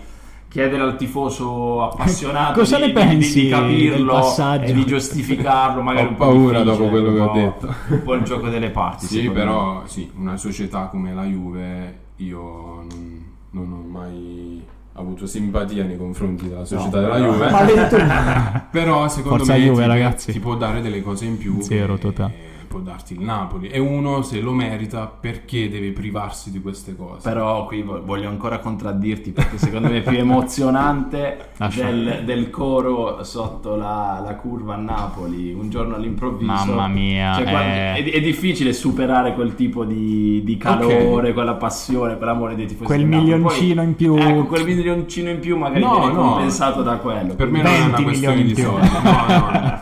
chiedere 0.49 0.83
al 0.83 0.97
tifoso 0.97 1.85
appassionato 1.85 2.59
Cosa 2.61 2.77
di, 2.77 2.83
ne 2.83 2.87
di- 2.89 2.93
pensi 2.93 3.41
di 3.45 3.49
capirlo 3.49 3.97
del 3.97 4.05
passaggio? 4.21 4.65
e 4.65 4.73
di 4.75 4.85
giustificarlo, 4.85 5.81
magari 5.81 6.07
Ho 6.07 6.11
un 6.11 6.17
po' 6.17 6.25
paura 6.27 6.63
dopo 6.63 6.89
quello 6.89 7.13
che 7.15 7.21
ho 7.21 7.33
detto. 7.33 7.75
Un 7.89 8.03
po' 8.03 8.13
il 8.13 8.23
gioco 8.25 8.49
delle 8.51 8.69
parti. 8.69 9.07
Sì, 9.07 9.21
secondo 9.21 9.33
me. 9.33 9.39
però 9.47 9.83
sì, 9.87 10.11
una 10.17 10.37
società 10.37 10.89
come 10.89 11.15
la 11.15 11.25
Juve 11.25 11.99
io 12.17 12.85
non, 12.91 13.25
non 13.53 13.73
ho 13.73 13.89
mai 13.91 14.63
avuto 14.95 15.27
simpatia 15.27 15.85
nei 15.85 15.97
confronti 15.97 16.49
della 16.49 16.65
società 16.65 17.01
No, 17.01 17.03
della 17.15 17.19
Juve. 17.19 17.51
Maledetto. 17.51 17.97
Però 18.71 19.09
secondo 19.09 19.39
Forza 19.39 19.55
me 19.55 19.61
Juve, 19.65 19.83
ti, 19.83 19.89
ragazzi. 19.89 20.33
ti 20.33 20.41
può 20.41 20.55
dare 20.57 20.81
delle 20.83 21.03
cose 21.03 21.25
in 21.25 21.39
più 21.39 21.61
Zero, 21.61 21.97
totale. 21.99 22.51
Può 22.73 22.81
darti 22.81 23.13
il 23.13 23.21
Napoli 23.21 23.69
e 23.69 23.79
uno 23.79 24.23
se 24.23 24.41
lo 24.41 24.53
merita 24.53 25.07
perché 25.07 25.69
deve 25.69 25.91
privarsi 25.93 26.51
di 26.51 26.61
queste 26.61 26.97
cose. 26.97 27.21
Però 27.29 27.67
qui 27.67 27.83
vo- 27.83 28.03
voglio 28.05 28.29
ancora 28.29 28.59
contraddirti 28.61 29.31
perché 29.33 29.59
secondo 29.59 29.89
me 29.89 29.99
è 29.99 30.03
più 30.03 30.17
emozionante 30.19 31.51
del, 31.75 32.23
del 32.25 32.49
coro 32.51 33.23
sotto 33.25 33.77
la, 33.77 34.21
la 34.25 34.35
curva 34.37 34.75
a 34.75 34.79
Napoli 34.79 35.53
un 35.53 35.69
giorno 35.69 35.95
all'improvviso. 35.97 36.51
Mamma 36.51 36.89
mia, 36.89 37.35
Cioè, 37.35 37.43
quando- 37.45 37.61
eh. 37.75 37.93
è, 37.95 38.11
è 38.13 38.21
difficile 38.21 38.73
superare 38.73 39.35
quel 39.35 39.55
tipo 39.55 39.85
di, 39.85 40.41
di 40.45 40.57
calore, 40.57 41.33
quella 41.35 41.55
passione, 41.55 42.17
quell'amore 42.17 42.55
dei 42.55 42.67
tifosi. 42.67 42.87
Quel 42.87 43.01
Napoli. 43.05 43.11
Poi- 43.31 43.37
milioncino 43.39 43.83
in 43.83 43.95
più. 43.95 44.17
Ecco, 44.17 44.47
quel 44.47 44.65
milioncino 44.65 45.29
in 45.31 45.39
più 45.41 45.57
magari 45.59 45.81
No, 45.83 45.99
viene 45.99 46.13
no. 46.15 46.21
compensato 46.31 46.83
da 46.83 46.97
quello. 46.97 47.35
per 47.35 47.49
me 47.49 47.63
non 47.63 47.73
è 47.73 47.77
20 47.79 47.89
una 47.95 48.03
questione 48.03 48.37
milioni 48.37 48.43
di 48.43 48.49
in 48.49 48.55
più. 48.55 48.65
soldi. 48.65 48.89
No, 49.03 49.27
no, 49.27 49.51
no. 49.61 49.81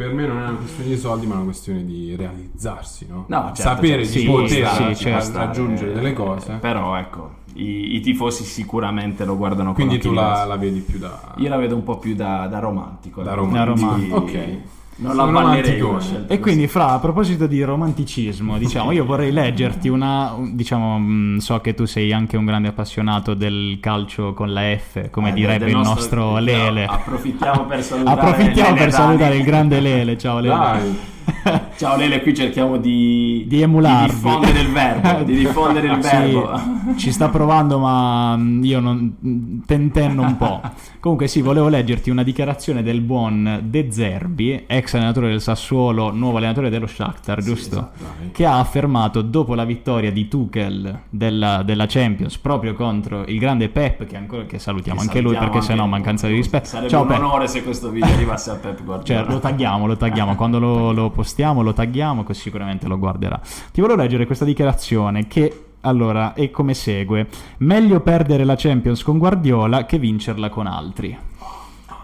Per 0.00 0.14
me 0.14 0.26
non 0.26 0.38
è 0.38 0.48
una 0.48 0.54
questione 0.56 0.88
di 0.88 0.96
soldi, 0.96 1.26
ma 1.26 1.34
è 1.34 1.36
una 1.36 1.44
questione 1.44 1.84
di 1.84 2.16
realizzarsi, 2.16 3.06
no? 3.06 3.26
No, 3.28 3.52
certo, 3.54 3.60
Sapere 3.60 4.06
certo. 4.06 4.18
di 4.18 4.24
Sì, 4.24 4.26
poter 4.30 4.94
sì, 4.94 4.96
certo. 4.96 5.36
raggiungere 5.36 5.92
delle 5.92 6.14
cose. 6.14 6.54
Però 6.54 6.96
ecco, 6.96 7.32
i, 7.52 7.96
i 7.96 8.00
tifosi 8.00 8.44
sicuramente 8.44 9.26
lo 9.26 9.36
guardano 9.36 9.74
Quindi 9.74 9.98
tu 9.98 10.14
la, 10.14 10.44
la 10.44 10.56
vedi 10.56 10.80
più 10.80 10.98
da... 10.98 11.34
Io 11.36 11.50
la 11.50 11.58
vedo 11.58 11.74
un 11.74 11.82
po' 11.82 11.98
più 11.98 12.14
da, 12.14 12.46
da 12.46 12.60
romantico. 12.60 13.22
Da 13.22 13.32
ecco. 13.32 13.40
romantico. 13.40 14.22
Quindi 14.22 14.38
Ok. 14.38 14.58
Non 15.02 15.16
la 15.16 15.24
ballerei 15.24 15.80
scelta 16.00 16.32
E 16.32 16.38
quindi. 16.40 16.66
Fra, 16.68 16.90
a 16.92 16.98
proposito 16.98 17.46
di 17.46 17.62
romanticismo, 17.62 18.58
diciamo, 18.58 18.92
io 18.92 19.04
vorrei 19.04 19.32
leggerti 19.32 19.88
una. 19.88 20.32
un- 20.32 20.54
Diciamo, 20.54 20.98
mh, 20.98 21.38
so 21.38 21.58
che 21.60 21.72
tu 21.74 21.86
sei 21.86 22.12
anche 22.12 22.36
un 22.36 22.44
grande 22.44 22.68
appassionato 22.68 23.32
del 23.34 23.78
calcio 23.80 24.34
con 24.34 24.52
la 24.52 24.60
F, 24.76 25.08
come 25.10 25.30
Eh, 25.30 25.32
direbbe 25.32 25.70
il 25.70 25.76
nostro 25.76 26.32
no, 26.32 26.38
Lele. 26.38 26.84
approfittiamo 26.84 27.64
per 27.64 27.82
salutare 27.82 28.20
Approfittiamo 28.20 28.68
Lele 28.70 28.80
per 28.84 28.92
salutare 28.92 29.36
il 29.36 29.42
grande 29.44 29.80
Lele. 29.80 30.18
Ciao 30.18 30.38
Lele. 30.38 30.54
Dai, 30.54 30.98
Ciao 31.76 31.96
Lele, 31.96 32.20
qui 32.22 32.34
cerchiamo 32.34 32.76
di, 32.76 33.44
Di 33.46 33.62
emularvi. 33.62 34.06
di 34.08 34.14
diffondere 34.14 34.60
il 34.60 34.68
verbo, 34.70 35.22
di 35.24 35.34
diffondere 35.36 35.86
il 35.88 36.02
Sì, 36.02 36.10
verbo. 36.16 36.60
ci 36.96 37.12
sta 37.12 37.28
provando, 37.28 37.78
ma 37.78 38.36
mm, 38.36 38.64
io 38.64 38.80
non 38.80 39.62
tentenno 39.66 40.22
un 40.22 40.36
po'. 40.36 40.60
Comunque, 41.00 41.28
sì, 41.28 41.40
volevo 41.40 41.68
leggerti 41.68 42.10
una 42.10 42.22
dichiarazione 42.22 42.82
del 42.82 43.00
buon 43.00 43.60
De 43.64 43.90
Zerbi, 43.90 44.64
ex 44.66 44.94
allenatore 44.94 45.28
del 45.28 45.40
Sassuolo, 45.40 46.10
nuovo 46.12 46.36
allenatore 46.36 46.68
dello 46.68 46.86
Shakhtar, 46.86 47.40
giusto? 47.42 47.76
esatto. 47.76 48.04
dai. 48.18 48.30
Che 48.32 48.44
ha 48.44 48.58
affermato 48.58 49.22
dopo 49.22 49.54
la 49.54 49.64
vittoria 49.64 50.12
di 50.12 50.28
Tuchel 50.28 51.00
della, 51.08 51.62
della 51.62 51.86
Champions 51.86 52.36
proprio 52.38 52.74
contro 52.74 53.24
il 53.26 53.38
grande 53.38 53.68
Pep, 53.70 54.04
che, 54.06 54.16
ancora, 54.16 54.44
che 54.44 54.58
salutiamo 54.58 55.00
Che 55.00 55.06
anche 55.06 55.20
lui 55.20 55.32
salutiamo 55.32 55.52
perché 55.52 55.66
sennò 55.66 55.82
anche- 55.84 55.94
mancanza 55.96 56.26
di 56.26 56.34
rispetto. 56.34 56.66
Sarebbe 56.66 56.90
Ciao 56.90 57.02
un 57.02 57.08
Pep. 57.08 57.18
onore 57.18 57.46
se 57.48 57.62
questo 57.62 57.88
video 57.90 58.12
arrivasse 58.12 58.50
a 58.50 58.54
Pep 58.56 58.76
Cioè, 58.76 58.84
Guardiola. 58.84 59.26
lo 59.26 59.38
tagghiamo, 59.38 59.86
lo 59.86 59.96
tagghiamo. 59.96 60.34
Quando 60.34 60.58
lo, 60.58 60.92
lo 60.92 61.10
postiamo, 61.20 61.60
lo 61.60 61.74
tagghiamo, 61.74 62.22
così 62.24 62.40
sicuramente 62.40 62.88
lo 62.88 62.98
guarderà. 62.98 63.38
Ti 63.72 63.80
volevo 63.82 64.00
leggere 64.00 64.24
questa 64.24 64.46
dichiarazione 64.46 65.26
che. 65.26 65.64
Allora, 65.82 66.32
è 66.34 66.50
come 66.50 66.72
segue: 66.72 67.26
Meglio 67.58 68.00
perdere 68.00 68.44
la 68.44 68.54
Champions 68.56 69.02
con 69.02 69.18
Guardiola 69.18 69.84
che 69.84 69.98
vincerla 69.98 70.48
con 70.48 70.66
altri. 70.66 71.16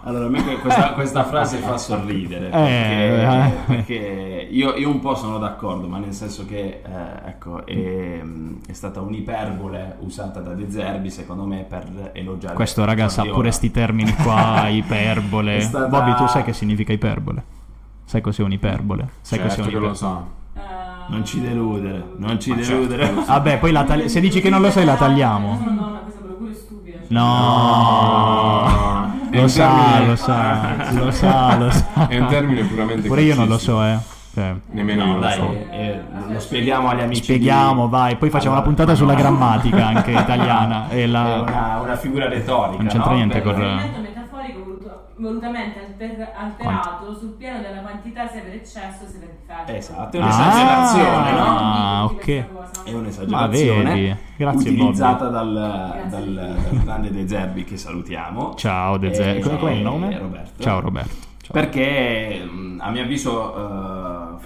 Allora, 0.03 0.25
a 0.25 0.29
me 0.29 0.41
que- 0.41 0.59
questa, 0.59 0.93
questa 0.93 1.25
frase 1.25 1.57
fa 1.57 1.77
sorridere 1.77 2.45
Eh, 2.45 2.49
perché, 2.49 3.25
eh. 3.25 3.75
perché 3.75 4.47
io, 4.49 4.75
io 4.75 4.89
un 4.89 4.99
po' 5.01 5.15
sono 5.15 5.37
d'accordo, 5.37 5.87
ma 5.87 5.97
nel 5.97 6.13
senso 6.13 6.45
che 6.45 6.81
eh, 6.81 7.27
ecco, 7.27 7.65
è, 7.65 8.21
è 8.67 8.73
stata 8.73 9.01
un'iperbole 9.01 9.97
usata 9.99 10.39
da 10.39 10.53
De 10.53 10.71
Zerbi, 10.71 11.09
secondo 11.09 11.43
me, 11.45 11.65
per 11.67 12.11
elogiare 12.13 12.55
Questo, 12.55 12.85
raga, 12.85 13.09
sa 13.09 13.23
pure 13.23 13.51
sti 13.51 13.69
termini 13.69 14.13
qua, 14.13 14.69
iperbole. 14.71 15.59
Stata- 15.59 15.87
Bobby, 15.87 16.15
tu 16.15 16.25
sai 16.27 16.43
che 16.43 16.53
significa 16.53 16.93
iperbole? 16.93 17.43
Sai 18.09 18.21
cos'è 18.21 18.41
un'iperbole? 18.41 19.05
Sai 19.19 19.37
certo 19.39 19.55
cos'è 19.55 19.69
che 19.69 19.77
lo 19.77 19.87
un'iperbole? 19.87 19.95
sa. 19.95 20.23
Non 21.09 21.25
ci 21.25 21.41
deludere, 21.41 22.03
non 22.17 22.39
ci 22.39 22.51
Ma 22.51 22.55
certo. 22.63 22.71
deludere. 22.87 23.13
Vabbè, 23.25 23.57
poi 23.59 23.71
la 23.73 23.83
tagli- 23.83 24.07
se 24.07 24.19
dici 24.21 24.39
che 24.41 24.49
non 24.49 24.61
lo 24.61 24.71
sai, 24.71 24.85
la 24.85 24.95
tagliamo. 24.95 25.59
No, 25.65 25.71
no, 25.73 25.99
questa 26.03 26.21
è 26.21 26.23
pure 26.37 26.53
stupida. 26.53 26.97
No, 27.07 29.11
È 29.29 29.41
lo 29.41 29.47
sa, 29.47 30.03
lo 30.05 30.15
sa, 30.15 30.91
lo 30.91 31.11
sa, 31.11 31.57
lo 31.57 31.69
sa. 31.75 32.07
È 32.07 32.17
un 32.17 32.27
termine 32.27 32.63
puramente 32.63 33.07
Pure 33.07 33.21
io 33.21 33.35
non 33.35 33.47
lo 33.47 33.57
so, 33.57 33.81
eh. 33.83 33.97
Cioè, 34.33 34.53
Nemmeno 34.71 35.03
No, 35.05 35.09
io 35.11 35.15
lo 35.15 35.19
dai, 35.21 35.33
so. 35.33 35.51
eh, 35.71 35.99
lo 36.29 36.39
spieghiamo 36.39 36.89
agli 36.89 37.01
amici. 37.01 37.23
Spieghiamo, 37.23 37.85
di- 37.85 37.91
vai, 37.91 38.15
poi 38.17 38.29
facciamo 38.29 38.55
Allora, 38.55 38.67
una 38.69 38.75
puntata 38.75 38.91
ma 38.91 38.97
sulla 38.97 39.13
no. 39.13 39.19
grammatica 39.19 39.87
anche 39.87 40.11
italiana. 40.19 40.89
E 40.89 41.03
È 41.03 41.05
la... 41.07 41.41
una, 41.47 41.79
una 41.83 41.95
figura 41.95 42.27
retorica. 42.29 42.81
Non 42.83 42.87
c'entra 42.91 43.09
no? 43.11 43.15
niente 43.15 43.35
metaforico 43.41 43.67
voluto- 43.69 44.15
volutamente 45.17 45.79
alter- 45.79 46.31
alterato 46.35 47.13
sul 47.17 47.31
piano 47.31 47.61
della 47.61 47.81
quantità 47.81 48.27
sia 48.27 48.41
per 48.41 48.53
eccesso 48.53 49.07
sia 49.07 49.19
per 49.19 49.29
difetto. 49.39 49.71
Esatto, 49.71 50.17
è 50.17 50.19
un'esagerazione, 50.19 51.31
no? 51.31 51.45
Ah, 51.45 52.11
questa 52.13 52.45
ok. 52.45 52.85
È 52.85 52.93
un'esagerazione 52.93 54.17
grazie, 54.37 54.69
utilizzata 54.71 55.27
dal, 55.27 55.53
Grazie. 55.53 56.09
dal, 56.09 56.57
dal 56.69 56.83
grande 56.83 57.11
De 57.11 57.27
Zerbi 57.27 57.63
che 57.63 57.77
salutiamo. 57.77 58.53
Ciao 58.55 58.97
De 58.97 59.13
Zerbi. 59.13 59.39
Eh, 59.39 59.43
Come- 59.43 59.57
com'è 59.59 59.71
il 59.73 59.81
nome? 59.81 60.17
Roberto. 60.17 60.61
Ciao 60.63 60.79
Roberto. 60.79 61.15
Ciao. 61.41 61.51
Perché 61.53 62.43
mh, 62.43 62.79
a 62.81 62.89
mio 62.89 63.03
avviso 63.03 63.55
eh, 63.55 63.96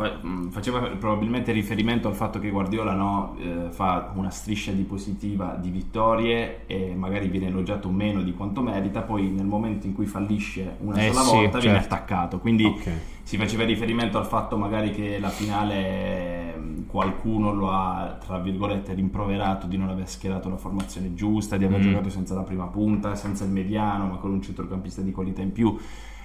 fa- 0.01 0.19
mh, 0.27 0.49
faceva 0.49 0.79
probabilmente 0.81 1.51
riferimento 1.51 2.07
al 2.07 2.15
fatto 2.15 2.39
che 2.39 2.49
Guardiola 2.49 2.93
no, 2.93 3.35
eh, 3.39 3.67
fa 3.69 4.11
una 4.15 4.29
striscia 4.29 4.71
di 4.71 4.83
positiva 4.83 5.55
di 5.59 5.69
vittorie 5.69 6.65
e 6.65 6.93
magari 6.95 7.27
viene 7.27 7.47
elogiato 7.47 7.89
meno 7.89 8.21
di 8.21 8.33
quanto 8.33 8.61
merita, 8.61 9.01
poi 9.01 9.29
nel 9.29 9.45
momento 9.45 9.85
in 9.87 9.93
cui 9.93 10.05
fallisce 10.05 10.75
una 10.79 10.97
Eh 10.97 11.11
sola 11.11 11.21
sì, 11.25 11.35
volta 11.35 11.59
viene 11.59 11.79
certo. 11.79 11.93
attaccato. 11.93 12.39
Quindi 12.39 12.65
Ok. 12.65 12.91
si 13.23 13.37
faceva 13.37 13.63
riferimento 13.63 14.17
al 14.17 14.25
fatto 14.25 14.57
magari 14.57 14.91
che 14.91 15.19
la 15.19 15.29
finale 15.29 16.55
mh, 16.57 16.85
qualcuno 16.87 17.53
lo 17.53 17.71
ha 17.71 18.17
tra 18.23 18.39
virgolette 18.39 18.93
rimproverato 18.93 19.67
di 19.67 19.77
non 19.77 19.89
aver 19.89 20.07
schierato 20.09 20.49
la 20.49 20.57
formazione 20.57 21.13
giusta, 21.13 21.57
di 21.57 21.63
aver 21.65 21.79
Mm. 21.79 21.83
giocato 21.83 22.09
senza 22.09 22.33
la 22.35 22.41
prima 22.43 22.65
punta, 22.65 23.15
senza 23.15 23.43
il 23.45 23.51
mediano, 23.51 24.07
ma 24.07 24.17
con 24.17 24.31
un 24.31 24.41
centrocampista 24.41 25.01
di 25.01 25.11
qualità 25.11 25.41
in 25.41 25.51
più. 25.51 25.77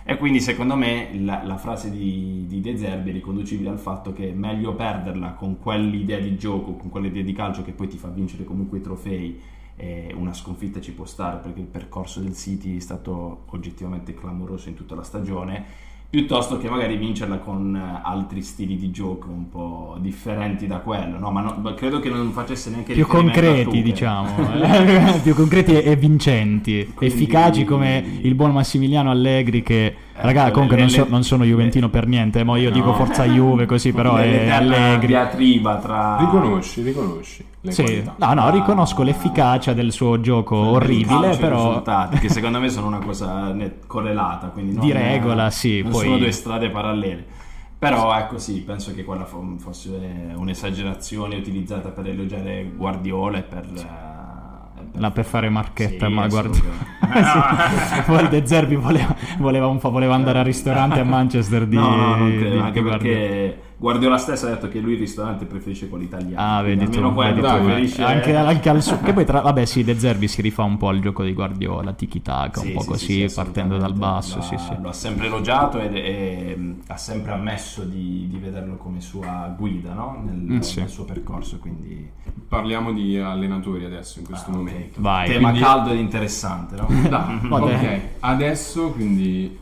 E 0.09 0.17
quindi 0.19 0.41
secondo 0.41 0.77
me 0.77 1.11
la, 1.19 1.43
la 1.43 1.57
frase 1.57 1.91
di, 1.91 2.45
di 2.47 2.61
De 2.61 2.77
Zerbi 2.77 3.11
è 3.11 3.13
riconducibile 3.13 3.71
al 3.71 3.81
fatto 3.81 4.13
che 4.13 4.29
è 4.29 4.33
meglio 4.33 4.73
perderla 4.77 5.33
con 5.33 5.59
quell'idea 5.59 6.21
di 6.21 6.37
gioco, 6.37 6.75
con 6.75 6.91
quell'idea 6.91 7.25
di 7.25 7.33
calcio 7.33 7.65
che 7.65 7.73
poi 7.73 7.89
ti 7.89 7.97
fa 7.97 8.09
vincere 8.09 8.45
comunque 8.45 8.79
i 8.79 8.83
trofei. 8.83 9.41
Una 10.15 10.33
sconfitta 10.33 10.81
ci 10.81 10.93
può 10.93 11.05
stare 11.05 11.39
perché 11.39 11.61
il 11.61 11.67
percorso 11.67 12.21
del 12.21 12.35
City 12.35 12.77
è 12.77 12.81
stato 12.81 13.43
oggettivamente 13.47 14.15
clamoroso 14.15 14.69
in 14.69 14.75
tutta 14.75 14.95
la 14.95 15.03
stagione 15.03 15.65
piuttosto 16.09 16.57
che 16.59 16.69
magari 16.69 16.97
vincerla 16.97 17.39
con 17.39 17.75
eh, 17.77 18.01
altri 18.03 18.41
stili 18.43 18.77
di 18.77 18.91
gioco 18.91 19.29
un 19.29 19.49
po' 19.49 19.97
differenti 20.01 20.67
da 20.67 20.79
quello, 20.79 21.19
no? 21.19 21.31
Ma 21.31 21.41
no- 21.41 21.75
credo 21.75 21.99
che 22.01 22.09
non 22.09 22.31
facesse 22.33 22.71
neanche 22.71 22.95
Più 22.95 23.07
concreti, 23.07 23.83
diciamo, 23.83 24.53
eh, 24.63 25.21
più 25.23 25.35
concreti 25.35 25.73
e 25.81 25.97
vincenti, 25.97 26.91
Quindi- 26.95 27.15
efficaci 27.15 27.65
come 27.65 28.03
il 28.23 28.35
buon 28.35 28.53
Massimiliano 28.53 29.11
Allegri 29.11 29.63
che 29.63 29.95
Raga, 30.19 30.45
Ecco, 30.45 30.53
comunque 30.53 30.77
le- 30.77 30.83
non, 30.83 30.91
so- 30.91 31.03
le- 31.05 31.11
non 31.11 31.23
sono 31.25 31.45
juventino 31.45 31.89
per 31.91 32.07
niente, 32.07 32.43
mo 32.43 32.57
io 32.57 32.71
dico 32.71 32.87
No. 32.87 32.95
forza 32.95 33.25
Juve 33.25 33.67
così, 33.67 33.93
però 33.93 34.17
è 34.17 34.49
allegri. 34.51 35.07
diatriba 35.09 35.77
tra 35.77 36.17
Riconosci, 36.19 36.83
riconosci 36.83 37.45
le 37.61 37.73
Sì, 37.73 37.83
qualità. 37.83 38.15
no, 38.19 38.33
no, 38.35 38.51
riconosco 38.51 39.03
l'efficacia 39.03 39.73
del 39.75 39.93
suo 39.93 40.21
gioco 40.21 40.61
il 40.63 40.69
orribile, 40.69 41.37
però 41.37 41.67
risultati, 41.69 42.19
che 42.19 42.29
secondo 42.31 42.61
me 42.61 42.69
sono 42.71 42.87
una 42.87 42.99
cosa 42.99 43.55
correlata, 43.87 44.47
quindi 44.49 44.73
non- 44.75 44.85
Di 44.85 44.93
regola, 44.93 45.51
sì, 45.51 45.83
non 45.83 45.91
poi- 45.93 46.05
sono 46.05 46.19
due 46.19 46.33
strade 46.33 46.71
parallele. 46.71 47.27
Però 47.79 48.17
ecco 48.17 48.39
sì, 48.39 48.63
penso 48.63 48.95
che 48.95 49.05
quella 49.05 49.27
fo- 49.27 49.57
fosse 49.59 49.91
un'esagerazione 50.35 51.37
utilizzata 51.37 51.91
per 51.91 52.07
elogiare 52.09 52.71
Guardiola 52.75 53.37
e 53.37 53.43
per... 53.43 53.65
eh, 53.65 54.15
là 54.99 55.11
per 55.11 55.25
fare 55.25 55.49
marchetta, 55.49 56.07
Sì, 56.07 56.13
ma 56.13 56.27
guarda. 56.27 56.57
Sì. 57.87 58.01
Poi 58.05 58.29
De 58.29 58.47
Zerbi 58.47 58.75
voleva, 58.75 59.15
voleva 59.39 59.67
voleva 59.89 60.15
andare 60.15 60.41
al 60.41 60.45
ristorante 60.45 61.01
a 61.01 61.05
Manchester 61.05 61.67
di, 61.67 61.77
no, 61.77 61.95
no, 61.95 62.17
non 62.17 62.37
credo, 62.37 62.55
di- 62.55 62.59
anche 62.59 62.83
di 62.83 62.89
perché 62.89 63.59
Guardiola 63.79 64.17
stesso 64.17 64.47
ha 64.47 64.51
detto 64.51 64.69
che 64.69 64.81
lui 64.81 64.95
il 64.95 64.99
ristorante 65.01 65.45
preferisce 65.45 65.89
quello 65.91 66.05
italiano. 66.05 66.37
Ah, 66.59 66.63
vedi 66.63 66.85
tu, 66.87 66.93
almeno 66.99 67.13
quello 67.13 67.35
vedi 67.43 67.65
preferisce... 67.65 68.03
Anche, 68.03 68.35
anche 68.35 68.69
al 68.71 68.83
su- 68.83 68.99
che 69.05 69.13
poi 69.13 69.27
tra, 69.27 69.41
vabbè 69.41 69.67
sì, 69.67 69.85
De 69.85 69.99
Zerbi 69.99 70.29
si 70.29 70.41
rifà 70.41 70.63
un 70.63 70.79
po' 70.79 70.89
al 70.89 71.01
gioco 71.01 71.23
di 71.23 71.35
Guardiola, 71.35 71.93
tiki 71.93 72.23
taka, 72.23 72.61
un 72.61 72.67
Sì, 72.67 72.73
po' 72.73 72.81
sì, 72.81 72.87
così, 72.89 73.29
sì, 73.29 73.35
partendo 73.35 73.77
dal 73.77 73.93
basso, 73.93 74.37
Lo 74.37 74.43
sì, 74.43 74.55
ha- 74.55 74.59
sì. 74.59 74.75
Lo 74.81 74.89
ha 74.89 74.93
sempre 74.95 75.27
elogiato 75.27 75.79
e, 75.79 75.89
e, 75.95 76.75
ha 76.87 76.97
sempre 76.97 77.33
ammesso 77.33 77.83
di, 77.85 78.27
di 78.31 78.39
vederlo 78.39 78.77
come 78.77 79.03
sua 79.03 79.55
guida 79.57 79.93
no? 79.93 80.23
nel, 80.25 80.35
Mm, 80.37 80.59
sì. 80.61 80.81
nel 80.81 80.89
suo 80.89 81.05
percorso. 81.05 81.59
Quindi, 81.59 82.11
Parliamo 82.49 82.93
di 82.93 83.19
allenatori 83.19 83.85
adesso, 83.85 84.21
in 84.21 84.25
questo 84.25 84.51
Ah, 84.51 84.55
momento. 84.55 85.01
Vai. 85.03 85.27
tema 85.29 85.49
quindi- 85.51 85.61
caldo 85.61 85.91
ed 85.91 85.99
interessante. 85.99 86.77
No? 86.77 86.87
Vabbè. 87.49 87.75
ok, 87.75 88.01
adesso 88.21 88.91
quindi 88.93 89.59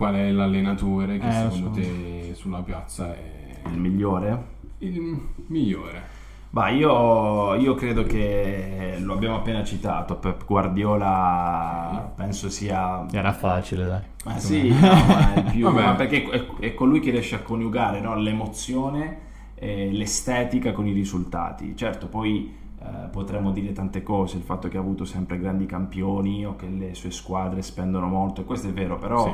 qual 0.00 0.14
è 0.14 0.30
l'allenatore 0.30 1.18
che 1.18 1.28
Eh, 1.28 1.32
secondo 1.32 1.66
so. 1.74 1.80
te 1.80 2.32
sulla 2.34 2.60
piazza 2.62 3.12
è 3.14 3.58
Il 3.70 3.78
migliore? 3.78 4.44
il 4.78 5.20
migliore? 5.48 6.02
Bah, 6.48 6.70
io, 6.70 7.54
io 7.56 7.74
credo 7.74 8.02
che 8.04 8.96
lo 8.98 9.12
abbiamo 9.12 9.36
appena 9.36 9.62
citato. 9.62 10.16
Pep 10.16 10.46
Guardiola 10.46 12.12
penso 12.16 12.48
sia 12.48 13.04
Era 13.12 13.32
facile, 13.32 13.84
dai. 13.84 14.00
Ma 14.24 14.38
sì, 14.38 14.68
no, 14.70 14.78
ma 14.78 15.34
è 15.34 15.42
più, 15.52 15.70
perché 15.72 16.24
è, 16.24 16.46
è 16.60 16.74
colui 16.74 17.00
che 17.00 17.10
riesce 17.10 17.34
a 17.36 17.40
coniugare 17.42 18.00
no, 18.00 18.16
l'emozione, 18.16 19.28
e 19.54 19.90
l'estetica 19.92 20.72
con 20.72 20.86
i 20.86 20.92
risultati. 20.92 21.76
Certo, 21.76 22.06
poi 22.08 22.52
eh, 22.82 23.08
potremmo 23.10 23.50
dire 23.52 23.72
tante 23.72 24.02
cose, 24.02 24.38
il 24.38 24.42
fatto 24.42 24.68
che 24.68 24.78
ha 24.78 24.80
avuto 24.80 25.04
sempre 25.04 25.38
grandi 25.38 25.66
campioni 25.66 26.46
o 26.46 26.56
che 26.56 26.66
le 26.68 26.94
sue 26.94 27.10
squadre 27.10 27.60
spendono 27.62 28.06
molto, 28.06 28.40
e 28.40 28.44
questo 28.44 28.68
è 28.68 28.72
vero, 28.72 28.96
però 28.98 29.24
Sì. 29.24 29.32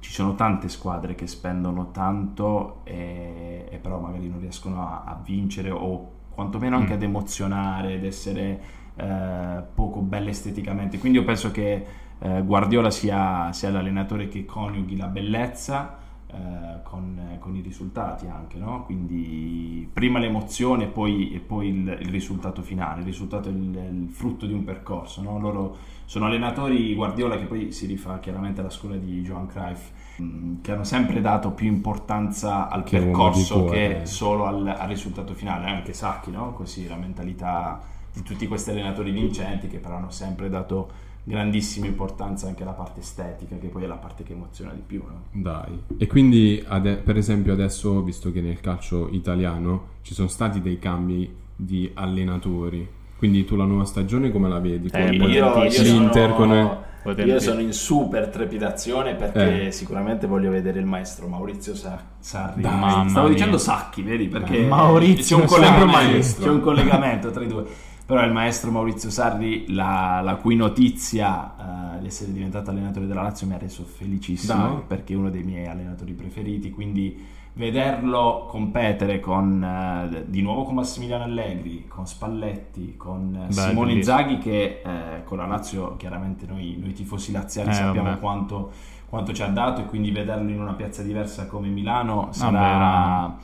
Ci 0.00 0.12
sono 0.12 0.34
tante 0.34 0.68
squadre 0.68 1.14
che 1.14 1.26
spendono 1.26 1.90
tanto 1.90 2.80
e, 2.84 3.66
e 3.70 3.76
però 3.78 3.98
magari 3.98 4.28
non 4.28 4.40
riescono 4.40 4.82
a, 4.82 5.02
a 5.04 5.20
vincere 5.22 5.70
o 5.70 6.12
quantomeno 6.30 6.76
anche 6.76 6.92
Mm. 6.92 6.96
ad 6.96 7.02
emozionare, 7.02 7.94
ed 7.94 8.04
essere 8.04 8.60
eh, 8.96 9.62
poco 9.74 10.00
belle 10.00 10.30
esteticamente. 10.30 10.98
Quindi 10.98 11.18
io 11.18 11.24
penso 11.24 11.50
che 11.50 11.84
eh, 12.20 12.42
Guardiola 12.42 12.90
sia, 12.90 13.52
sia 13.52 13.70
l'allenatore 13.70 14.28
che 14.28 14.44
coniughi 14.44 14.96
la 14.96 15.06
bellezza 15.06 15.96
eh, 16.30 16.82
con, 16.82 17.36
con 17.38 17.56
i 17.56 17.60
risultati 17.60 18.26
anche, 18.26 18.58
no? 18.58 18.84
Quindi 18.84 19.88
prima 19.92 20.18
l'emozione 20.18 20.84
e 20.84 20.86
poi, 20.88 21.32
e 21.32 21.38
poi 21.38 21.68
il, 21.68 21.98
il 22.00 22.08
risultato 22.10 22.60
finale. 22.60 23.00
Il 23.00 23.06
risultato 23.06 23.48
è 23.48 23.52
il, 23.52 23.74
il 23.74 24.08
frutto 24.10 24.44
di 24.44 24.52
un 24.52 24.62
percorso, 24.64 25.22
no? 25.22 25.40
Loro 25.40 25.76
sono 26.04 26.26
allenatori 26.26 26.94
Guardiola 26.94 27.38
che 27.38 27.44
poi 27.44 27.72
si 27.72 27.86
rifà 27.86 28.18
chiaramente 28.18 28.60
alla 28.60 28.70
scuola 28.70 28.96
di 28.96 29.22
Johan 29.22 29.46
Cruyff 29.46 29.90
mh, 30.16 30.60
che 30.60 30.72
hanno 30.72 30.84
sempre 30.84 31.20
dato 31.20 31.52
più 31.52 31.66
importanza 31.66 32.68
al 32.68 32.84
Che 32.84 32.98
percorso 32.98 33.64
che 33.64 34.00
solo 34.04 34.44
al, 34.44 34.66
al 34.66 34.88
risultato 34.88 35.32
finale, 35.34 35.66
anche 35.66 35.94
Sacchi, 35.94 36.30
no? 36.30 36.52
Così 36.52 36.86
la 36.86 36.96
mentalità 36.96 37.80
di 38.12 38.22
tutti 38.22 38.46
questi 38.46 38.70
allenatori 38.70 39.10
vincenti 39.12 39.68
che 39.68 39.78
però 39.78 39.96
hanno 39.96 40.10
sempre 40.10 40.48
dato 40.48 41.06
grandissima 41.28 41.86
importanza 41.86 42.46
anche 42.46 42.62
alla 42.62 42.72
parte 42.72 43.00
estetica, 43.00 43.56
che 43.58 43.68
poi 43.68 43.84
è 43.84 43.86
la 43.86 43.96
parte 43.96 44.22
che 44.22 44.32
emoziona 44.32 44.72
di 44.72 44.82
più. 44.84 45.02
No? 45.06 45.24
Dai. 45.32 45.82
E 45.98 46.06
quindi 46.06 46.62
ade- 46.66 46.96
per 46.96 47.16
esempio 47.16 47.52
adesso, 47.52 48.02
visto 48.02 48.32
che 48.32 48.40
nel 48.40 48.60
calcio 48.60 49.08
italiano 49.10 49.96
ci 50.02 50.14
sono 50.14 50.28
stati 50.28 50.60
dei 50.62 50.78
cambi 50.78 51.30
di 51.54 51.90
allenatori, 51.94 52.88
quindi 53.16 53.44
tu 53.44 53.56
la 53.56 53.64
nuova 53.64 53.84
stagione 53.84 54.30
come 54.30 54.48
la 54.48 54.58
vedi? 54.58 54.88
Eh, 54.92 55.18
Con- 55.18 55.30
io- 55.30 55.64
io 55.64 55.82
l'Inter 55.82 56.32
con... 56.34 56.78
io 57.24 57.40
sono 57.40 57.60
in 57.60 57.72
super 57.72 58.28
trepidazione 58.28 59.14
perché 59.14 59.66
Eh. 59.66 59.70
sicuramente 59.72 60.26
voglio 60.26 60.50
vedere 60.50 60.78
il 60.78 60.86
maestro 60.86 61.26
Maurizio 61.26 61.74
Sa- 61.74 62.02
Sarri. 62.18 62.62
Stavo 62.62 63.08
mia. 63.26 63.28
dicendo 63.28 63.58
Sacchi, 63.58 64.02
vedi? 64.02 64.28
Perché 64.28 64.64
Maurizio 64.66 65.36
c'è 65.36 65.42
un, 65.42 65.48
collegamento, 65.48 65.86
Maestro. 65.86 66.44
c'è 66.44 66.50
un 66.50 66.60
collegamento 66.60 67.30
tra 67.30 67.42
i 67.42 67.46
due. 67.46 67.64
Però 68.08 68.24
il 68.24 68.32
maestro 68.32 68.70
Maurizio 68.70 69.10
Sarri, 69.10 69.66
la, 69.74 70.22
la 70.22 70.36
cui 70.36 70.56
notizia 70.56 71.96
eh, 71.96 72.00
di 72.00 72.06
essere 72.06 72.32
diventato 72.32 72.70
allenatore 72.70 73.06
della 73.06 73.20
Lazio 73.20 73.46
mi 73.46 73.52
ha 73.52 73.58
reso 73.58 73.82
felicissimo 73.84 74.66
Dai. 74.68 74.82
perché 74.86 75.12
è 75.12 75.16
uno 75.16 75.28
dei 75.28 75.42
miei 75.42 75.66
allenatori 75.66 76.14
preferiti. 76.14 76.70
Quindi 76.70 77.22
vederlo 77.52 78.46
competere 78.48 79.20
con, 79.20 79.62
eh, 79.62 80.24
di 80.26 80.40
nuovo 80.40 80.62
con 80.64 80.76
Massimiliano 80.76 81.24
Allegri, 81.24 81.84
con 81.86 82.06
Spalletti, 82.06 82.96
con 82.96 83.34
eh, 83.42 83.46
Beh, 83.48 83.52
Simone 83.52 83.88
bellissimo. 83.92 84.18
Inzaghi, 84.18 84.38
che 84.38 84.80
eh, 84.82 85.24
con 85.24 85.36
la 85.36 85.46
Lazio 85.46 85.96
chiaramente 85.98 86.46
noi, 86.46 86.78
noi 86.80 86.94
tifosi 86.94 87.30
laziali 87.30 87.68
Eh, 87.68 87.74
sappiamo 87.74 88.08
vabbè. 88.08 88.20
quanto, 88.20 88.70
quanto 89.06 89.34
ci 89.34 89.42
ha 89.42 89.48
dato 89.48 89.82
e 89.82 89.84
quindi 89.84 90.12
vederlo 90.12 90.48
in 90.48 90.58
una 90.62 90.72
piazza 90.72 91.02
diversa 91.02 91.46
come 91.46 91.68
Milano 91.68 92.28
sarà, 92.30 92.74
era- 92.74 93.36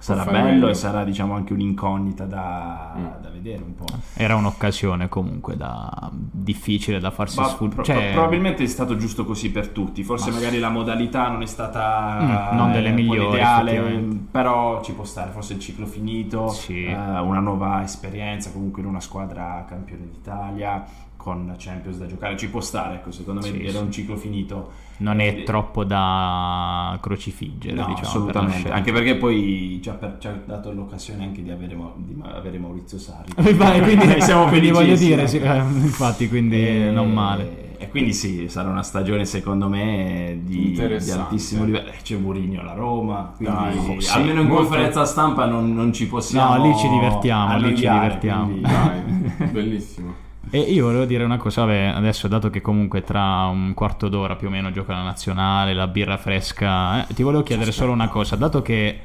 sarà 0.00 0.24
bello 0.24 0.44
meglio. 0.44 0.68
e 0.68 0.74
sarà 0.74 1.04
diciamo 1.04 1.34
anche 1.34 1.52
un'incognita 1.52 2.24
da, 2.24 2.92
Mm. 2.96 3.04
da 3.20 3.28
vedere 3.30 3.62
un 3.62 3.74
po'. 3.74 3.84
Era 4.14 4.34
un'occasione 4.34 5.08
comunque 5.08 5.56
da... 5.56 6.10
difficile 6.12 6.98
da 7.00 7.10
farsi 7.10 7.42
sfuggire. 7.44 7.82
pro- 7.82 7.94
pro- 7.94 8.10
probabilmente 8.12 8.62
è 8.64 8.66
stato 8.66 8.96
giusto 8.96 9.24
così 9.24 9.50
per 9.50 9.68
tutti, 9.68 10.02
forse 10.02 10.30
Ma- 10.30 10.36
magari 10.36 10.58
la 10.58 10.70
modalità 10.70 11.28
non 11.28 11.42
è 11.42 11.46
stata 11.46 12.18
Mm, 12.52 12.56
non 12.56 12.72
delle 12.72 12.88
eh, 12.88 12.92
quella 12.92 13.08
migliori, 13.12 13.36
ideale, 13.36 13.72
effettivamente. 13.72 14.26
però 14.30 14.82
ci 14.82 14.92
può 14.94 15.04
stare, 15.04 15.30
forse 15.30 15.52
il 15.54 15.60
ciclo 15.60 15.86
finito, 15.86 16.48
Sì. 16.48 16.84
eh, 16.84 16.94
una 16.94 17.40
nuova 17.40 17.82
esperienza 17.82 18.50
comunque 18.50 18.80
in 18.82 18.88
una 18.88 19.00
squadra 19.00 19.64
campione 19.68 20.08
d'Italia 20.10 20.82
con 21.16 21.54
Champions 21.58 21.98
da 21.98 22.06
giocare, 22.06 22.36
ci 22.38 22.48
può 22.48 22.60
stare, 22.60 22.94
ecco, 22.96 23.10
secondo 23.10 23.40
me 23.42 23.48
Sì, 23.48 23.62
era 23.62 23.78
sì. 23.78 23.84
un 23.84 23.92
ciclo 23.92 24.16
finito. 24.16 24.88
Non 25.00 25.20
è 25.20 25.42
troppo 25.44 25.84
da 25.84 26.98
crocifiggere, 27.00 27.74
No, 27.74 27.80
diciamo. 27.86 27.98
per 28.00 28.06
assolutamente, 28.08 28.56
scelta. 28.58 28.74
anche 28.76 28.92
perché 28.92 29.16
poi 29.16 29.80
ci 29.82 29.88
ha, 29.88 29.92
per- 29.94 30.16
ci 30.18 30.26
ha 30.28 30.40
dato 30.44 30.72
l'occasione 30.72 31.24
anche 31.24 31.42
di 31.42 31.50
avere, 31.50 31.76
di 31.96 32.14
ma- 32.14 32.32
avere 32.34 32.58
Maurizio 32.58 32.98
Sarri. 32.98 33.32
Vai, 33.56 33.80
quindi, 33.82 34.20
siamo 34.22 34.46
quindi 34.48 34.70
voglio 34.70 34.96
dire, 34.96 35.26
sì, 35.26 35.38
eh, 35.38 35.56
infatti, 35.58 36.28
quindi 36.28 36.66
E- 36.66 36.90
non 36.90 37.12
male. 37.12 37.68
E 37.82 37.88
quindi 37.88 38.12
sì, 38.12 38.46
sarà 38.50 38.68
una 38.68 38.82
stagione 38.82 39.24
secondo 39.24 39.66
me 39.66 40.38
di, 40.42 40.54
di 40.58 40.68
Interessante. 40.68 41.22
altissimo 41.22 41.64
livello. 41.64 41.88
Eh, 41.88 41.94
C'è 42.02 42.14
Mourinho 42.16 42.60
alla 42.60 42.74
Roma, 42.74 43.32
quindi 43.34 43.54
Dai, 43.56 43.78
oh, 43.96 44.00
sì, 44.00 44.10
almeno 44.12 44.42
in 44.42 44.48
molto- 44.48 44.64
conferenza 44.64 45.04
stampa 45.06 45.46
non, 45.46 45.74
non 45.74 45.90
ci 45.94 46.06
possiamo 46.06 46.56
No, 46.56 46.66
lì 46.66 46.76
ci 46.76 46.88
divertiamo, 46.90 47.56
lì 47.56 47.74
ci 47.76 47.88
divertiamo. 47.88 48.44
quindi- 48.44 48.60
Dai, 48.68 49.48
bellissimo. 49.50 50.12
E 50.52 50.58
io 50.58 50.86
volevo 50.86 51.04
dire 51.04 51.22
una 51.22 51.36
cosa, 51.36 51.64
vabbè, 51.64 51.92
adesso 51.94 52.26
dato 52.26 52.48
che 52.50 52.60
comunque 52.60 53.02
tra 53.02 53.44
un 53.44 53.72
quarto 53.74 54.08
d'ora 54.08 54.36
più 54.36 54.48
o 54.48 54.50
meno 54.50 54.72
gioca 54.72 54.94
la 54.94 55.02
nazionale, 55.02 55.74
la 55.74 55.86
birra 55.86 56.16
fresca, 56.16 57.06
eh, 57.06 57.14
ti 57.14 57.22
volevo 57.22 57.42
chiedere 57.42 57.72
solo 57.72 57.92
una 57.92 58.08
cosa, 58.08 58.36
dato 58.36 58.62
che 58.62 58.98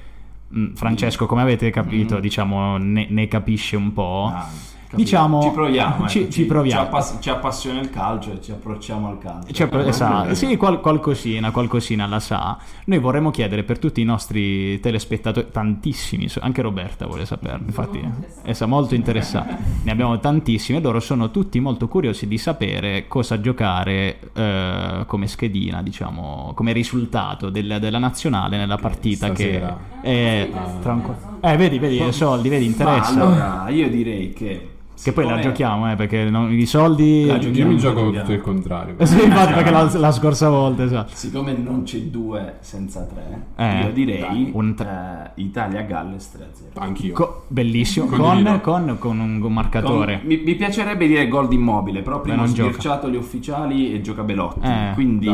mh, 0.48 0.74
Francesco, 0.76 1.26
come 1.26 1.42
avete 1.42 1.70
capito, 1.72 2.18
Mm. 2.18 2.20
diciamo, 2.22 2.78
ne, 2.78 3.08
ne 3.10 3.28
capisce 3.28 3.76
un 3.76 3.92
po', 3.94 4.32
Ah, 4.34 4.48
capito. 4.88 4.96
diciamo... 4.96 5.42
ci 5.42 5.50
proviamo, 5.50 6.08
ci, 6.08 6.20
ecco, 6.22 6.32
ci 6.32 6.46
proviamo. 6.46 6.82
Ci, 6.82 6.88
appass- 6.88 7.18
ci 7.22 7.30
appassiona 7.30 7.80
il 7.82 7.90
calcio 7.90 8.32
e 8.34 8.42
ci 8.42 8.52
approcciamo 8.52 9.08
al 9.10 9.18
calcio. 9.20 9.54
Cioè, 9.54 9.70
Eh, 9.74 9.88
esatto, 9.88 10.30
eh, 10.30 10.36
sì, 10.36 10.56
qual- 10.58 10.80
qualcosina, 10.82 11.52
qualcosina 11.52 12.06
la 12.08 12.20
sa. 12.20 12.58
Noi 12.86 13.00
vorremmo 13.00 13.32
chiedere 13.32 13.64
per 13.64 13.80
tutti 13.80 14.02
i 14.02 14.04
nostri 14.06 14.80
telespettatori, 14.80 15.48
tantissimi, 15.52 16.28
anche 16.40 16.62
Roberta 16.62 17.06
vuole 17.06 17.26
saperlo, 17.26 17.66
infatti 17.66 18.02
è 18.44 18.54
sa- 18.54 18.66
molto 18.66 18.96
interessata. 18.96 19.58
Ne 19.84 19.92
abbiamo 19.92 20.20
tantissimi 20.20 20.78
e 20.78 20.82
loro 20.82 21.00
sono 21.00 21.32
tutti 21.32 21.60
molto 21.60 21.88
curiosi 21.88 22.28
di 22.28 22.38
sapere 22.38 23.08
cosa 23.08 23.40
giocare 23.42 24.20
eh, 24.34 25.04
come 25.08 25.28
schedina, 25.28 25.82
diciamo, 25.82 26.52
come 26.56 26.72
risultato 26.74 27.50
del- 27.50 27.78
della 27.80 27.98
nazionale 28.00 28.58
nella 28.58 28.78
partita 28.78 29.28
stasera. 29.28 29.78
che 30.02 30.08
è 30.10 30.50
tra 30.82 30.94
un 30.94 31.02
qu- 31.02 31.35
Eh, 31.48 31.58
vedi, 31.58 31.78
vedi, 31.78 32.12
soldi, 32.12 32.50
vedi, 32.50 32.66
Ma 32.66 32.72
interessa. 32.72 33.12
allora, 33.12 33.70
io 33.70 33.88
direi 33.88 34.34
che 34.34 34.68
Che 35.02 35.12
poi 35.12 35.26
la 35.26 35.40
giochiamo, 35.40 35.92
eh, 35.92 35.96
perché 35.96 36.24
non- 36.30 36.52
i 36.52 36.66
soldi... 36.66 37.26
La 37.26 37.34
Io 37.34 37.40
giochiamo. 37.40 37.72
mi 37.72 37.78
gioco 37.78 38.12
tutto 38.12 38.32
il 38.32 38.42
contrario. 38.42 38.96
Sì, 39.06 39.24
infatti, 39.24 39.54
perché 39.54 39.70
la, 39.72 39.90
la 39.98 40.12
scorsa 40.12 40.50
volta, 40.50 40.84
esatto. 40.84 41.12
Siccome 41.14 41.54
non 41.54 41.84
c'è 41.84 42.00
due 42.04 42.56
senza 42.62 43.02
tre, 43.04 43.48
Eh, 43.56 43.82
io 43.84 43.92
direi 43.92 44.50
un 44.54 44.76
eh, 44.80 45.32
Italia-Galles 45.42 46.32
3-0. 46.76 46.80
Anch'io. 46.82 47.14
Co- 47.14 47.44
bellissimo, 47.48 48.06
con, 48.08 48.60
con, 48.62 48.96
con 49.00 49.20
un 49.20 49.40
Con- 49.40 49.54
marcatore. 49.54 50.22
mi, 50.24 50.42
mi 50.44 50.56
piacerebbe 50.56 51.08
dire 51.08 51.28
gol 51.28 51.48
di 51.48 51.56
immobile, 51.56 52.02
però 52.02 52.22
prima 52.22 52.38
Beh, 52.38 52.42
ho 52.44 52.46
non 52.46 52.54
gioca. 52.56 52.70
sbirciato 52.72 53.10
gli 53.10 53.16
ufficiali 53.16 53.94
e 53.94 54.02
gioca 54.02 54.24
Belotti. 54.24 54.60
Eh, 54.66 54.92
quindi. 54.94 55.28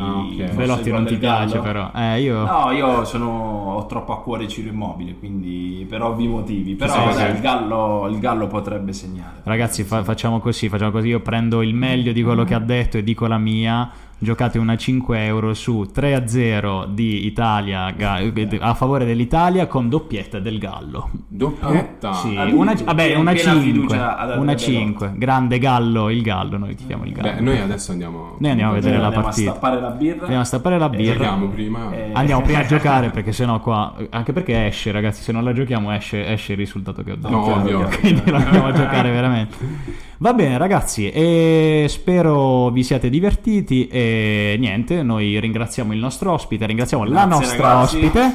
Ah, 0.00 0.16
ok. 0.18 0.36
forse 0.36 0.54
Belotti 0.54 0.90
non 0.90 1.04
ti 1.06 1.16
piace 1.16 1.58
però. 1.58 1.90
Eh, 1.94 2.20
io... 2.22 2.44
No, 2.44 2.70
io 2.70 3.04
sono, 3.04 3.74
ho 3.76 3.86
troppo 3.86 4.12
a 4.12 4.20
cuore 4.20 4.48
Ciro 4.48 4.68
Immobile, 4.70 5.16
quindi 5.18 5.86
per 5.88 6.02
ovvi 6.02 6.26
motivi. 6.28 6.74
Però 6.74 6.92
Sì, 6.92 7.16
dai, 7.16 7.30
sì. 7.30 7.34
Il, 7.36 7.40
gallo, 7.40 8.08
il 8.10 8.18
Gallo 8.18 8.46
potrebbe 8.46 8.91
segnare. 8.94 9.40
Ragazzi, 9.44 9.84
fa- 9.84 10.04
facciamo 10.04 10.40
così, 10.40 10.68
facciamo 10.68 10.90
così. 10.90 11.08
Io 11.08 11.20
prendo 11.20 11.62
il 11.62 11.74
meglio 11.74 12.12
di 12.12 12.22
quello 12.22 12.44
che 12.44 12.54
ha 12.54 12.60
detto 12.60 12.98
e 12.98 13.02
dico 13.02 13.26
la 13.26 13.38
mia. 13.38 13.90
Giocate 14.22 14.56
una 14.58 14.76
5 14.76 15.24
euro 15.24 15.52
su 15.52 15.90
3 15.92 16.14
a 16.14 16.28
0 16.28 16.86
di 16.88 17.26
Italia 17.26 17.90
ga- 17.90 18.20
a 18.60 18.74
favore 18.74 19.04
dell'Italia 19.04 19.66
con 19.66 19.88
doppietta 19.88 20.38
del 20.38 20.58
Gallo. 20.58 21.10
Doppietta. 21.26 22.12
Sì, 22.12 22.36
Ah, 22.36 22.44
una, 22.44 22.72
vabbè, 22.72 23.16
una 23.16 23.32
fiducia 23.32 23.60
5. 23.60 23.96
ad 23.96 24.02
Andrea 24.02 24.36
Una 24.36 24.44
Belotti. 24.54 24.62
5. 24.62 25.12
Grande 25.16 25.58
Gallo, 25.58 26.08
il 26.08 26.22
Gallo. 26.22 26.56
Noi 26.56 26.76
tifiamo 26.76 27.04
il 27.04 27.12
Gallo. 27.12 27.32
Beh, 27.34 27.40
noi 27.40 27.58
adesso 27.58 27.90
andiamo. 27.90 28.36
Noi 28.38 28.50
andiamo 28.50 28.70
a 28.70 28.74
vedere 28.74 28.98
la 28.98 29.04
Andiamo 29.06 29.24
partita. 29.24 29.50
a 29.50 29.54
stappare 29.54 29.80
la 29.80 29.90
birra. 29.90 30.20
Andiamo 30.20 30.40
a 30.42 30.44
stappare 30.44 30.78
la 30.78 30.86
E 30.86 30.96
birra. 30.96 31.12
Giochiamo 31.14 31.48
prima. 31.48 31.92
Eh, 31.92 32.10
Andiamo 32.12 32.42
prima 32.42 32.58
a 32.60 32.64
giocare 32.66 33.10
perché 33.10 33.32
sennò 33.32 33.58
qua. 33.58 33.92
Anche 34.10 34.32
perché 34.32 34.66
esce, 34.66 34.92
ragazzi. 34.92 35.20
Se 35.22 35.32
non 35.32 35.42
la 35.42 35.52
giochiamo, 35.52 35.90
esce, 35.92 36.24
esce 36.28 36.52
il 36.52 36.58
risultato 36.58 37.02
che 37.02 37.10
ho 37.10 37.16
dato. 37.16 37.34
No, 37.34 37.56
ovvio. 37.56 37.88
Quindi 38.00 38.22
lo 38.30 38.36
andiamo 38.36 38.66
a 38.66 38.72
giocare 38.72 39.10
veramente. 39.10 40.00
Va 40.22 40.34
bene, 40.34 40.56
ragazzi. 40.56 41.10
E 41.10 41.86
spero 41.88 42.70
vi 42.70 42.84
siate 42.84 43.10
divertiti. 43.10 43.88
E 43.88 44.54
niente, 44.56 45.02
noi 45.02 45.40
ringraziamo 45.40 45.92
il 45.92 45.98
nostro 45.98 46.30
ospite. 46.30 46.64
Ringraziamo 46.64 47.02
la 47.02 47.10
Grazie, 47.10 47.28
nostra 47.28 47.68
ragazzi. 47.72 47.96
ospite. 47.96 48.34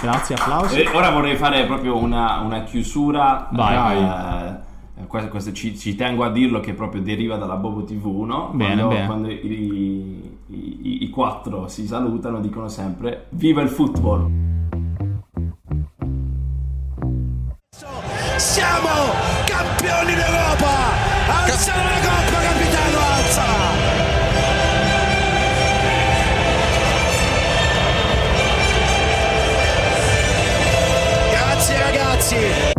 Grazie, 0.00 0.34
applausi. 0.34 0.80
E 0.80 0.88
ora 0.94 1.10
vorrei 1.10 1.36
fare 1.36 1.66
proprio 1.66 1.98
una, 1.98 2.40
una 2.40 2.62
chiusura. 2.62 3.48
Vai. 3.52 4.62
Eh, 4.98 5.06
questo, 5.06 5.28
questo 5.28 5.52
ci, 5.52 5.76
ci 5.76 5.94
tengo 5.94 6.24
a 6.24 6.30
dirlo 6.30 6.60
che 6.60 6.72
proprio 6.72 7.02
deriva 7.02 7.36
dalla 7.36 7.56
Bobo 7.56 7.84
TV, 7.84 8.22
no? 8.24 8.48
Bene, 8.54 8.74
quando, 8.76 8.88
bene. 8.94 9.06
quando 9.06 9.28
i, 9.28 9.40
i- 9.42 10.38
i- 10.48 11.02
i 11.04 11.10
quattro 11.10 11.68
si 11.68 11.86
salutano 11.86 12.40
dicono 12.40 12.68
sempre 12.68 13.26
Viva 13.30 13.60
il 13.60 13.68
football! 13.68 14.30
Siamo 18.38 18.88
campioni 19.44 20.14
d'Europa! 20.14 21.05
Alzala 21.48 21.90
la 21.90 22.00
coppa, 22.00 22.38
capitano, 22.40 22.98
alzala! 23.16 23.70
Grazie 31.30 31.78
ragazzi! 31.82 32.75